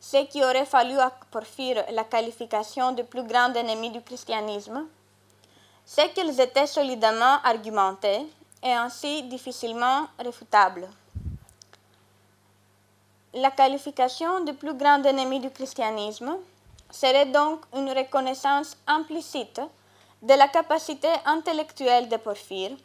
ce 0.00 0.24
qui 0.26 0.42
aurait 0.42 0.66
fallu 0.66 0.98
à 0.98 1.12
Porphyre 1.30 1.84
la 1.92 2.02
qualification 2.02 2.90
de 2.90 3.02
plus 3.02 3.22
grand 3.22 3.54
ennemi 3.54 3.90
du 3.90 4.02
christianisme, 4.02 4.88
c'est 5.84 6.12
qu'elles 6.12 6.40
étaient 6.40 6.66
solidement 6.66 7.38
argumentées 7.44 8.26
et 8.60 8.72
ainsi 8.72 9.22
difficilement 9.22 10.08
réfutables. 10.18 10.88
La 13.34 13.52
qualification 13.52 14.40
de 14.40 14.50
plus 14.50 14.74
grand 14.74 15.00
ennemi 15.04 15.38
du 15.38 15.50
christianisme 15.50 16.38
serait 16.90 17.26
donc 17.26 17.60
une 17.72 17.90
reconnaissance 17.90 18.76
implicite 18.88 19.60
de 20.22 20.34
la 20.34 20.48
capacité 20.48 21.08
intellectuelle 21.24 22.08
de 22.08 22.16
Porphyre, 22.16 22.76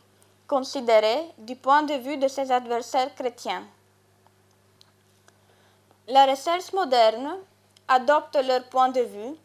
considérée 0.47 1.23
du 1.37 1.55
point 1.55 1.83
de 1.83 1.93
vue 1.93 2.17
de 2.17 2.27
ses 2.27 2.51
adversaires 2.51 3.13
chrétiens. 3.15 3.63
La 6.07 6.25
recherche 6.25 6.73
moderne 6.73 7.37
adopte 7.87 8.35
leur 8.35 8.63
point 8.65 8.89
de 8.89 9.01
vue 9.01 9.35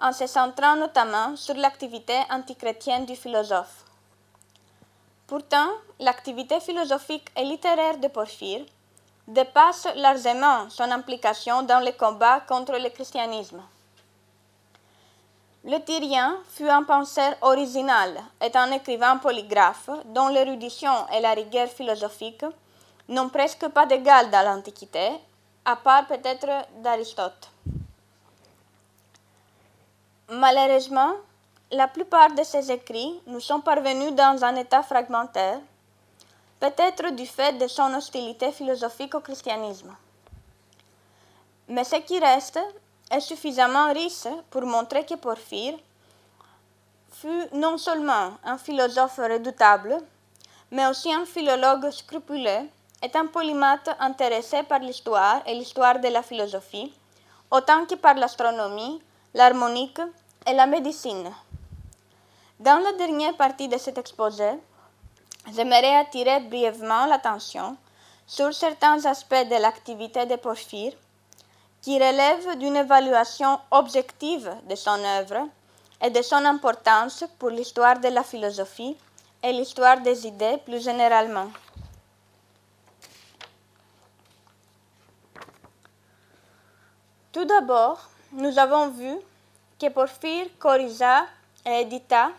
en 0.00 0.12
se 0.12 0.26
centrant 0.26 0.76
notamment 0.76 1.34
sur 1.36 1.54
l'activité 1.54 2.18
antichrétienne 2.30 3.06
du 3.06 3.16
philosophe. 3.16 3.84
Pourtant, 5.26 5.68
l'activité 5.98 6.60
philosophique 6.60 7.28
et 7.36 7.44
littéraire 7.44 7.96
de 7.98 8.08
Porphyre 8.08 8.66
dépasse 9.26 9.88
largement 9.96 10.68
son 10.68 10.90
implication 10.90 11.62
dans 11.62 11.80
le 11.80 11.92
combat 11.92 12.40
contre 12.40 12.76
le 12.78 12.90
christianisme. 12.90 13.62
Le 15.66 15.78
Tyrien 15.78 16.36
fut 16.50 16.68
un 16.68 16.82
penseur 16.82 17.36
original 17.40 18.20
et 18.42 18.54
un 18.54 18.70
écrivain 18.72 19.16
polygraphe 19.16 19.88
dont 20.04 20.28
l'érudition 20.28 21.08
et 21.08 21.20
la 21.20 21.32
rigueur 21.32 21.68
philosophique 21.68 22.44
n'ont 23.08 23.30
presque 23.30 23.66
pas 23.68 23.86
d'égal 23.86 24.30
dans 24.30 24.44
l'Antiquité, 24.44 25.12
à 25.64 25.76
part 25.76 26.06
peut-être 26.06 26.66
d'Aristote. 26.82 27.48
Malheureusement, 30.28 31.14
la 31.70 31.88
plupart 31.88 32.34
de 32.34 32.42
ses 32.42 32.70
écrits 32.70 33.18
nous 33.26 33.40
sont 33.40 33.62
parvenus 33.62 34.12
dans 34.12 34.44
un 34.44 34.56
état 34.56 34.82
fragmentaire, 34.82 35.60
peut-être 36.60 37.10
du 37.12 37.24
fait 37.26 37.54
de 37.54 37.68
son 37.68 37.94
hostilité 37.94 38.52
philosophique 38.52 39.14
au 39.14 39.20
christianisme. 39.20 39.96
Mais 41.68 41.84
ce 41.84 41.96
qui 41.96 42.18
reste 42.20 42.60
est 43.14 43.20
suffisamment 43.20 43.92
riche 43.92 44.26
pour 44.50 44.62
montrer 44.62 45.04
que 45.06 45.14
Porphyre 45.14 45.78
fut 47.10 47.46
non 47.52 47.78
seulement 47.78 48.32
un 48.44 48.58
philosophe 48.58 49.18
redoutable, 49.18 49.96
mais 50.70 50.86
aussi 50.86 51.12
un 51.12 51.24
philologue 51.24 51.90
scrupuleux 51.90 52.68
et 53.02 53.16
un 53.16 53.26
polymathe 53.26 53.90
intéressé 54.00 54.62
par 54.64 54.80
l'histoire 54.80 55.42
et 55.46 55.54
l'histoire 55.54 56.00
de 56.00 56.08
la 56.08 56.22
philosophie, 56.22 56.92
autant 57.50 57.86
que 57.86 57.94
par 57.94 58.14
l'astronomie, 58.14 59.00
l'harmonique 59.34 60.00
et 60.46 60.52
la 60.52 60.66
médecine. 60.66 61.30
Dans 62.58 62.82
la 62.82 62.92
dernière 62.92 63.36
partie 63.36 63.68
de 63.68 63.78
cet 63.78 63.98
exposé, 63.98 64.50
j'aimerais 65.54 65.96
attirer 65.96 66.40
brièvement 66.40 67.06
l'attention 67.06 67.76
sur 68.26 68.52
certains 68.54 69.04
aspects 69.04 69.48
de 69.50 69.60
l'activité 69.60 70.24
de 70.24 70.36
Porphyre 70.36 70.94
qui 71.84 71.98
relèvent 71.98 72.56
d'une 72.56 72.76
évaluation 72.76 73.60
objective 73.70 74.50
de 74.66 74.74
son 74.74 75.04
œuvre 75.04 75.46
et 76.00 76.08
de 76.08 76.22
son 76.22 76.42
importance 76.46 77.24
pour 77.38 77.50
l'histoire 77.50 78.00
de 78.00 78.08
la 78.08 78.22
philosophie 78.22 78.96
et 79.42 79.52
l'histoire 79.52 80.00
des 80.00 80.26
idées 80.26 80.56
plus 80.64 80.82
généralement. 80.82 81.48
Tout 87.30 87.44
d'abord, 87.44 88.08
nous 88.32 88.58
avons 88.58 88.88
vu 88.88 89.18
que 89.78 89.90
Porphyre 89.90 90.46
corrigea 90.58 91.26
et 91.66 91.82
édita 91.82 92.30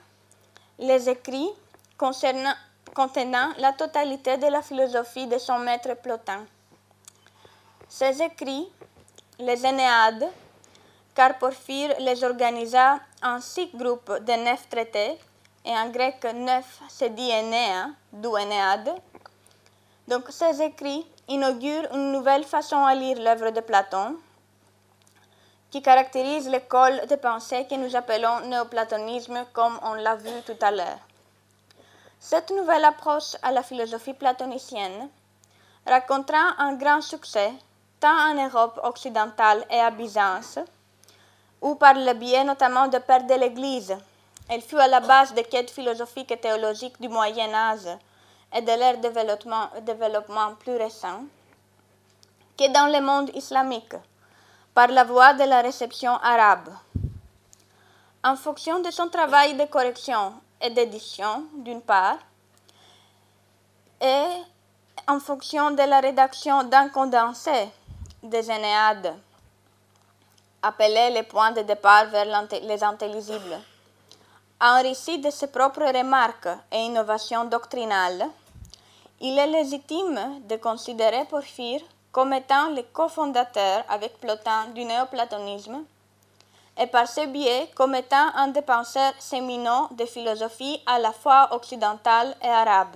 les 0.79 1.07
écrits 1.07 1.51
contenant 1.99 3.49
la 3.59 3.73
totalité 3.73 4.37
de 4.37 4.47
la 4.47 4.63
philosophie 4.63 5.27
de 5.27 5.37
son 5.37 5.59
maître 5.59 5.93
Plotin. 6.01 6.45
Ces 7.87 8.23
écrits, 8.23 8.67
les 9.39 9.65
Énéades, 9.65 10.27
car 11.13 11.37
Porphyre 11.37 11.95
les 11.99 12.23
organisa 12.23 12.99
en 13.23 13.39
six 13.41 13.69
groupes 13.73 14.11
de 14.21 14.33
neuf 14.43 14.67
traités, 14.69 15.17
et 15.63 15.71
en 15.71 15.89
grec 15.89 16.23
neuf 16.33 16.81
se 16.89 17.05
dit 17.05 17.31
Énéa, 17.31 17.89
d'où 18.11 18.37
Énéade. 18.37 18.93
Donc 20.07 20.25
ces 20.29 20.61
écrits 20.61 21.05
inaugurent 21.27 21.87
une 21.93 22.11
nouvelle 22.11 22.43
façon 22.43 22.83
à 22.85 22.93
lire 22.93 23.19
l'œuvre 23.19 23.49
de 23.49 23.61
Platon, 23.61 24.17
qui 25.71 25.81
caractérise 25.81 26.47
l'école 26.47 27.05
de 27.07 27.15
pensée 27.15 27.65
que 27.69 27.75
nous 27.75 27.95
appelons 27.95 28.41
néoplatonisme, 28.41 29.45
comme 29.51 29.77
on 29.81 29.95
l'a 29.95 30.15
vu 30.15 30.31
tout 30.45 30.57
à 30.61 30.71
l'heure. 30.71 30.99
Cette 32.19 32.51
nouvelle 32.51 32.85
approche 32.85 33.35
à 33.41 33.51
la 33.51 33.61
philosophie 33.61 34.13
platonicienne 34.13 35.09
racontera 35.85 36.55
un 36.59 36.73
grand 36.75 37.01
succès 37.01 37.51
tant 37.99 38.31
en 38.31 38.33
Europe 38.33 38.79
occidentale 38.83 39.65
et 39.69 39.79
à 39.79 39.91
Byzance, 39.91 40.59
où 41.61 41.75
par 41.75 41.93
le 41.93 42.13
biais 42.13 42.43
notamment 42.43 42.87
de 42.87 42.97
pères 42.99 43.25
de 43.25 43.33
l'Église, 43.33 43.95
elle 44.47 44.61
fut 44.61 44.77
à 44.77 44.87
la 44.87 44.99
base 44.99 45.33
des 45.33 45.43
quêtes 45.43 45.71
philosophiques 45.71 46.31
et 46.31 46.37
théologiques 46.37 47.01
du 47.01 47.09
Moyen 47.09 47.53
Âge 47.53 47.87
et 48.53 48.61
de 48.61 48.71
leur 48.71 48.97
développement 49.81 50.55
plus 50.59 50.75
récent, 50.75 51.23
que 52.57 52.71
dans 52.71 52.91
le 52.91 53.03
monde 53.03 53.31
islamique, 53.33 53.95
par 54.73 54.87
la 54.87 55.03
voie 55.03 55.33
de 55.33 55.43
la 55.43 55.61
réception 55.61 56.13
arabe. 56.17 56.69
En 58.23 58.35
fonction 58.35 58.79
de 58.79 58.91
son 58.91 59.09
travail 59.09 59.55
de 59.55 59.65
correction 59.65 60.33
et 60.61 60.69
d'édition, 60.69 61.45
d'une 61.57 61.81
part, 61.81 62.17
et 64.01 64.25
en 65.07 65.19
fonction 65.19 65.71
de 65.71 65.83
la 65.83 65.99
rédaction 65.99 66.63
d'un 66.63 66.89
condensé 66.89 67.69
des 68.25 68.49
Énéades, 68.49 69.13
appelé 70.61 71.11
les 71.11 71.23
points 71.23 71.51
de 71.51 71.61
départ 71.61 72.07
vers 72.07 72.25
les 72.63 72.83
intelligibles. 72.83 73.59
Enrichi 74.59 75.19
de 75.19 75.29
ses 75.29 75.47
propres 75.47 75.85
remarques 75.85 76.49
et 76.71 76.79
innovations 76.79 77.45
doctrinales, 77.45 78.27
il 79.21 79.37
est 79.37 79.47
légitime 79.47 80.41
de 80.47 80.55
considérer 80.55 81.25
Porphyre 81.25 81.81
comme 82.11 82.33
étant 82.33 82.69
le 82.69 82.81
cofondateur 82.81 83.83
avec 83.89 84.19
Plotin 84.19 84.67
du 84.73 84.85
néoplatonisme 84.85 85.83
et 86.77 86.87
par 86.87 87.07
ce 87.07 87.25
biais 87.27 87.69
comme 87.75 87.95
étant 87.95 88.33
un 88.35 88.47
des 88.47 88.61
penseurs 88.61 89.13
séminaux 89.19 89.87
de 89.91 90.05
philosophie 90.05 90.81
à 90.85 90.99
la 90.99 91.11
fois 91.11 91.49
occidentale 91.51 92.35
et 92.41 92.47
arabe. 92.47 92.95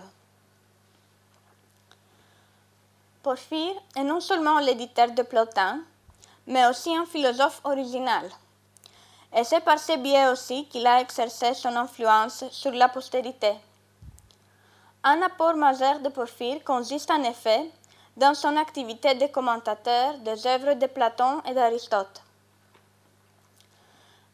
Porphyre 3.30 3.76
est 3.96 4.04
non 4.04 4.22
seulement 4.22 4.58
l'éditeur 4.58 5.12
de 5.12 5.22
Plotin, 5.22 5.82
mais 6.48 6.66
aussi 6.66 6.98
un 6.98 7.06
philosophe 7.06 7.62
original. 7.64 8.28
Et 9.38 9.44
c'est 9.44 9.60
par 9.60 9.78
ce 9.78 9.96
biais 9.98 10.30
aussi 10.30 10.66
qu'il 10.66 10.88
a 10.88 11.00
exercé 11.00 11.54
son 11.54 11.76
influence 11.76 12.44
sur 12.50 12.72
la 12.72 12.90
postérité. 12.90 13.52
Un 15.04 15.22
apport 15.22 15.54
majeur 15.54 16.00
de 16.00 16.10
Porphyre 16.10 16.64
consiste 16.64 17.12
en 17.12 17.22
effet 17.22 17.70
dans 18.18 18.34
son 18.34 18.58
activité 18.58 19.14
de 19.14 19.28
commentateur 19.28 20.18
des 20.26 20.48
œuvres 20.48 20.74
de 20.74 20.88
Platon 20.88 21.40
et 21.48 21.54
d'Aristote. 21.54 22.24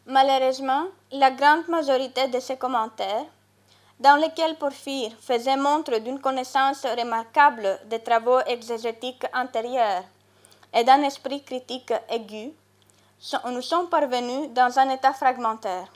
Malheureusement, 0.05 0.85
la 1.11 1.31
grande 1.31 1.67
majorité 1.67 2.29
de 2.29 2.39
ces 2.39 2.55
commentaires, 2.55 3.25
dans 3.99 4.15
lesquels 4.17 4.57
Porphyre 4.57 5.11
faisait 5.19 5.57
montre 5.57 5.97
d'une 5.99 6.19
connaissance 6.19 6.85
remarquable 6.85 7.79
des 7.85 7.99
travaux 7.99 8.39
exégétiques 8.41 9.25
antérieurs 9.33 10.03
et 10.73 10.83
d'un 10.83 11.01
esprit 11.03 11.41
critique 11.43 11.93
aigu, 12.09 12.51
nous 13.45 13.61
sont 13.61 13.87
parvenus 13.87 14.49
dans 14.51 14.77
un 14.77 14.89
état 14.89 15.13
fragmentaire. 15.13 15.87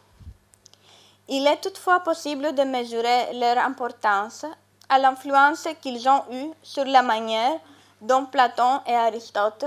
Il 1.28 1.46
est 1.46 1.62
toutefois 1.62 2.00
possible 2.00 2.56
de 2.56 2.64
mesurer 2.64 3.34
leur 3.34 3.58
importance 3.60 4.46
à 4.88 4.98
l'influence 4.98 5.68
qu'ils 5.82 6.08
ont 6.10 6.24
eue 6.32 6.50
sur 6.64 6.86
la 6.86 7.04
manière 7.04 7.60
dont 8.02 8.26
Platon 8.26 8.82
et 8.88 8.96
Aristote 8.96 9.66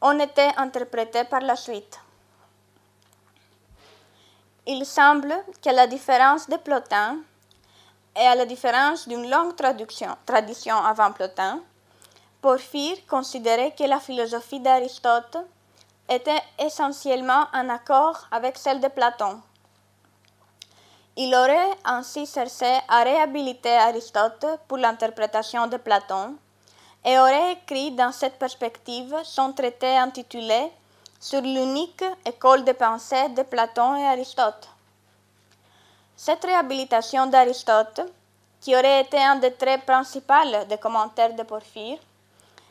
ont 0.00 0.18
été 0.18 0.48
interprétés 0.56 1.24
par 1.24 1.40
la 1.40 1.54
suite. 1.54 2.00
Il 4.66 4.84
semble 4.84 5.34
qu'à 5.62 5.72
la 5.72 5.86
différence 5.86 6.48
de 6.48 6.56
Plotin 6.56 7.18
et 8.18 8.26
à 8.26 8.34
la 8.34 8.46
différence 8.46 9.06
d'une 9.06 9.30
longue 9.30 9.54
tradition 9.54 10.76
avant 10.76 11.12
Plotin, 11.12 11.60
Porphyre 12.40 12.98
considérait 13.08 13.74
que 13.76 13.84
la 13.84 14.00
philosophie 14.00 14.60
d'Aristote 14.60 15.38
était 16.08 16.42
essentiellement 16.58 17.46
en 17.52 17.68
accord 17.68 18.26
avec 18.30 18.56
celle 18.56 18.80
de 18.80 18.88
Platon. 18.88 19.40
Il 21.16 21.34
aurait 21.34 21.76
ainsi 21.84 22.26
cherché 22.26 22.78
à 22.88 23.02
réhabiliter 23.02 23.76
Aristote 23.76 24.46
pour 24.66 24.78
l'interprétation 24.78 25.66
de 25.66 25.76
Platon 25.76 26.36
et 27.04 27.18
aurait 27.18 27.52
écrit 27.52 27.92
dans 27.92 28.12
cette 28.12 28.38
perspective 28.38 29.14
son 29.24 29.52
traité 29.52 29.96
intitulé 29.96 30.70
Sur 31.20 31.40
l'unique 31.40 32.04
école 32.24 32.64
de 32.64 32.72
pensée 32.72 33.28
de 33.30 33.42
Platon 33.42 33.96
et 33.96 34.06
Aristote. 34.06 34.68
Cette 36.20 36.44
réhabilitation 36.44 37.28
d'Aristote, 37.28 38.00
qui 38.60 38.74
aurait 38.74 39.02
été 39.02 39.18
un 39.18 39.36
des 39.36 39.52
traits 39.52 39.86
principaux 39.86 40.64
des 40.68 40.76
commentaires 40.76 41.32
de 41.32 41.44
Porphyre, 41.44 42.00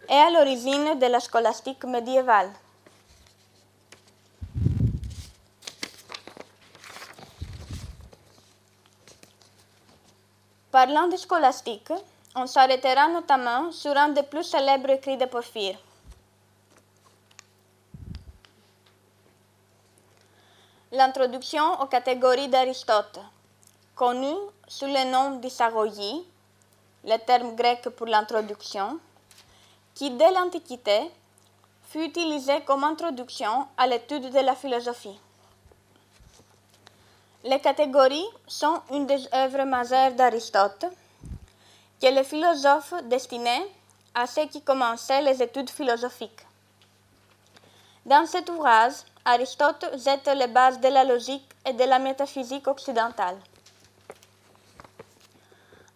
est 0.09 0.13
à 0.13 0.29
l'origine 0.29 0.99
de 0.99 1.05
la 1.05 1.21
scolastique 1.21 1.85
médiévale. 1.85 2.51
Parlant 10.69 11.07
de 11.07 11.15
scolastique, 11.15 11.93
on 12.35 12.47
s'arrêtera 12.47 13.07
notamment 13.07 13.71
sur 13.71 13.95
un 13.95 14.09
des 14.09 14.23
plus 14.23 14.43
célèbres 14.43 14.89
écrits 14.89 15.15
de 15.15 15.25
Porphyre. 15.25 15.77
L'introduction 20.91 21.81
aux 21.81 21.85
catégories 21.85 22.49
d'Aristote, 22.49 23.19
connue 23.97 24.37
sous 24.67 24.85
le 24.85 25.11
nom 25.11 25.39
d'isagogie, 25.39 26.23
le 27.03 27.17
terme 27.17 27.55
grec 27.55 27.89
pour 27.89 28.05
l'introduction, 28.05 28.99
qui 29.95 30.11
dès 30.11 30.31
l'Antiquité 30.31 31.11
fut 31.89 32.03
utilisé 32.05 32.61
comme 32.61 32.83
introduction 32.83 33.67
à 33.75 33.87
l'étude 33.87 34.29
de 34.29 34.39
la 34.39 34.55
philosophie. 34.55 35.19
Les 37.43 37.59
catégories 37.59 38.27
sont 38.45 38.81
une 38.91 39.07
des 39.07 39.27
œuvres 39.33 39.63
majeures 39.63 40.11
d'Aristote 40.11 40.85
que 41.99 42.07
le 42.15 42.21
philosophe 42.23 42.93
à 44.13 44.27
ceux 44.27 44.45
qui 44.45 44.61
commençaient 44.61 45.23
les 45.23 45.41
études 45.41 45.71
philosophiques. 45.71 46.45
Dans 48.05 48.27
cet 48.27 48.49
ouvrage, 48.49 48.93
Aristote 49.25 49.85
jette 49.97 50.27
les 50.27 50.47
bases 50.47 50.79
de 50.79 50.87
la 50.87 51.03
logique 51.03 51.49
et 51.65 51.73
de 51.73 51.83
la 51.83 51.99
métaphysique 51.99 52.67
occidentale. 52.67 53.37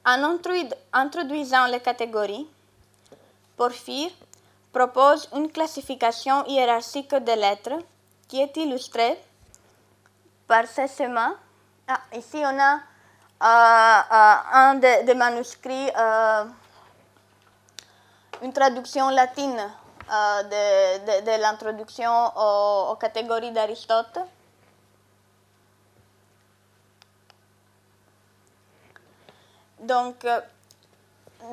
En 0.04 0.40
introduisant 0.94 1.68
les 1.68 1.80
catégories, 1.80 2.48
Porphyre 3.56 4.12
propose 4.74 5.30
une 5.36 5.52
classification 5.52 6.44
hiérarchique 6.48 7.14
des 7.16 7.36
lettres 7.36 7.78
qui 8.28 8.42
est 8.42 8.58
illustrée 8.58 9.22
par 10.48 10.66
ces 10.66 10.88
schémas. 10.88 11.34
Ah, 11.88 12.02
ici, 12.16 12.38
on 12.38 12.60
a 12.60 12.80
un 13.42 14.76
des 14.76 15.14
manuscrits, 15.14 15.92
une 18.42 18.54
traduction 18.54 19.10
latine 19.10 19.70
de, 20.10 21.42
l'introduction 21.42 22.12
aux, 22.36 22.96
catégories 22.96 23.52
d'Aristote. 23.52 24.20
Donc, 29.82 30.26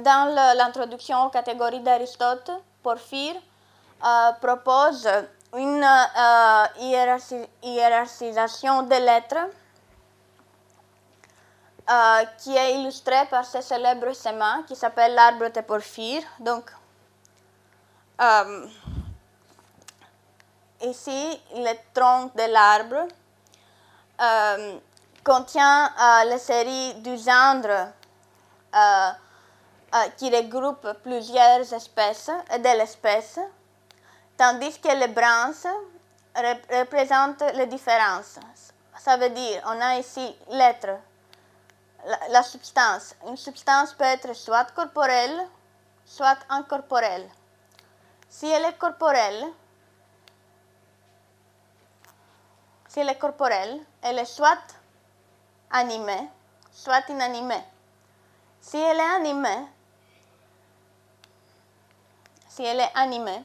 dans 0.01 0.35
l'introduction 0.57 1.26
aux 1.26 1.31
catégories 1.31 1.81
d'Aristote, 1.81 2.51
Porphyre 2.83 3.37
propose 4.41 5.09
une 5.55 5.87
hiérarchisation 7.62 8.83
des 8.83 9.01
lettres 9.01 9.49
euh, 11.91 12.24
qui 12.37 12.55
est 12.55 12.74
illustré 12.79 13.16
par 13.31 13.47
ce 13.47 13.62
célèbre 13.62 14.12
sémin 14.12 14.62
qui 14.64 14.76
s'appelle 14.76 15.14
l'arbre 15.14 15.49
de 15.49 15.61
Porphyre. 15.62 16.22
Donc, 16.39 16.70
euh, 18.20 18.66
ici, 20.83 21.41
le 21.55 21.72
tronc 21.95 22.31
de 22.37 22.53
l'arbre 22.53 23.09
euh, 24.20 24.79
contient 25.24 25.91
la 26.26 26.37
série 26.37 26.93
du 26.97 27.16
gendre 27.16 27.89
qui 30.16 30.31
regroupe 30.35 30.87
plusieurs 31.03 31.73
espèces 31.73 32.31
de 32.51 32.79
l'espèce, 32.79 33.39
tandis 34.37 34.79
que 34.81 34.89
les 34.89 35.09
branches 35.09 35.66
représentent 36.71 37.45
les 37.55 37.66
différences. 37.66 38.39
Ça 38.99 39.16
veut 39.16 39.31
dire, 39.31 39.62
on 39.66 39.81
a 39.81 39.97
ici 39.99 40.37
l'être, 40.51 40.99
la, 42.31 42.43
substance. 42.43 43.14
Une 43.27 43.37
substance 43.37 43.95
peut 43.95 44.05
être 44.05 44.35
soit 44.35 44.71
corporelle, 44.73 45.49
soit 46.05 46.39
incorporelle. 46.49 47.29
Si 48.29 48.47
elle 48.47 48.64
est 48.64 48.77
corporelle, 48.77 49.45
si 52.89 53.01
elle 53.01 53.09
est 53.09 53.19
corporelle, 53.19 53.81
elle 54.03 54.19
est 54.19 54.25
soit 54.25 54.59
animée, 55.71 56.29
soit 56.73 57.09
inanimée. 57.09 57.64
Si 58.61 58.76
elle 58.76 58.98
est 58.98 59.14
animée, 59.16 59.66
si 62.48 62.64
elle 62.64 62.80
est 62.80 62.92
animée, 62.94 63.42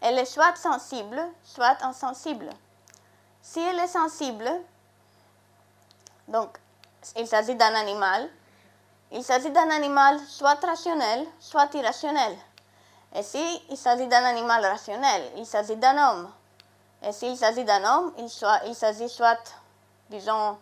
elle 0.00 0.18
est 0.18 0.24
soit 0.24 0.56
sensible, 0.56 1.22
soit 1.44 1.82
insensible. 1.82 2.50
Si 3.42 3.60
elle 3.60 3.78
est 3.78 3.86
sensible, 3.86 4.50
donc 6.28 6.58
il 7.16 7.26
s'agit 7.26 7.54
d'un 7.54 7.74
animal, 7.74 8.28
il 9.12 9.22
s'agit 9.22 9.50
d'un 9.50 9.70
animal 9.70 10.18
soit 10.26 10.58
rationnel, 10.64 11.26
soit 11.38 11.72
irrationnel. 11.74 12.36
Et 13.14 13.22
si 13.22 13.62
il 13.70 13.76
s'agit 13.76 14.08
d'un 14.08 14.24
animal 14.24 14.64
rationnel, 14.64 15.30
il 15.36 15.46
s'agit 15.46 15.76
d'un 15.76 15.96
homme. 15.96 16.30
Et 17.02 17.12
s'il 17.12 17.36
s'agit 17.36 17.64
d'un 17.64 17.84
homme, 17.84 18.12
il, 18.18 18.28
il 18.66 18.74
s'agit 18.74 19.08
soit, 19.08 19.38
disons, 20.10 20.58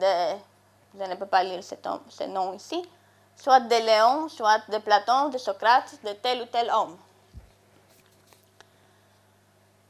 de, 0.00 0.36
je 0.98 1.04
ne 1.04 1.14
peux 1.16 1.26
pas 1.26 1.42
lire 1.42 1.62
ce 1.64 2.24
nom 2.24 2.52
ici, 2.52 2.88
soit 3.40 3.60
de 3.60 3.76
Léon, 3.76 4.28
soit 4.28 4.60
de 4.68 4.78
Platon, 4.78 5.28
de 5.28 5.38
Socrate, 5.38 5.94
de 6.04 6.12
tel 6.12 6.42
ou 6.42 6.46
tel 6.46 6.70
homme. 6.70 6.96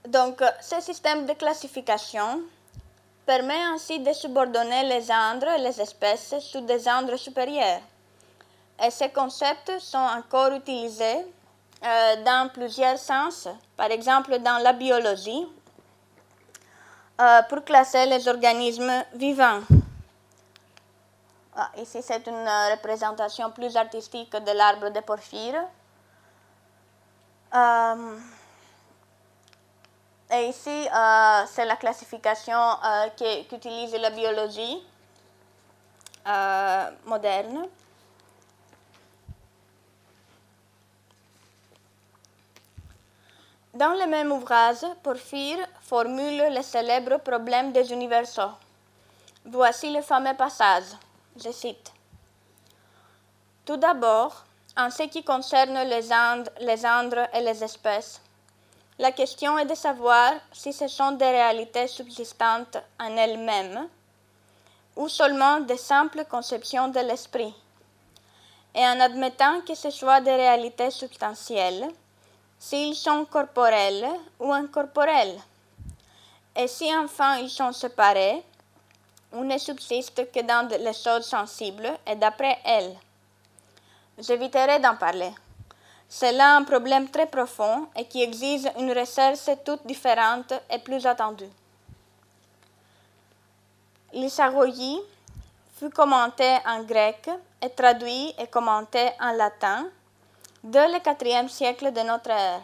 Donc, 0.06 0.42
ce 0.60 0.80
système 0.80 1.26
de 1.26 1.32
classification 1.32 2.40
permet 3.26 3.62
ainsi 3.74 4.00
de 4.00 4.12
subordonner 4.12 4.84
les 4.84 5.02
gendres 5.02 5.48
et 5.48 5.58
les 5.58 5.80
espèces 5.80 6.34
sous 6.40 6.62
des 6.62 6.80
gendres 6.80 7.18
supérieurs. 7.18 7.80
Et 8.82 8.90
ces 8.90 9.10
concepts 9.10 9.78
sont 9.80 9.98
encore 9.98 10.52
utilisés 10.52 11.26
euh, 11.84 12.24
dans 12.24 12.48
plusieurs 12.52 12.98
sens, 12.98 13.48
par 13.76 13.90
exemple 13.90 14.38
dans 14.38 14.58
la 14.62 14.72
biologie, 14.72 15.46
euh, 17.20 17.42
pour 17.48 17.64
classer 17.64 18.06
les 18.06 18.28
organismes 18.28 19.04
vivants. 19.14 19.60
Ah, 21.60 21.72
ici, 21.76 22.00
c'est 22.02 22.24
une 22.28 22.48
représentation 22.70 23.50
plus 23.50 23.76
artistique 23.76 24.30
de 24.30 24.52
l'arbre 24.52 24.90
de 24.90 25.00
porphyre? 25.00 25.60
Euh, 27.52 28.18
et 30.30 30.46
ici, 30.50 30.70
euh, 30.70 31.42
c'est 31.48 31.64
la 31.64 31.74
classification 31.74 32.54
euh, 32.84 33.08
qu'utilise 33.48 33.92
la 33.94 34.10
biologie 34.10 34.86
euh, 36.28 36.90
moderne. 37.06 37.66
Dans 43.74 43.94
le 43.94 44.06
même 44.06 44.30
ouvrage, 44.30 44.86
Porphyre 45.02 45.66
formule 45.80 46.54
le 46.54 46.62
célèbre 46.62 47.16
problème 47.18 47.72
des 47.72 47.92
universaux. 47.92 48.52
Voici 49.44 49.92
le 49.92 50.02
fameux 50.02 50.36
passage. 50.36 50.84
Je 51.42 51.52
cite. 51.52 51.92
Tout 53.64 53.76
d'abord, 53.76 54.44
en 54.76 54.90
ce 54.90 55.04
qui 55.04 55.22
concerne 55.22 55.78
les 55.88 56.12
andres, 56.12 56.50
les 56.60 56.84
et 57.34 57.40
les 57.40 57.62
espèces, 57.62 58.20
la 58.98 59.12
question 59.12 59.56
est 59.58 59.66
de 59.66 59.74
savoir 59.76 60.32
si 60.52 60.72
ce 60.72 60.88
sont 60.88 61.12
des 61.12 61.30
réalités 61.30 61.86
subsistantes 61.86 62.78
en 62.98 63.16
elles-mêmes 63.16 63.88
ou 64.96 65.08
seulement 65.08 65.60
des 65.60 65.76
simples 65.76 66.24
conceptions 66.24 66.88
de 66.88 66.98
l'esprit. 67.00 67.54
Et 68.74 68.84
en 68.84 68.98
admettant 68.98 69.60
que 69.60 69.76
ce 69.76 69.90
soit 69.90 70.20
des 70.20 70.34
réalités 70.34 70.90
substantielles, 70.90 71.88
s'ils 72.58 72.96
sont 72.96 73.24
corporels 73.26 74.08
ou 74.40 74.52
incorporels. 74.52 75.38
Et 76.56 76.66
si 76.66 76.92
enfin 76.96 77.36
ils 77.36 77.50
sont 77.50 77.72
séparés, 77.72 78.42
ou 79.32 79.44
ne 79.44 79.58
subsistent 79.58 80.30
que 80.32 80.40
dans 80.40 80.68
les 80.68 80.92
choses 80.92 81.26
sensibles 81.26 81.90
et 82.06 82.16
d'après 82.16 82.58
elles. 82.64 82.96
J'éviterai 84.18 84.80
d'en 84.80 84.96
parler. 84.96 85.32
C'est 86.08 86.32
là 86.32 86.56
un 86.56 86.64
problème 86.64 87.10
très 87.10 87.26
profond 87.26 87.88
et 87.94 88.06
qui 88.06 88.22
exige 88.22 88.66
une 88.78 88.92
recherche 88.92 89.50
toute 89.64 89.86
différente 89.86 90.54
et 90.70 90.78
plus 90.78 91.04
attendue. 91.06 91.50
L'Issaroyi 94.12 95.00
fut 95.78 95.90
commenté 95.90 96.56
en 96.66 96.82
grec 96.82 97.28
et 97.60 97.70
traduit 97.70 98.34
et 98.38 98.46
commenté 98.46 99.10
en 99.20 99.32
latin 99.32 99.86
dès 100.64 100.88
le 100.88 100.96
IVe 100.96 101.48
siècle 101.48 101.92
de 101.92 102.00
notre 102.00 102.30
ère. 102.30 102.62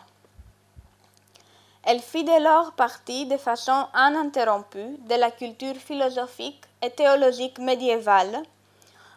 Elle 1.87 2.01
fit 2.01 2.25
dès 2.25 2.41
lors 2.41 2.73
partie 2.73 3.27
de 3.27 3.37
façon 3.37 3.87
ininterrompue 3.95 4.97
de 5.01 5.15
la 5.17 5.31
culture 5.31 5.77
philosophique 5.77 6.65
et 6.81 6.91
théologique 6.91 7.59
médiévale, 7.59 8.43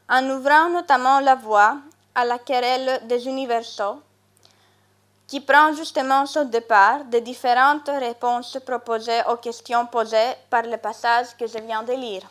en 0.09 0.30
ouvrant 0.30 0.70
notamment 0.70 1.20
la 1.22 1.36
voie 1.36 1.78
à 2.13 2.26
la 2.26 2.38
querelle 2.39 3.07
des 3.07 3.28
universaux 3.28 4.01
qui 5.28 5.41
prend 5.41 5.74
justement 5.74 6.26
son 6.26 6.45
départ 6.45 7.03
des 7.05 7.22
différentes 7.22 7.89
réponses 7.89 8.57
proposées 8.65 9.22
aux 9.30 9.36
questions 9.36 9.86
posées 9.86 10.34
par 10.49 10.63
le 10.63 10.78
passage 10.78 11.36
que 11.38 11.45
je 11.47 11.59
viens 11.59 11.84
de 11.84 11.93
lire. 11.93 12.24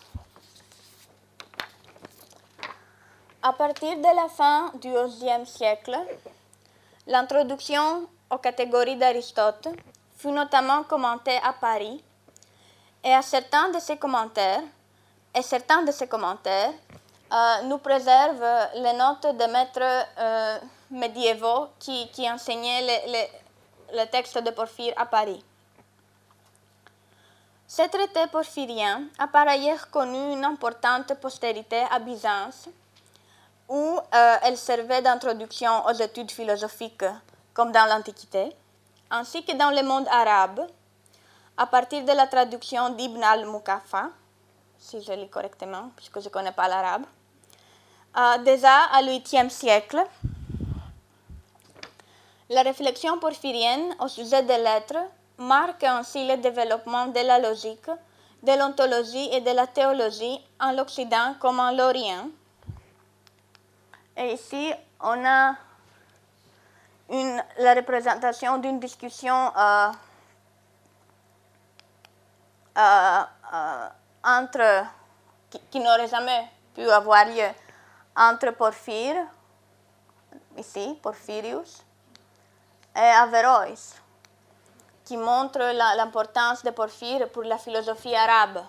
À 3.42 3.52
partir 3.52 3.96
de 3.96 4.16
la 4.16 4.28
fin 4.28 4.72
du 4.80 4.90
XIe 4.90 5.46
siècle, 5.46 5.96
l'introduction 7.06 8.08
aux 8.30 8.38
catégories 8.38 8.96
d'Aristote 8.96 9.68
notamment 10.30 10.82
commentée 10.84 11.38
à 11.42 11.52
Paris, 11.52 12.02
et 13.04 13.14
à 13.14 13.22
certains 13.22 13.68
de 13.70 13.78
ses 13.78 13.96
commentaires, 13.96 14.62
et 15.34 15.42
certains 15.42 15.82
de 15.82 15.92
ces 15.92 16.08
commentaires 16.08 16.72
euh, 17.32 17.62
nous 17.64 17.78
préservent 17.78 18.68
les 18.74 18.92
notes 18.92 19.26
de 19.36 19.52
maîtres 19.52 20.06
euh, 20.18 20.58
médiévaux 20.90 21.68
qui, 21.78 22.08
qui 22.10 22.28
enseignaient 22.30 23.28
le, 23.92 24.04
texte 24.06 24.38
de 24.38 24.50
Porphyre 24.50 24.94
à 24.96 25.06
Paris. 25.06 25.44
Ce 27.68 27.82
traité 27.88 28.26
porphyrien 28.30 29.02
a 29.18 29.26
par 29.26 29.48
ailleurs 29.48 29.90
connu 29.90 30.32
une 30.32 30.44
importante 30.44 31.14
postérité 31.20 31.82
à 31.90 31.98
Byzance, 31.98 32.68
où 33.68 33.98
euh, 34.14 34.36
elle 34.42 34.56
servait 34.56 35.02
d'introduction 35.02 35.84
aux 35.86 35.92
études 35.92 36.30
philosophiques, 36.30 37.04
comme 37.52 37.72
dans 37.72 37.86
l'Antiquité, 37.86 38.54
ainsi 39.10 39.44
que 39.44 39.52
dans 39.52 39.70
le 39.70 39.82
monde 39.82 40.06
arabe, 40.10 40.66
à 41.56 41.66
partir 41.66 42.04
de 42.04 42.12
la 42.12 42.26
traduction 42.26 42.90
d'Ibn 42.90 43.22
al-Mukafa, 43.22 44.10
si 44.78 45.02
je 45.02 45.12
lis 45.12 45.28
correctement, 45.28 45.90
puisque 45.96 46.20
je 46.20 46.26
ne 46.26 46.30
connais 46.30 46.52
pas 46.52 46.68
l'arabe, 46.68 47.04
euh, 48.16 48.38
déjà 48.38 48.84
à 48.92 49.02
8e 49.02 49.48
siècle, 49.48 50.02
la 52.48 52.62
réflexion 52.62 53.18
porphyrienne 53.18 53.94
au 54.00 54.08
sujet 54.08 54.42
des 54.42 54.58
lettres 54.58 55.02
marque 55.38 55.84
ainsi 55.84 56.26
le 56.26 56.36
développement 56.36 57.06
de 57.06 57.20
la 57.20 57.38
logique, 57.38 57.90
de 58.42 58.58
l'ontologie 58.58 59.28
et 59.32 59.40
de 59.40 59.50
la 59.50 59.66
théologie 59.66 60.38
en 60.60 60.72
l'Occident 60.72 61.34
comme 61.40 61.58
en 61.58 61.72
l'Orient. 61.72 62.28
Et 64.16 64.32
ici, 64.32 64.72
on 65.00 65.24
a 65.26 65.54
la 67.08 67.74
représentation 67.74 68.58
d'une 68.58 68.80
discussion 68.80 69.52
euh, 69.56 69.90
euh, 72.76 73.22
euh, 73.54 73.88
entre, 74.24 74.86
qui, 75.50 75.60
qui 75.70 75.80
n'aurait 75.80 76.08
jamais 76.08 76.48
pu 76.74 76.88
avoir 76.90 77.26
lieu 77.26 77.48
entre 78.16 78.50
Porphyre, 78.52 79.26
ici, 80.56 80.98
Porphyrius, 81.02 81.82
et 82.94 82.98
Averroès, 82.98 83.94
qui 85.04 85.16
montre 85.16 85.58
l'importance 85.96 86.62
de 86.64 86.70
Porphyre 86.70 87.28
pour 87.28 87.44
la 87.44 87.58
philosophie 87.58 88.14
arabe. 88.14 88.64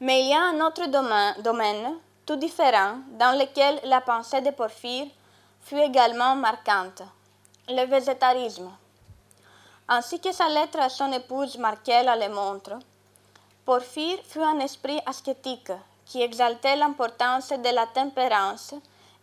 Mais 0.00 0.22
il 0.22 0.28
y 0.30 0.34
a 0.34 0.40
un 0.40 0.60
autre 0.60 0.86
domaine, 0.86 1.34
domaine, 1.42 1.98
tout 2.24 2.36
différent, 2.36 2.98
dans 3.18 3.38
lequel 3.38 3.80
la 3.84 4.00
pensée 4.00 4.40
de 4.40 4.50
Porphyre 4.50 5.08
fut 5.64 5.78
également 5.80 6.36
marquante, 6.36 7.02
le 7.68 7.86
végétarisme. 7.86 8.70
Ainsi 9.88 10.20
que 10.20 10.30
sa 10.32 10.48
lettre 10.48 10.78
à 10.78 10.90
son 10.90 11.10
épouse 11.12 11.56
Markela 11.58 12.16
le 12.16 12.32
montre, 12.32 12.78
Porphyre 13.64 14.18
fut 14.24 14.42
un 14.42 14.60
esprit 14.60 15.00
ascétique 15.06 15.72
qui 16.04 16.20
exaltait 16.20 16.76
l'importance 16.76 17.48
de 17.48 17.74
la 17.74 17.86
tempérance 17.86 18.74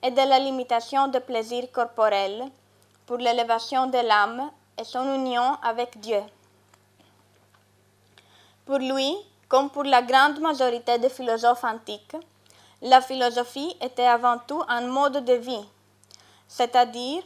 et 0.02 0.10
de 0.10 0.28
la 0.28 0.40
limitation 0.40 1.08
des 1.10 1.20
plaisirs 1.20 1.72
corporels 1.72 2.46
pour 3.06 3.18
l'élévation 3.18 3.86
de 3.86 4.00
l'âme 4.00 4.50
et 4.80 4.84
son 4.84 5.14
union 5.14 5.58
avec 5.62 6.00
Dieu. 6.00 6.24
Pour 8.66 8.80
lui, 8.80 9.16
comme 9.48 9.70
pour 9.70 9.84
la 9.84 10.02
grande 10.02 10.40
majorité 10.40 10.98
des 10.98 11.10
philosophes 11.10 11.64
antiques, 11.64 12.16
la 12.82 13.00
philosophie 13.02 13.76
était 13.80 14.08
avant 14.08 14.40
tout 14.40 14.64
un 14.68 14.82
mode 14.82 15.24
de 15.24 15.34
vie, 15.34 15.66
c'est-à-dire 16.52 17.24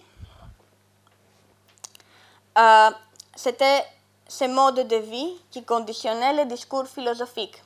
euh, 2.60 2.92
c'était 3.36 3.84
ce 4.28 4.46
mode 4.46 4.88
de 4.88 4.98
vie 4.98 5.34
qui 5.50 5.64
conditionnait 5.66 6.34
le 6.34 6.46
discours 6.46 6.86
philosophique. 6.86 7.60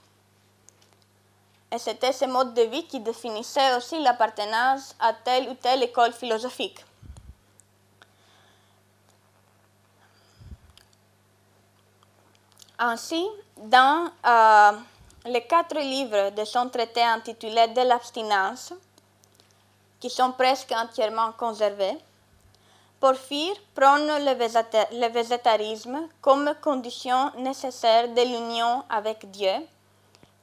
Et 1.72 1.78
c'était 1.78 2.14
ce 2.14 2.24
mode 2.26 2.54
de 2.54 2.62
vie 2.62 2.88
qui 2.88 3.02
définissait 3.02 3.76
aussi 3.76 4.02
l'appartenance 4.02 4.96
à 5.02 5.14
telle 5.14 5.50
ou 5.50 5.54
telle 5.56 5.84
école 5.84 6.14
philosophique. 6.14 6.80
Ainsi, 12.80 13.28
dans 13.58 14.10
euh, 14.26 14.72
les 15.26 15.46
quatre 15.46 15.78
livres 15.78 16.30
de 16.30 16.46
son 16.46 16.70
traité 16.70 17.04
intitulé 17.04 17.68
De 17.68 17.82
l'abstinence, 17.82 18.72
qui 20.00 20.10
sont 20.10 20.32
presque 20.32 20.72
entièrement 20.72 21.32
conservés, 21.34 21.98
Porphyre 23.00 23.56
prône 23.74 24.08
le 24.08 25.08
végétarisme 25.08 26.10
comme 26.22 26.54
condition 26.62 27.32
nécessaire 27.38 28.10
de 28.10 28.22
l'union 28.22 28.84
avec 28.90 29.30
Dieu, 29.32 29.54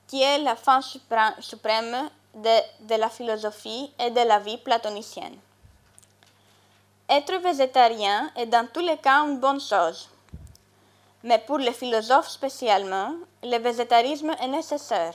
qui 0.07 0.22
est 0.22 0.38
la 0.38 0.57
fin 0.57 0.80
suprême 0.80 2.09
de, 2.34 2.86
de, 2.86 2.94
la 2.94 3.11
philosophie 3.11 3.92
et 3.98 4.11
de 4.11 4.20
la 4.20 4.38
vie 4.38 4.57
platonicienne. 4.57 5.36
Être 7.09 7.36
végétarien 7.42 8.30
est 8.36 8.46
dans 8.46 8.66
tous 8.72 8.80
les 8.80 8.96
cas 8.96 9.20
une 9.26 9.38
bonne 9.38 9.61
chose, 9.61 10.09
mais 11.22 11.38
pour 11.38 11.59
les 11.59 11.72
philosophes 11.72 12.28
spécialement, 12.28 13.12
le 13.42 13.59
végétarisme 13.59 14.30
est 14.40 14.48
nécessaire. 14.48 15.14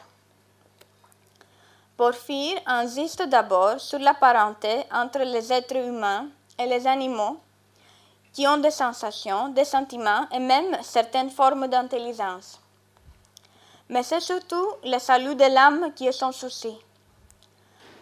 Porphyre 2.02 2.60
insiste 2.66 3.22
d'abord 3.28 3.80
sur 3.80 4.00
la 4.00 4.16
parenté 4.16 4.86
entre 4.92 5.20
les 5.20 5.54
êtres 5.54 5.76
humains 5.76 6.30
et 6.58 6.66
les 6.66 6.88
animaux 6.88 7.38
qui 8.34 8.48
ont 8.48 8.58
des 8.58 8.72
sensations, 8.72 9.50
des 9.50 9.66
sentiments 9.66 10.26
et 10.32 10.40
même 10.40 10.82
certaines 10.82 11.30
formes 11.30 11.68
d'intelligence. 11.68 12.60
Mais 13.88 14.02
c'est 14.02 14.20
surtout 14.20 14.66
le 14.84 14.98
salut 14.98 15.36
de 15.36 15.44
l'âme 15.54 15.94
qui 15.94 16.08
est 16.08 16.12
son 16.12 16.32
souci. 16.32 16.76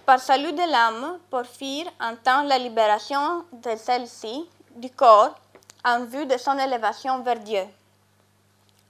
Par 0.05 0.21
salut 0.21 0.53
de 0.53 0.71
l'âme, 0.71 1.19
Porphyre 1.29 1.91
entend 1.99 2.43
la 2.43 2.57
libération 2.57 3.43
de 3.51 3.75
celle-ci 3.75 4.47
du 4.77 4.91
corps 4.91 5.35
en 5.83 6.05
vue 6.05 6.25
de 6.25 6.37
son 6.37 6.57
élévation 6.57 7.19
vers 7.21 7.41
Dieu. 7.41 7.65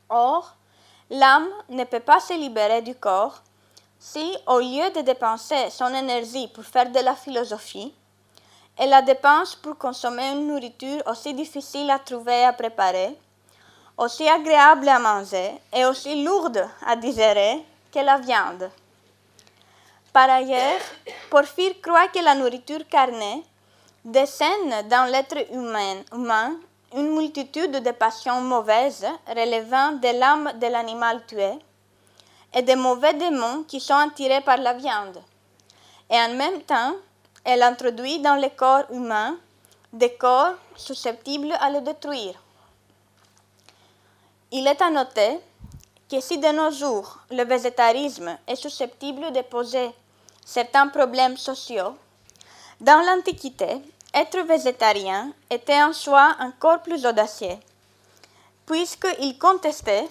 Or, 0.07 0.53
l'âme 1.09 1.49
ne 1.69 1.83
peut 1.85 1.99
pas 1.99 2.19
se 2.19 2.33
libérer 2.33 2.83
du 2.83 2.93
corps 2.93 3.41
si, 3.99 4.33
au 4.47 4.59
lieu 4.59 4.89
de 4.91 5.01
dépenser 5.01 5.69
son 5.69 5.93
énergie 5.93 6.47
pour 6.47 6.63
faire 6.63 6.89
de 6.89 6.99
la 6.99 7.15
philosophie, 7.15 7.93
elle 8.77 8.91
la 8.91 9.01
dépense 9.01 9.55
pour 9.55 9.77
consommer 9.77 10.31
une 10.31 10.47
nourriture 10.47 11.03
aussi 11.05 11.33
difficile 11.33 11.89
à 11.89 11.99
trouver 11.99 12.39
et 12.39 12.45
à 12.45 12.53
préparer, 12.53 13.13
aussi 13.97 14.27
agréable 14.27 14.87
à 14.87 14.99
manger 14.99 15.51
et 15.73 15.83
aussi 15.83 16.23
lourde 16.23 16.65
à 16.87 16.95
digérer 16.95 17.61
que 17.93 17.99
la 17.99 18.17
viande. 18.17 18.71
Par 20.13 20.29
ailleurs, 20.29 20.79
Porphyre 21.29 21.81
croit 21.81 22.07
que 22.07 22.23
la 22.23 22.35
nourriture 22.35 22.87
carnée 22.89 23.43
dessène 24.05 24.87
dans 24.89 25.11
l'être 25.11 25.51
humain, 25.53 25.97
humain 26.13 26.53
une 26.95 27.15
multitude 27.15 27.83
de 27.83 27.91
passions 27.91 28.41
mauvaises 28.41 29.05
relevant 29.27 29.91
de 29.91 30.17
l'âme 30.17 30.53
de 30.57 30.67
l'animal 30.67 31.21
tué 31.27 31.59
et 32.53 32.61
de 32.61 32.75
mauvais 32.75 33.13
démons 33.13 33.63
qui 33.67 33.79
sont 33.79 33.95
attirés 33.95 34.41
par 34.41 34.57
la 34.57 34.73
viande. 34.73 35.21
Et 36.09 36.15
en 36.15 36.33
même 36.33 36.61
temps, 36.63 36.95
elle 37.43 37.63
introduit 37.63 38.19
dans 38.19 38.35
le 38.35 38.49
corps 38.49 38.85
humain 38.91 39.37
des 39.93 40.13
corps 40.13 40.53
susceptibles 40.75 41.53
à 41.59 41.69
le 41.69 41.81
détruire. 41.81 42.35
Il 44.51 44.67
est 44.67 44.81
à 44.81 44.89
noter 44.89 45.39
que 46.09 46.19
si 46.21 46.37
de 46.37 46.47
nos 46.47 46.71
jours 46.71 47.19
le 47.29 47.43
végétarisme 47.43 48.37
est 48.47 48.55
susceptible 48.55 49.31
de 49.31 49.41
poser 49.41 49.91
certains 50.43 50.87
problèmes 50.87 51.37
sociaux, 51.37 51.95
dans 52.81 53.01
l'Antiquité, 53.05 53.81
être 54.13 54.39
végétarien 54.47 55.31
était 55.49 55.81
en 55.81 55.93
soi 55.93 56.35
encore 56.39 56.81
plus 56.81 57.05
audacieux, 57.05 57.57
puisqu'il 58.65 59.37
contestait 59.37 60.07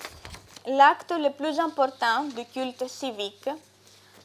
l'acte 0.68 1.12
le 1.12 1.30
plus 1.30 1.58
important 1.58 2.24
du 2.24 2.44
culte 2.44 2.86
civique, 2.88 3.48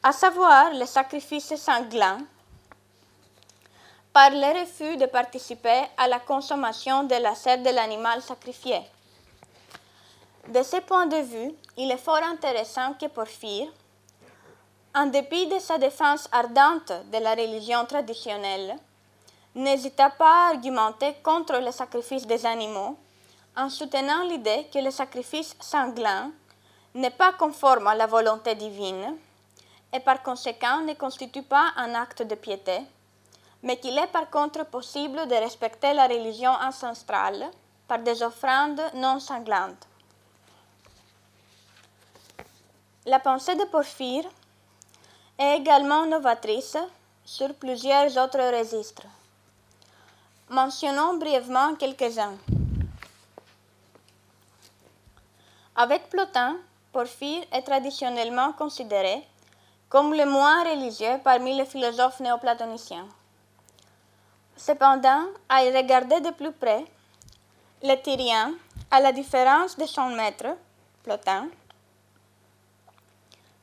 à 0.02 0.12
savoir 0.12 0.74
le 0.74 0.86
sacrifice 0.86 1.56
sanglant, 1.56 2.18
par 4.12 4.30
le 4.30 4.60
refus 4.60 4.98
de 4.98 5.06
participer 5.06 5.84
à 5.98 6.08
la 6.08 6.20
consommation 6.20 7.04
de 7.06 7.16
la 7.16 7.34
chair 7.34 7.60
de 7.60 7.70
l'animal 7.70 8.22
sacrifié. 8.22 8.82
De 10.50 10.62
ce 10.62 10.78
point 10.82 11.06
de 11.06 11.18
vue, 11.18 11.54
il 11.78 11.90
est 11.90 11.98
fort 11.98 12.22
intéressant 12.22 12.94
que 12.94 13.08
Porphyre, 13.08 13.72
en 14.94 15.06
dépit 15.06 15.48
de 15.48 15.58
sa 15.60 15.78
défense 15.78 16.28
ardente 16.32 16.92
de 17.12 17.18
la 17.20 17.32
religion 17.32 17.86
traditionnelle, 17.86 18.76
n'hésita 19.56 20.10
pas 20.10 20.48
à 20.48 20.50
argumenter 20.50 21.16
contre 21.24 21.58
le 21.60 21.72
sacrifice 21.72 22.28
des 22.28 22.46
animaux 22.46 22.98
en 23.56 23.70
soutenant 23.70 24.24
l'idée 24.24 24.68
que 24.74 24.80
le 24.80 24.92
sacrifice 24.92 25.56
sanglant 25.60 26.32
n'est 26.96 27.12
pas 27.12 27.34
conforme 27.34 27.88
à 27.88 27.96
la 27.96 28.08
volonté 28.08 28.56
divine 28.56 29.16
et 29.92 30.00
par 30.00 30.24
conséquent 30.24 30.82
ne 30.82 30.94
constitue 30.94 31.44
pas 31.44 31.72
un 31.78 31.94
acte 31.94 32.24
de 32.24 32.36
piété, 32.36 32.80
mais 33.62 33.78
qu'il 33.78 33.98
est 33.98 34.08
par 34.08 34.30
contre 34.30 34.66
possible 34.66 35.28
de 35.28 35.36
respecter 35.36 35.94
la 35.94 36.08
religion 36.08 36.52
ancestrale 36.52 37.46
par 37.88 38.00
des 38.00 38.24
offrandes 38.24 38.82
non 38.96 39.20
sanglantes. 39.20 39.88
La 43.06 43.20
pensée 43.20 43.56
de 43.56 43.66
Porphyre 43.66 44.26
est 45.38 45.58
également 45.58 46.06
novatrice 46.06 46.78
sur 47.26 47.54
plusieurs 47.56 48.18
autres 48.18 48.40
registres. 48.58 49.08
Mentionnons 50.50 51.18
brièvement 51.18 51.76
quelques-uns. 51.76 52.38
Avec 55.76 56.08
Plotin, 56.10 56.58
Porphyre 56.92 57.44
est 57.52 57.64
traditionnellement 57.64 58.54
considéré 58.54 59.28
comme 59.90 60.14
le 60.14 60.26
moins 60.26 60.64
religieux 60.64 61.20
parmi 61.24 61.56
les 61.58 61.66
philosophes 61.66 62.20
néoplatoniciens. 62.20 63.08
Cependant, 64.56 65.26
à 65.50 65.64
y 65.66 65.76
regarder 65.76 66.22
de 66.22 66.30
plus 66.30 66.52
près, 66.52 66.86
le 67.82 67.96
Tyrien, 67.96 68.54
à 68.92 69.00
la 69.00 69.12
différence 69.12 69.76
de 69.76 69.86
son 69.86 70.10
maître, 70.10 70.56
Plotin, 71.04 71.48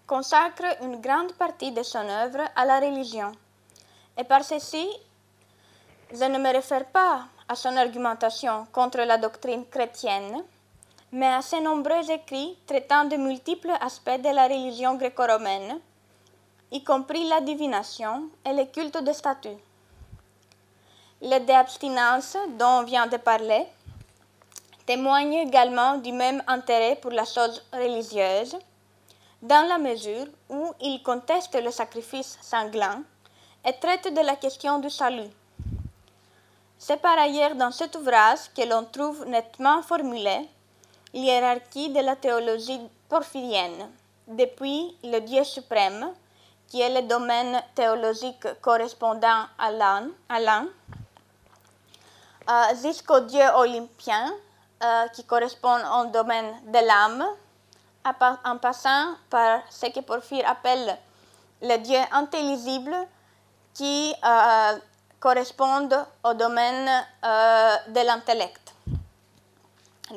consacre 0.06 0.82
une 0.82 1.00
grande 1.00 1.32
partie 1.34 1.70
de 1.70 1.84
son 1.84 2.08
œuvre 2.08 2.42
à 2.56 2.64
la 2.64 2.80
religion. 2.80 3.30
Et 4.18 4.24
par 4.24 4.42
ceci, 4.42 4.88
je 6.12 6.24
ne 6.24 6.38
me 6.38 6.52
réfère 6.52 6.86
pas 6.86 7.26
à 7.48 7.54
son 7.54 7.76
argumentation 7.76 8.66
contre 8.72 8.98
la 8.98 9.16
doctrine 9.16 9.64
chrétienne, 9.66 10.42
mais 11.12 11.26
à 11.26 11.42
ses 11.42 11.60
nombreux 11.60 12.10
écrits 12.10 12.56
traitant 12.66 13.04
de 13.04 13.16
multiples 13.16 13.72
aspects 13.80 14.20
de 14.20 14.34
la 14.34 14.44
religion 14.44 14.94
gréco-romaine, 14.94 15.80
y 16.70 16.84
compris 16.84 17.28
la 17.28 17.40
divination 17.40 18.30
et 18.44 18.52
le 18.52 18.64
culte 18.66 19.02
de 19.02 19.12
statut. 19.12 19.58
Le 21.20 21.38
d'abstinence 21.40 22.36
dont 22.58 22.80
on 22.80 22.82
vient 22.84 23.06
de 23.06 23.16
parler 23.16 23.66
témoigne 24.86 25.34
également 25.34 25.98
du 25.98 26.12
même 26.12 26.42
intérêt 26.46 26.96
pour 26.96 27.10
la 27.10 27.24
chose 27.24 27.62
religieuse, 27.72 28.56
dans 29.42 29.66
la 29.68 29.78
mesure 29.78 30.26
où 30.48 30.72
il 30.80 31.02
conteste 31.02 31.54
le 31.62 31.70
sacrifice 31.70 32.38
sanglant 32.40 33.02
et 33.64 33.72
traite 33.72 34.12
de 34.14 34.20
la 34.20 34.36
question 34.36 34.78
du 34.78 34.90
salut. 34.90 35.30
C'est 36.78 37.00
par 37.00 37.18
ailleurs 37.18 37.54
dans 37.54 37.70
cet 37.70 37.96
ouvrage 37.96 38.52
que 38.56 38.62
l'on 38.66 38.84
trouve 38.84 39.26
nettement 39.26 39.82
formulée 39.82 40.48
l'hiérarchie 41.12 41.90
de 41.90 42.00
la 42.00 42.16
théologie 42.16 42.80
porphyrienne, 43.08 43.90
depuis 44.28 44.96
le 45.02 45.18
Dieu 45.20 45.44
suprême, 45.44 46.12
qui 46.68 46.80
est 46.80 47.02
le 47.02 47.06
domaine 47.06 47.60
théologique 47.74 48.46
correspondant 48.60 49.44
à 49.58 49.70
l'un, 49.72 50.66
euh, 52.48 52.52
jusqu'au 52.82 53.20
Dieu 53.20 53.44
olympien, 53.56 54.32
euh, 54.82 55.08
qui 55.08 55.24
correspond 55.24 55.78
au 56.00 56.06
domaine 56.06 56.54
de 56.66 56.78
l'âme, 56.86 57.24
en 58.44 58.56
passant 58.56 59.14
par 59.28 59.60
ce 59.68 59.86
que 59.86 60.00
Porphyre 60.00 60.48
appelle 60.48 60.96
le 61.60 61.76
Dieu 61.78 61.98
intelligible, 62.12 62.94
qui 63.74 64.14
euh, 64.24 64.78
correspondent 65.18 66.06
au 66.24 66.34
domaine 66.34 66.88
de 67.22 68.06
l'intellect. 68.06 68.74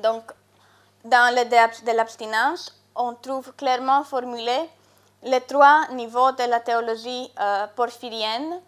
Donc, 0.02 0.32
dans 1.04 1.36
le 1.36 1.44
de 1.86 1.92
l'abstinence, 1.92 2.74
on 2.96 3.14
trouve 3.16 3.54
clairement 3.56 4.04
formulé 4.04 4.58
les 5.24 5.42
trois 5.42 5.88
niveaux 5.92 6.32
de 6.32 6.44
la 6.44 6.60
théologie 6.60 7.32
euh, 7.40 7.68
porphyrienne. 7.76 8.62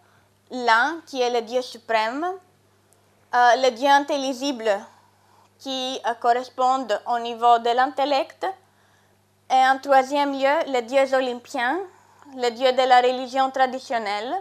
L'un 0.50 1.00
qui 1.06 1.20
est 1.20 1.30
le 1.30 1.42
Dieu 1.42 1.62
suprême, 1.62 2.24
euh, 3.34 3.56
le 3.56 3.70
Dieu 3.70 3.88
intelligible 3.88 4.70
qui 5.58 6.00
euh, 6.06 6.14
correspond 6.14 6.86
au 7.06 7.18
niveau 7.18 7.58
de 7.58 7.70
l'intellect, 7.74 8.46
et 9.50 9.54
en 9.54 9.78
troisième 9.78 10.32
lieu, 10.32 10.72
le 10.72 10.80
Dieu 10.82 11.14
olympien, 11.14 11.78
le 12.36 12.50
Dieu 12.50 12.72
de 12.72 12.82
la 12.88 13.00
religion 13.00 13.50
traditionnelle, 13.50 14.34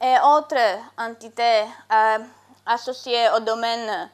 et 0.00 0.14
autres 0.24 0.78
entités 0.96 1.64
associées 2.64 3.28
au 3.36 3.40
domaine 3.40 4.08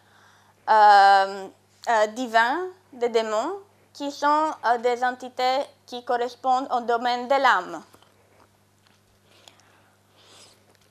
divin 2.16 2.58
des 2.96 3.08
démons, 3.08 3.58
qui 3.92 4.10
sont 4.10 4.50
des 4.82 5.02
entités 5.02 5.60
qui 5.86 6.04
correspondent 6.04 6.68
au 6.70 6.80
domaine 6.80 7.28
de 7.28 7.34
l'âme. 7.34 7.82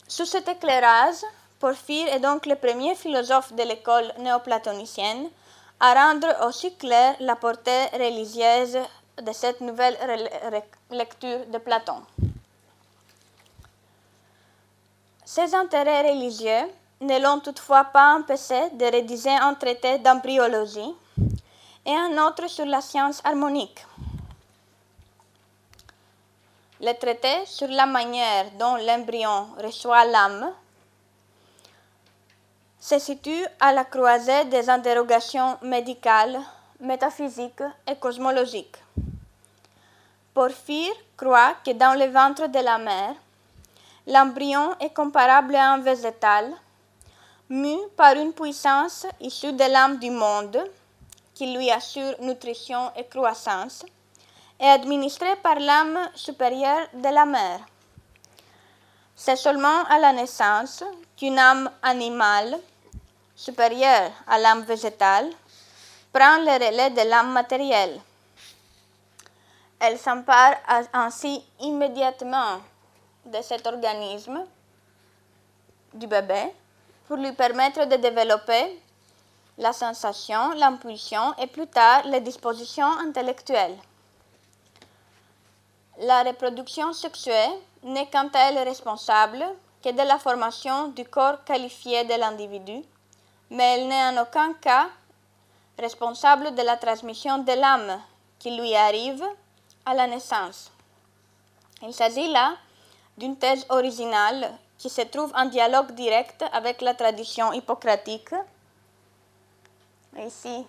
Sous 0.08 0.26
cet 0.26 0.48
éclairage, 0.48 1.22
Porphyre 1.60 2.08
est 2.14 2.20
donc 2.20 2.46
le 2.46 2.56
premier 2.56 2.96
philosophe 2.96 3.54
de 3.54 3.64
l'école 3.64 4.12
néoplatonicienne 4.20 5.30
à 5.80 5.94
rendre 5.94 6.48
aussi 6.48 6.76
claire 6.76 7.16
la 7.20 7.36
portée 7.36 7.86
religieuse 7.94 8.78
de 9.22 9.32
cette 9.34 9.62
nouvelle 9.62 9.98
lecture 10.92 11.46
de 11.48 11.58
Platon. 11.58 12.02
Ses 15.26 15.54
intérêts 15.54 16.12
religieux 16.12 16.72
ne 17.02 17.20
l'ont 17.20 17.40
toutefois 17.40 17.84
pas 17.86 18.16
empêché 18.16 18.70
de 18.72 18.86
rédiger 18.86 19.36
un 19.36 19.54
traité 19.54 19.98
d'embryologie 20.00 20.94
et 21.86 21.96
un 21.96 22.18
autre 22.26 22.48
sur 22.48 22.66
la 22.66 22.82
science 22.82 23.22
harmonique. 23.24 23.86
Le 26.82 26.94
traité 26.94 27.46
sur 27.46 27.68
la 27.68 27.86
manière 27.86 28.52
dont 28.60 28.76
l'embryon 28.76 29.48
reçoit 29.64 30.06
l'âme 30.06 30.52
se 32.80 33.00
situe 33.00 33.46
à 33.60 33.74
la 33.74 33.86
croisée 33.86 34.46
des 34.46 34.70
interrogations 34.70 35.58
médicales, 35.64 36.40
métaphysiques 36.80 37.64
et 37.88 37.96
cosmologiques. 37.96 38.78
Porphyre 40.34 40.94
croit 41.18 41.56
que 41.66 41.72
dans 41.72 41.98
le 41.98 42.12
ventre 42.12 42.48
de 42.48 42.60
la 42.60 42.78
mère, 42.78 43.16
l'embryon 44.06 44.76
est 44.80 44.94
comparable 44.94 45.56
à 45.56 45.72
un 45.74 45.80
végétal, 45.80 46.52
mu 47.50 47.76
par 47.96 48.14
une 48.16 48.34
puissance 48.34 49.08
issue 49.20 49.54
de 49.54 49.72
l'âme 49.72 49.98
du 49.98 50.12
monde, 50.12 50.62
qui 51.36 51.54
lui 51.54 51.70
assure 51.70 52.16
nutrition 52.22 52.92
et 52.96 53.06
croissance, 53.06 53.86
et 54.60 54.66
administré 54.66 55.36
par 55.44 55.60
l'âme 55.60 56.10
supérieure 56.16 56.88
de 56.94 57.14
la 57.14 57.26
mère. 57.26 57.60
C'est 59.16 59.36
seulement 59.36 59.84
à 59.90 60.00
la 60.00 60.14
naissance 60.14 60.84
qu'une 61.18 61.38
âme 61.38 61.70
animale, 61.84 62.58
supérieure 63.36 64.12
à 64.28 64.40
l'âme 64.40 64.64
végétale, 64.64 65.30
prend 66.12 66.38
le 66.38 66.54
relais 66.54 66.90
de 66.92 67.10
l'âme 67.10 67.32
matérielle. 67.32 68.00
Elle 69.80 70.00
s'empare 70.00 70.56
ainsi 70.94 71.44
immédiatement 71.60 72.62
de 73.26 73.42
cet 73.42 73.68
organisme, 73.68 74.46
du 75.94 76.08
bébé, 76.08 76.54
pour 77.08 77.18
lui 77.18 77.34
permettre 77.34 77.86
de 77.86 77.98
développer 77.98 78.82
la 79.58 79.74
sensation, 79.74 80.52
l'impulsion 80.52 81.34
et 81.38 81.48
plus 81.48 81.68
tard 81.68 82.04
les 82.06 82.22
dispositions 82.22 82.92
intellectuelles. 83.00 83.78
La 86.00 86.24
reproduction 86.24 86.92
sexuelle 86.92 87.54
n'est 87.84 88.10
quant 88.10 88.30
à 88.34 88.50
elle 88.50 88.68
responsable 88.68 89.46
que 89.82 89.92
de 89.92 90.02
la 90.02 90.20
formation 90.20 90.90
du 90.90 91.06
corps 91.06 91.44
qualifié 91.46 92.04
de 92.04 92.16
l'individu, 92.20 92.84
mais 93.50 93.76
elle 93.76 93.88
n'est 93.88 94.20
en 94.20 94.24
aucun 94.24 94.54
cas 94.56 94.88
responsable 95.80 96.54
de 96.56 96.62
la 96.62 96.78
transmission 96.78 97.38
de 97.38 97.52
l'âme 97.54 98.02
qui 98.40 98.52
lui 98.58 98.76
arrive 98.76 99.24
à 99.86 99.94
la 99.94 100.08
naissance. 100.08 100.72
Il 101.82 101.94
s'agit 101.94 102.28
là 102.28 102.56
d'une 103.18 103.38
thèse 103.38 103.66
originale 103.70 104.52
qui 104.78 104.90
se 104.90 105.02
trouve 105.02 105.32
en 105.36 105.46
dialogue 105.46 105.92
direct 105.94 106.44
avec 106.52 106.82
la 106.82 106.94
tradition 106.94 107.54
hippocratique 107.54 108.34
ici 110.18 110.66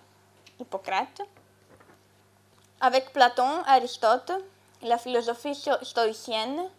Hippocrate, 0.59 1.21
avec 2.81 3.11
Platon, 3.13 3.63
Aristote, 3.65 4.31
la 4.81 4.97
philosophie 4.97 5.55
stoïcienne, 5.81 6.69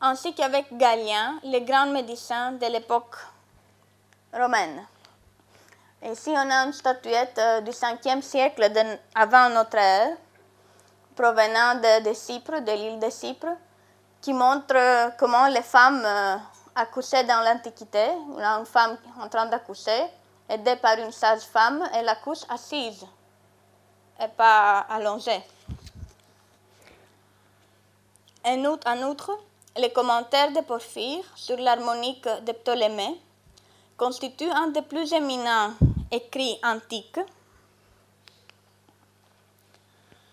ainsi 0.00 0.34
qu'avec 0.34 0.76
Galien, 0.76 1.38
les 1.42 1.62
grands 1.62 1.86
médecins 1.86 2.52
de 2.52 2.66
l'époque 2.66 3.16
romaine. 4.32 4.86
Ici, 6.02 6.30
on 6.30 6.50
a 6.50 6.66
une 6.66 6.72
statuette 6.72 7.38
euh, 7.38 7.60
du 7.62 7.70
5e 7.70 8.20
siècle 8.20 8.70
avant 9.14 9.48
notre 9.48 9.76
ère, 9.76 10.16
provenant 11.14 11.76
de, 12.04 12.12
Cypre, 12.12 12.60
de 12.60 12.72
l'île 12.72 12.98
de 12.98 13.10
Cypre, 13.10 13.56
qui 14.20 14.32
montre 14.32 14.76
euh, 14.76 15.10
comment 15.18 15.46
les 15.46 15.62
femmes 15.62 16.02
euh, 16.04 16.36
accouchaient 16.74 17.24
dans 17.24 17.40
l'Antiquité. 17.40 18.10
Une 18.38 18.66
femme 18.66 18.98
en 19.20 19.28
train 19.28 19.46
d'accoucher, 19.46 20.04
aidée 20.48 20.76
par 20.76 20.98
une 20.98 21.12
sage-femme, 21.12 21.88
elle 21.94 22.08
accouche 22.08 22.44
assise 22.48 23.04
et 24.20 24.28
pas 24.28 24.80
allongée. 24.88 25.42
En 28.44 29.02
outre, 29.02 29.32
les 29.76 29.92
commentaires 29.92 30.52
de 30.52 30.60
Porphyre 30.60 31.24
sur 31.34 31.56
l'harmonique 31.56 32.28
de 32.44 32.52
Ptolémée 32.52 33.20
constituent 33.96 34.50
un 34.50 34.68
des 34.68 34.82
plus 34.82 35.12
éminents 35.12 35.72
écrits 36.10 36.58
antiques 36.62 37.20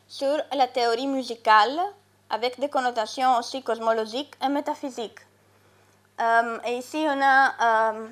sur 0.08 0.38
la 0.56 0.68
théorie 0.68 1.08
musicale 1.08 1.80
avec 2.30 2.60
des 2.60 2.70
connotations 2.70 3.38
aussi 3.38 3.64
cosmologiques 3.64 4.36
et 4.44 4.50
métaphysiques. 4.50 5.20
Euh, 6.22 6.60
et 6.68 6.78
ici, 6.78 7.04
on 7.08 7.20
a 7.22 7.94
euh, 7.94 8.08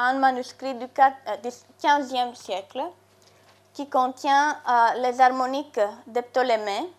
un 0.00 0.14
manuscrit 0.18 0.74
du, 0.74 0.86
15e 0.86 2.30
euh, 2.30 2.34
siècle 2.34 2.82
qui 3.72 3.88
contient 3.88 4.56
euh, 4.68 5.00
les 5.02 5.20
harmoniques 5.20 5.80
de 6.06 6.20
Ptolémée 6.20 6.90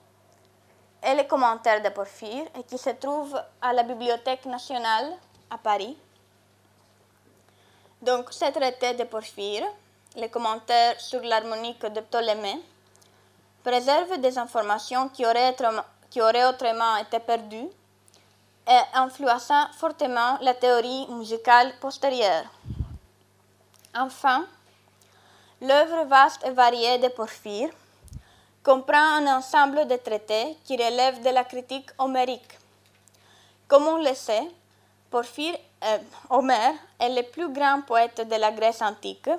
et 1.03 1.15
les 1.15 1.25
commentaires 1.25 1.81
de 1.81 1.89
Porphyre 1.89 2.45
et 2.57 2.63
qui 2.63 2.77
se 2.77 2.91
trouve 2.91 3.39
à 3.61 3.73
la 3.73 3.83
Bibliothèque 3.83 4.45
nationale 4.45 5.13
à 5.49 5.57
Paris. 5.57 5.97
Donc, 8.01 8.31
ce 8.31 8.45
traité 8.51 8.93
de 8.93 9.03
Porphyre, 9.03 9.65
les 10.15 10.29
commentaires 10.29 10.99
sur 10.99 11.21
l'harmonique 11.21 11.85
de 11.85 12.01
Ptolémée, 12.01 12.59
préserve 13.63 14.19
des 14.19 14.37
informations 14.37 15.09
qui 15.09 15.25
auraient, 15.25 15.55
autrement 16.47 16.97
été 16.97 17.19
perdues 17.19 17.69
et 18.67 18.81
influençant 18.93 19.67
fortement 19.77 20.37
la 20.41 20.53
théorie 20.53 21.07
musicale 21.09 21.73
postérieure. 21.79 22.45
Enfin, 23.95 24.45
l'œuvre 25.59 26.05
vaste 26.05 26.45
et 26.45 26.51
variée 26.51 26.97
de 26.99 27.09
Porphyre 27.09 27.69
comprend 28.63 29.17
un 29.17 29.37
ensemble 29.37 29.87
de 29.87 29.97
traités 29.97 30.57
qui 30.63 30.77
relèvent 30.77 31.21
de 31.21 31.29
la 31.29 31.43
critique 31.43 31.89
homérique. 31.97 32.57
Comme 33.67 33.87
on 33.87 33.97
le 33.97 34.13
sait, 34.13 34.49
Porphyre, 35.09 35.57
Homère 36.29 36.73
est 36.99 37.09
le 37.09 37.23
plus 37.23 37.49
grand 37.51 37.81
poète 37.81 38.21
de 38.27 38.35
la 38.35 38.51
Grèce 38.51 38.81
antique, 38.81 39.29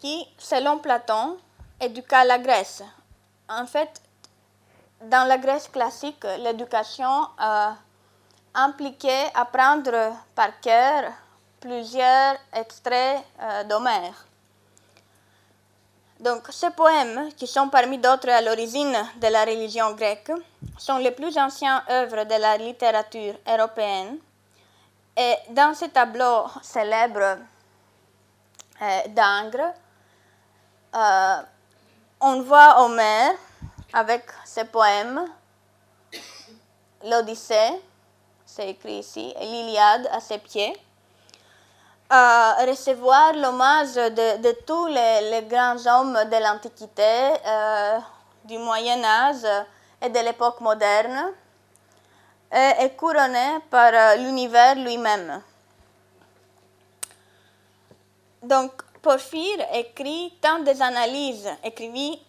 qui, 0.00 0.26
selon 0.36 0.78
Platon, 0.78 1.38
éduqua 1.80 2.24
la 2.24 2.38
Grèce. 2.38 2.82
En 3.48 3.66
fait, 3.66 4.02
dans 5.00 5.26
la 5.26 5.38
Grèce 5.38 5.68
classique, 5.68 6.24
l'éducation 6.38 7.28
euh, 7.40 7.70
impliquait 8.56 9.30
apprendre 9.34 10.16
par 10.34 10.58
cœur 10.60 11.12
plusieurs 11.60 12.36
extraits 12.52 13.22
euh, 13.40 13.64
d'Homère. 13.64 14.26
Donc, 16.18 16.48
ces 16.50 16.70
poèmes, 16.70 17.30
qui 17.34 17.46
sont 17.46 17.68
parmi 17.68 17.98
d'autres 17.98 18.30
à 18.30 18.40
l'origine 18.40 18.96
de 19.20 19.26
la 19.26 19.44
religion 19.44 19.92
grecque, 19.92 20.32
sont 20.78 20.96
les 20.96 21.10
plus 21.10 21.36
anciennes 21.36 21.82
œuvres 21.90 22.24
de 22.24 22.40
la 22.40 22.56
littérature 22.56 23.34
européenne. 23.46 24.18
Et 25.16 25.34
dans 25.50 25.74
ce 25.74 25.86
tableau 25.86 26.46
célèbre 26.62 27.38
euh, 28.80 29.00
d'Angre, 29.08 29.74
euh, 30.94 31.42
on 32.20 32.40
voit 32.40 32.82
Homère 32.82 33.34
avec 33.92 34.24
ses 34.46 34.64
poèmes, 34.64 35.26
l'Odyssée, 37.04 37.80
écrit 38.62 38.98
ici, 38.98 39.34
l'Iliade 39.40 40.08
à 40.12 40.20
ses 40.20 40.38
pieds 40.38 40.74
recevoir 42.10 43.32
l'hommage 43.34 43.94
de, 43.94 44.52
tous 44.64 44.86
les, 44.86 45.42
grands 45.48 45.76
hommes 45.86 46.18
de 46.30 46.42
l'Antiquité, 46.42 47.02
euh, 47.46 47.98
du 48.44 48.58
Moyen 48.58 49.02
Âge 49.02 49.44
et 50.00 50.08
de 50.08 50.18
l'époque 50.20 50.60
moderne, 50.60 51.32
et 52.52 52.90
couronné 52.96 53.58
par 53.68 53.90
euh, 53.92 54.16
l'univers 54.16 54.76
lui-même. 54.76 55.42
Donc, 58.42 58.70
Porphyre 59.02 59.66
écrit 59.74 60.32
tant 60.40 60.60
des 60.60 60.80
analyses, 60.80 61.48
écrivit 61.64 62.20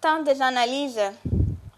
tant 0.00 0.22
des 0.22 0.40
analyses 0.40 1.00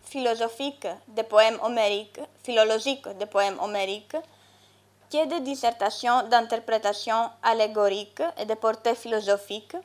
philosophiques 0.07 0.89
des 1.09 1.23
poèmes 1.23 1.59
homériques, 1.63 2.21
philologiques 2.43 3.09
des 3.19 3.27
poèmes 3.27 3.59
homériques, 3.61 4.17
qui 5.09 5.19
est 5.19 5.27
des 5.27 5.41
dissertations 5.41 6.23
d'interprétation 6.29 7.31
allégorique 7.43 8.23
et 8.39 8.45
de 8.45 8.55
portée 8.55 8.95
philosophique, 8.95 9.77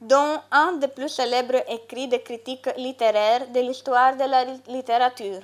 dont 0.00 0.40
un 0.50 0.72
des 0.72 0.88
plus 0.88 1.08
célèbres 1.08 1.62
écrits 1.68 2.08
de 2.08 2.18
critique 2.18 2.68
littéraire 2.76 3.48
de 3.48 3.60
l'histoire 3.60 4.14
de 4.16 4.24
la 4.24 4.44
littérature. 4.68 5.42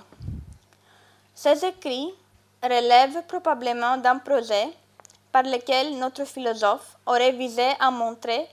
Ces 1.34 1.64
écrits 1.64 2.14
relèvent 2.62 3.22
probablement 3.26 3.96
d'un 3.96 4.18
projet 4.18 4.68
par 5.32 5.42
lequel 5.44 5.98
notre 5.98 6.24
philosophe 6.24 6.96
aurait 7.06 7.32
visé 7.32 7.68
à 7.80 7.90
montrer 7.90 8.46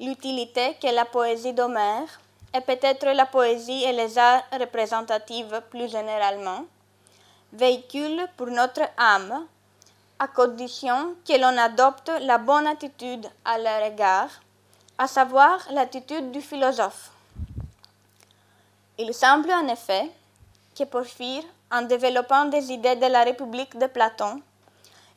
l'utilité 0.00 0.76
que 0.82 0.92
la 0.92 1.04
poésie 1.04 1.52
d'Homère 1.52 2.20
et 2.56 2.60
peut-être 2.62 3.06
la 3.06 3.26
poésie 3.26 3.84
et 3.84 3.92
les 3.92 4.16
arts 4.18 4.42
représentatifs 4.58 5.52
plus 5.70 5.88
généralement 5.88 6.64
véhiculent 7.52 8.26
pour 8.36 8.46
notre 8.48 8.82
âme 8.96 9.46
à 10.18 10.26
condition 10.28 11.14
que 11.26 11.38
l'on 11.38 11.56
adopte 11.58 12.10
la 12.22 12.38
bonne 12.38 12.66
attitude 12.66 13.26
à 13.44 13.58
leur 13.58 13.82
égard, 13.82 14.30
à 14.96 15.06
savoir 15.06 15.58
l'attitude 15.70 16.30
du 16.30 16.40
philosophe. 16.40 17.10
Il 18.98 19.12
semble 19.12 19.50
en 19.50 19.68
effet 19.68 20.10
que 20.76 20.84
Porphyre, 20.84 21.44
en 21.70 21.82
développant 21.82 22.46
des 22.46 22.72
idées 22.72 22.96
de 22.96 23.06
la 23.06 23.24
République 23.24 23.76
de 23.78 23.86
Platon, 23.86 24.40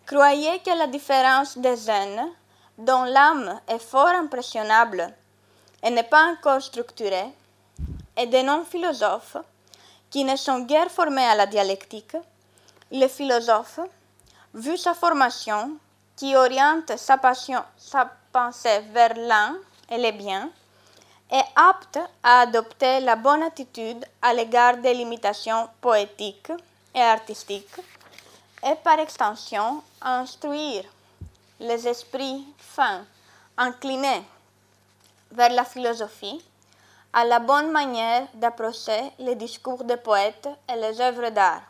croyait 0.06 0.60
que 0.60 0.78
la 0.78 0.88
différence 0.88 1.58
des 1.58 1.78
jeunes, 1.78 2.30
dont 2.78 3.04
l'âme 3.04 3.60
est 3.70 3.80
fort 3.80 4.08
impressionnable 4.08 5.14
et 5.84 5.90
n'est 5.90 6.04
pas 6.04 6.32
encore 6.32 6.62
structurée, 6.62 7.30
et 8.18 8.28
des 8.28 8.44
non-philosophes, 8.44 9.38
qui 10.10 10.24
ne 10.24 10.36
sont 10.36 10.62
guère 10.62 10.90
formés 10.90 11.26
à 11.26 11.36
la 11.36 11.46
dialectique, 11.46 12.16
les 12.92 13.08
philosophes 13.08 13.80
vu 14.54 14.78
sa 14.78 14.94
formation, 14.94 15.78
qui 16.16 16.36
oriente 16.36 16.98
sa, 16.98 17.18
pensée 18.32 18.80
vers 18.92 19.14
l'un 19.16 19.56
et 19.90 19.98
le 19.98 20.12
bien, 20.12 20.50
est 21.32 21.46
apte 21.56 22.00
à 22.24 22.42
adopter 22.42 23.00
la 23.00 23.16
bonne 23.16 23.44
attitude 23.44 24.04
à 24.22 24.34
l'égard 24.34 24.78
des 24.78 24.94
limitations 24.94 25.70
poétiques 25.80 26.52
et 26.94 27.02
artistiques, 27.02 27.80
et 28.64 28.76
par 28.84 29.00
extension 29.00 29.82
instruire 30.02 30.84
les 31.60 31.88
esprits 31.88 32.46
fins, 32.58 33.06
inclinés 33.58 34.24
vers 35.32 35.52
la 35.52 35.64
philosophie, 35.64 36.44
à 37.14 37.26
la 37.26 37.40
bonne 37.40 37.72
manière 37.72 38.28
d'approcher 38.34 39.12
les 39.20 39.36
discours 39.36 39.84
des 39.84 39.98
poètes 39.98 40.50
et 40.68 40.76
les 40.76 41.00
œuvres 41.02 41.30
d'art. 41.30 41.62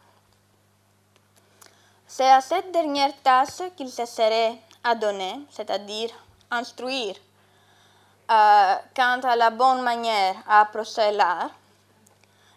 C'est 2.08 2.30
à 2.30 2.42
cette 2.42 2.72
dernière 2.72 3.14
tâche 3.24 3.62
qu'il 3.78 3.90
se 3.90 4.06
serait 4.06 4.58
adonné, 4.84 5.40
c'est-à-dire 5.52 6.10
instruire 6.52 7.16
euh, 8.32 8.76
quant 8.96 9.20
à 9.24 9.36
la 9.36 9.50
bonne 9.50 9.82
manière 9.82 10.36
à 10.48 10.62
approcher 10.62 11.12
l'art. 11.12 11.52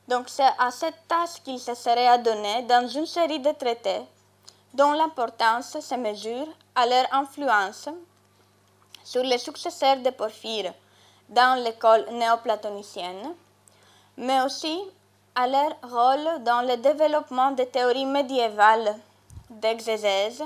Donc 0.08 0.28
c'est 0.28 0.50
à 0.58 0.70
cette 0.70 1.06
tâche 1.06 1.42
qu'il 1.44 1.60
se 1.60 1.74
serait 1.74 2.08
adonné 2.08 2.62
dans 2.62 2.86
une 2.88 3.06
série 3.06 3.40
de 3.40 3.52
traités 3.52 4.02
dont 4.74 4.92
l'importance 4.92 5.78
se 5.78 5.94
mesure 5.94 6.48
à 6.74 6.86
leur 6.86 7.06
influence 7.12 7.88
sur 9.04 9.22
les 9.22 9.38
successeurs 9.38 9.98
de 9.98 10.10
Porphyre 10.10 10.72
dans 11.28 11.62
l'école 11.62 12.06
néoplatonicienne, 12.12 13.34
mais 14.16 14.40
aussi 14.42 14.78
à 15.34 15.46
leur 15.46 15.72
rôle 15.82 16.42
dans 16.42 16.62
le 16.62 16.76
développement 16.76 17.52
des 17.52 17.66
théories 17.66 18.06
médiévales 18.06 18.96
d'exégèse 19.48 20.42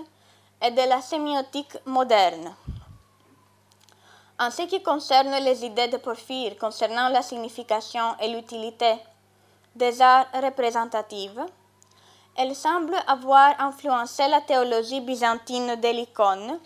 et 0.63 0.71
de 0.71 0.89
la 0.89 1.01
sémiotique 1.01 1.77
moderne. 1.85 2.55
En 4.39 4.51
ce 4.51 4.63
qui 4.63 4.83
concerne 4.83 5.35
les 5.43 5.65
idées 5.65 5.89
de 5.89 5.97
Porphyre 5.97 6.57
concernant 6.59 7.09
la 7.09 7.23
signification 7.23 8.15
et 8.21 8.29
l'utilité 8.29 8.97
des 9.75 10.01
arts 10.03 10.27
représentatifs, 10.35 11.39
elles 12.37 12.55
semblent 12.55 13.03
avoir 13.07 13.59
influencé 13.59 14.29
la 14.29 14.43
théologie 14.43 15.01
byzantine 15.01 15.77
de 15.77 15.89
l'icône 15.89 16.59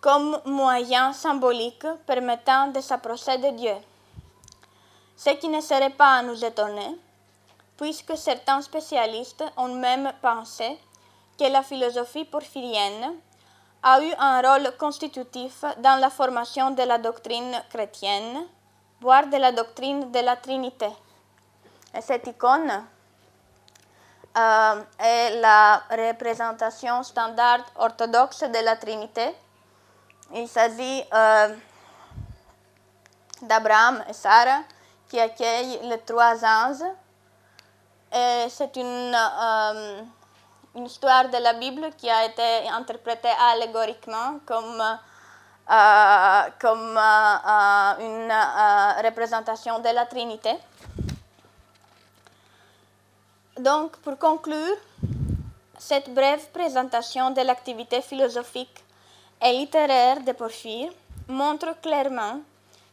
comme 0.00 0.40
moyen 0.44 1.12
symbolique 1.12 1.86
permettant 2.06 2.68
de 2.68 2.80
s'approcher 2.80 3.38
de 3.38 3.50
Dieu. 3.50 3.74
Ce 5.16 5.30
qui 5.30 5.48
ne 5.48 5.60
serait 5.60 5.90
pas 5.90 6.18
à 6.18 6.22
nous 6.22 6.44
étonner, 6.44 6.96
puisque 7.76 8.16
certains 8.16 8.62
spécialistes 8.62 9.44
ont 9.56 9.74
même 9.74 10.12
pensé 10.22 10.78
que 11.38 11.44
la 11.50 11.62
philosophie 11.62 12.24
porphyrienne 12.24 13.14
a 13.82 14.00
eu 14.02 14.12
un 14.18 14.40
rôle 14.42 14.76
constitutif 14.76 15.64
dans 15.78 16.00
la 16.00 16.10
formation 16.10 16.70
de 16.72 16.82
la 16.82 16.98
doctrine 16.98 17.62
chrétienne, 17.70 18.46
voire 19.00 19.26
de 19.26 19.36
la 19.36 19.52
doctrine 19.52 20.10
de 20.10 20.18
la 20.20 20.36
Trinité. 20.36 20.90
Et 21.94 22.00
cette 22.00 22.26
icône 22.26 22.84
euh, 24.36 24.82
est 24.98 25.40
la 25.40 25.82
représentation 25.90 27.02
standard 27.02 27.60
orthodoxe 27.76 28.40
de 28.42 28.64
la 28.64 28.76
Trinité. 28.76 29.34
Il 30.34 30.48
s'agit 30.48 31.04
euh, 31.12 31.54
d'Abraham 33.42 34.04
et 34.08 34.12
Sarah 34.12 34.62
qui 35.08 35.18
accueillent 35.18 35.80
les 35.84 35.98
trois 36.00 36.44
anges. 36.44 36.84
Et 38.12 38.46
c'est 38.48 38.76
une 38.76 39.14
euh, 39.14 40.02
une 40.78 40.86
histoire 40.86 41.28
de 41.28 41.38
la 41.38 41.54
Bible 41.54 41.90
qui 41.96 42.08
a 42.08 42.24
été 42.24 42.68
interprétée 42.68 43.34
allégoriquement 43.52 44.38
comme, 44.46 44.80
euh, 44.80 46.42
comme 46.60 46.96
euh, 46.96 47.92
une 48.00 49.04
représentation 49.04 49.78
de 49.80 49.88
la 49.88 50.06
Trinité. 50.06 50.54
Donc, 53.58 53.96
pour 53.98 54.16
conclure, 54.18 54.76
cette 55.78 56.12
brève 56.14 56.48
présentation 56.50 57.30
de 57.30 57.40
l'activité 57.40 58.00
philosophique 58.00 58.84
et 59.40 59.52
littéraire 59.52 60.20
de 60.22 60.32
Porphyre 60.32 60.92
montre 61.28 61.80
clairement 61.80 62.40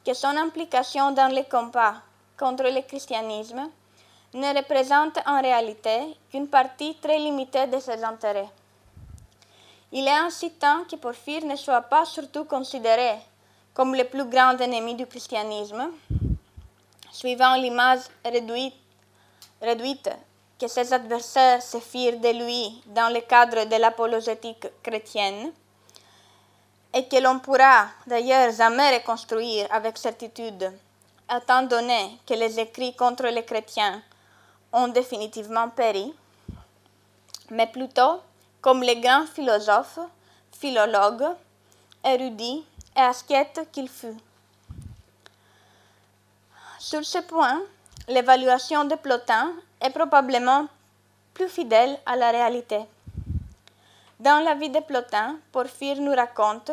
que 0.06 0.14
son 0.14 0.36
implication 0.38 1.12
dans 1.12 1.34
les 1.34 1.46
combats 1.46 1.96
contre 2.38 2.64
le 2.64 2.82
christianisme 2.82 3.70
ne 4.34 4.56
représente 4.56 5.18
en 5.26 5.42
réalité 5.42 6.16
qu'une 6.30 6.48
partie 6.48 6.96
très 6.96 7.18
limitée 7.18 7.68
de 7.68 7.80
ses 7.80 8.04
intérêts. 8.04 8.50
Il 9.92 10.06
est 10.08 10.12
ainsi 10.12 10.52
temps 10.52 10.84
que 10.90 10.98
Porphyre 10.98 11.46
ne 11.46 11.56
soit 11.56 11.82
pas 11.82 12.06
surtout 12.06 12.44
considéré 12.44 13.16
comme 13.74 13.96
le 13.96 14.04
plus 14.04 14.26
grand 14.26 14.58
ennemi 14.60 14.96
du 14.96 15.06
christianisme, 15.06 15.90
suivant 17.12 17.56
l'image 17.56 18.02
réduite, 18.24 18.74
réduite 19.62 20.10
que 20.60 20.68
ses 20.68 20.94
adversaires 20.94 21.62
se 21.62 21.80
firent 21.80 22.20
de 22.20 22.30
lui 22.30 22.82
dans 22.88 23.14
le 23.14 23.22
cadre 23.22 23.66
de 23.66 23.76
l'apologétique 23.76 24.68
chrétienne, 24.82 25.52
et 26.96 27.06
que 27.08 27.18
l'on 27.18 27.40
pourra 27.40 27.88
d'ailleurs 28.08 28.54
jamais 28.54 28.98
reconstruire 28.98 29.68
avec 29.70 29.98
certitude, 29.98 30.72
étant 31.30 31.64
donné 31.64 32.18
que 32.26 32.34
les 32.34 32.58
écrits 32.58 32.96
contre 32.96 33.28
les 33.28 33.44
chrétiens 33.44 34.02
ont 34.72 34.88
définitivement 34.88 35.68
péri, 35.70 36.14
mais 37.52 37.68
plutôt 37.68 38.22
comme 38.62 38.82
les 38.82 39.02
grands 39.02 39.26
philosophes, 39.28 40.00
philologues, 40.54 41.36
érudits 42.04 42.64
et 42.96 43.02
ascètes 43.02 43.68
qu'il 43.74 43.90
fut. 43.90 44.18
Sur 46.80 47.04
ce 47.04 47.18
point, 47.18 47.62
l'évaluation 48.08 48.86
de 48.86 48.96
Plotin 48.96 49.52
est 49.82 49.90
probablement 49.90 50.68
plus 51.34 51.50
fidèle 51.50 52.00
à 52.06 52.16
la 52.16 52.32
réalité. 52.32 52.86
Dans 54.26 54.44
la 54.44 54.56
vie 54.56 54.72
de 54.72 54.80
Plotin, 54.80 55.38
Porphyre 55.52 56.02
nous 56.02 56.16
raconte 56.16 56.72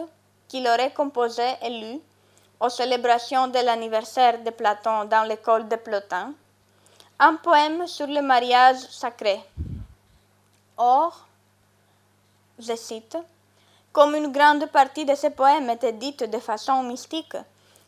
qu'il 0.49 0.67
aurait 0.67 0.95
composé 0.95 1.43
et 1.61 1.69
lu, 1.69 2.01
aux 2.59 2.71
célébrations 2.71 3.47
de 3.47 3.59
l'anniversaire 3.59 4.43
de 4.43 4.49
Platon 4.49 5.05
dans 5.05 5.25
l'école 5.25 5.69
de 5.69 5.77
Plotin, 5.77 6.33
un 7.19 7.35
poème 7.35 7.87
sur 7.87 8.07
le 8.07 8.23
mariage 8.23 8.79
sacré. 8.89 9.39
Or, 10.79 11.27
je 12.59 12.75
cite, 12.75 13.19
comme 13.93 14.15
une 14.15 14.33
grande 14.33 14.65
partie 14.71 15.05
de 15.05 15.15
ce 15.15 15.27
poème 15.27 15.69
était 15.69 15.93
dite 15.93 16.25
de 16.25 16.39
façon 16.39 16.83
mystique, 16.83 17.37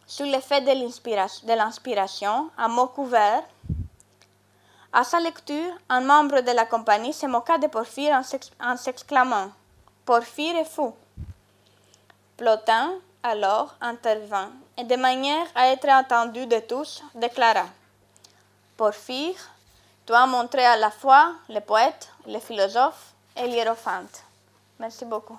sous 0.07 0.25
l'effet 0.25 0.61
de 0.61 1.55
l'inspiration, 1.57 2.51
à 2.59 2.69
mots 2.69 2.89
couverts, 2.89 3.45
à 4.95 5.03
sa 5.03 5.19
lecture, 5.19 5.73
un 5.89 6.03
membre 6.03 6.41
de 6.41 6.53
la 6.53 6.67
compagnie 6.67 7.13
se 7.13 7.27
moqua 7.27 7.59
de 7.59 7.67
Porphyre 7.67 8.23
en 8.61 8.77
s'exclamant 8.77 9.51
Porphyre 10.05 10.57
est 10.57 10.65
fou. 10.65 10.95
Plotin, 12.37 12.93
alors, 13.25 13.75
intervint 13.81 14.51
et, 14.77 14.85
de 14.85 14.95
manière 14.95 15.47
à 15.57 15.69
être 15.69 15.89
entendu 15.89 16.47
de 16.47 16.61
tous, 16.61 17.03
déclara 17.17 17.67
Porphyre, 18.77 19.41
tu 20.07 20.13
as 20.13 20.27
montré 20.27 20.65
à 20.65 20.77
la 20.77 20.93
fois 20.93 21.35
le 21.49 21.59
poète, 21.59 22.11
le 22.29 22.39
philosophe 22.39 23.15
et 23.37 23.49
l'hiérophante. 23.49 24.23
Merci 24.79 25.05
beaucoup. 25.05 25.39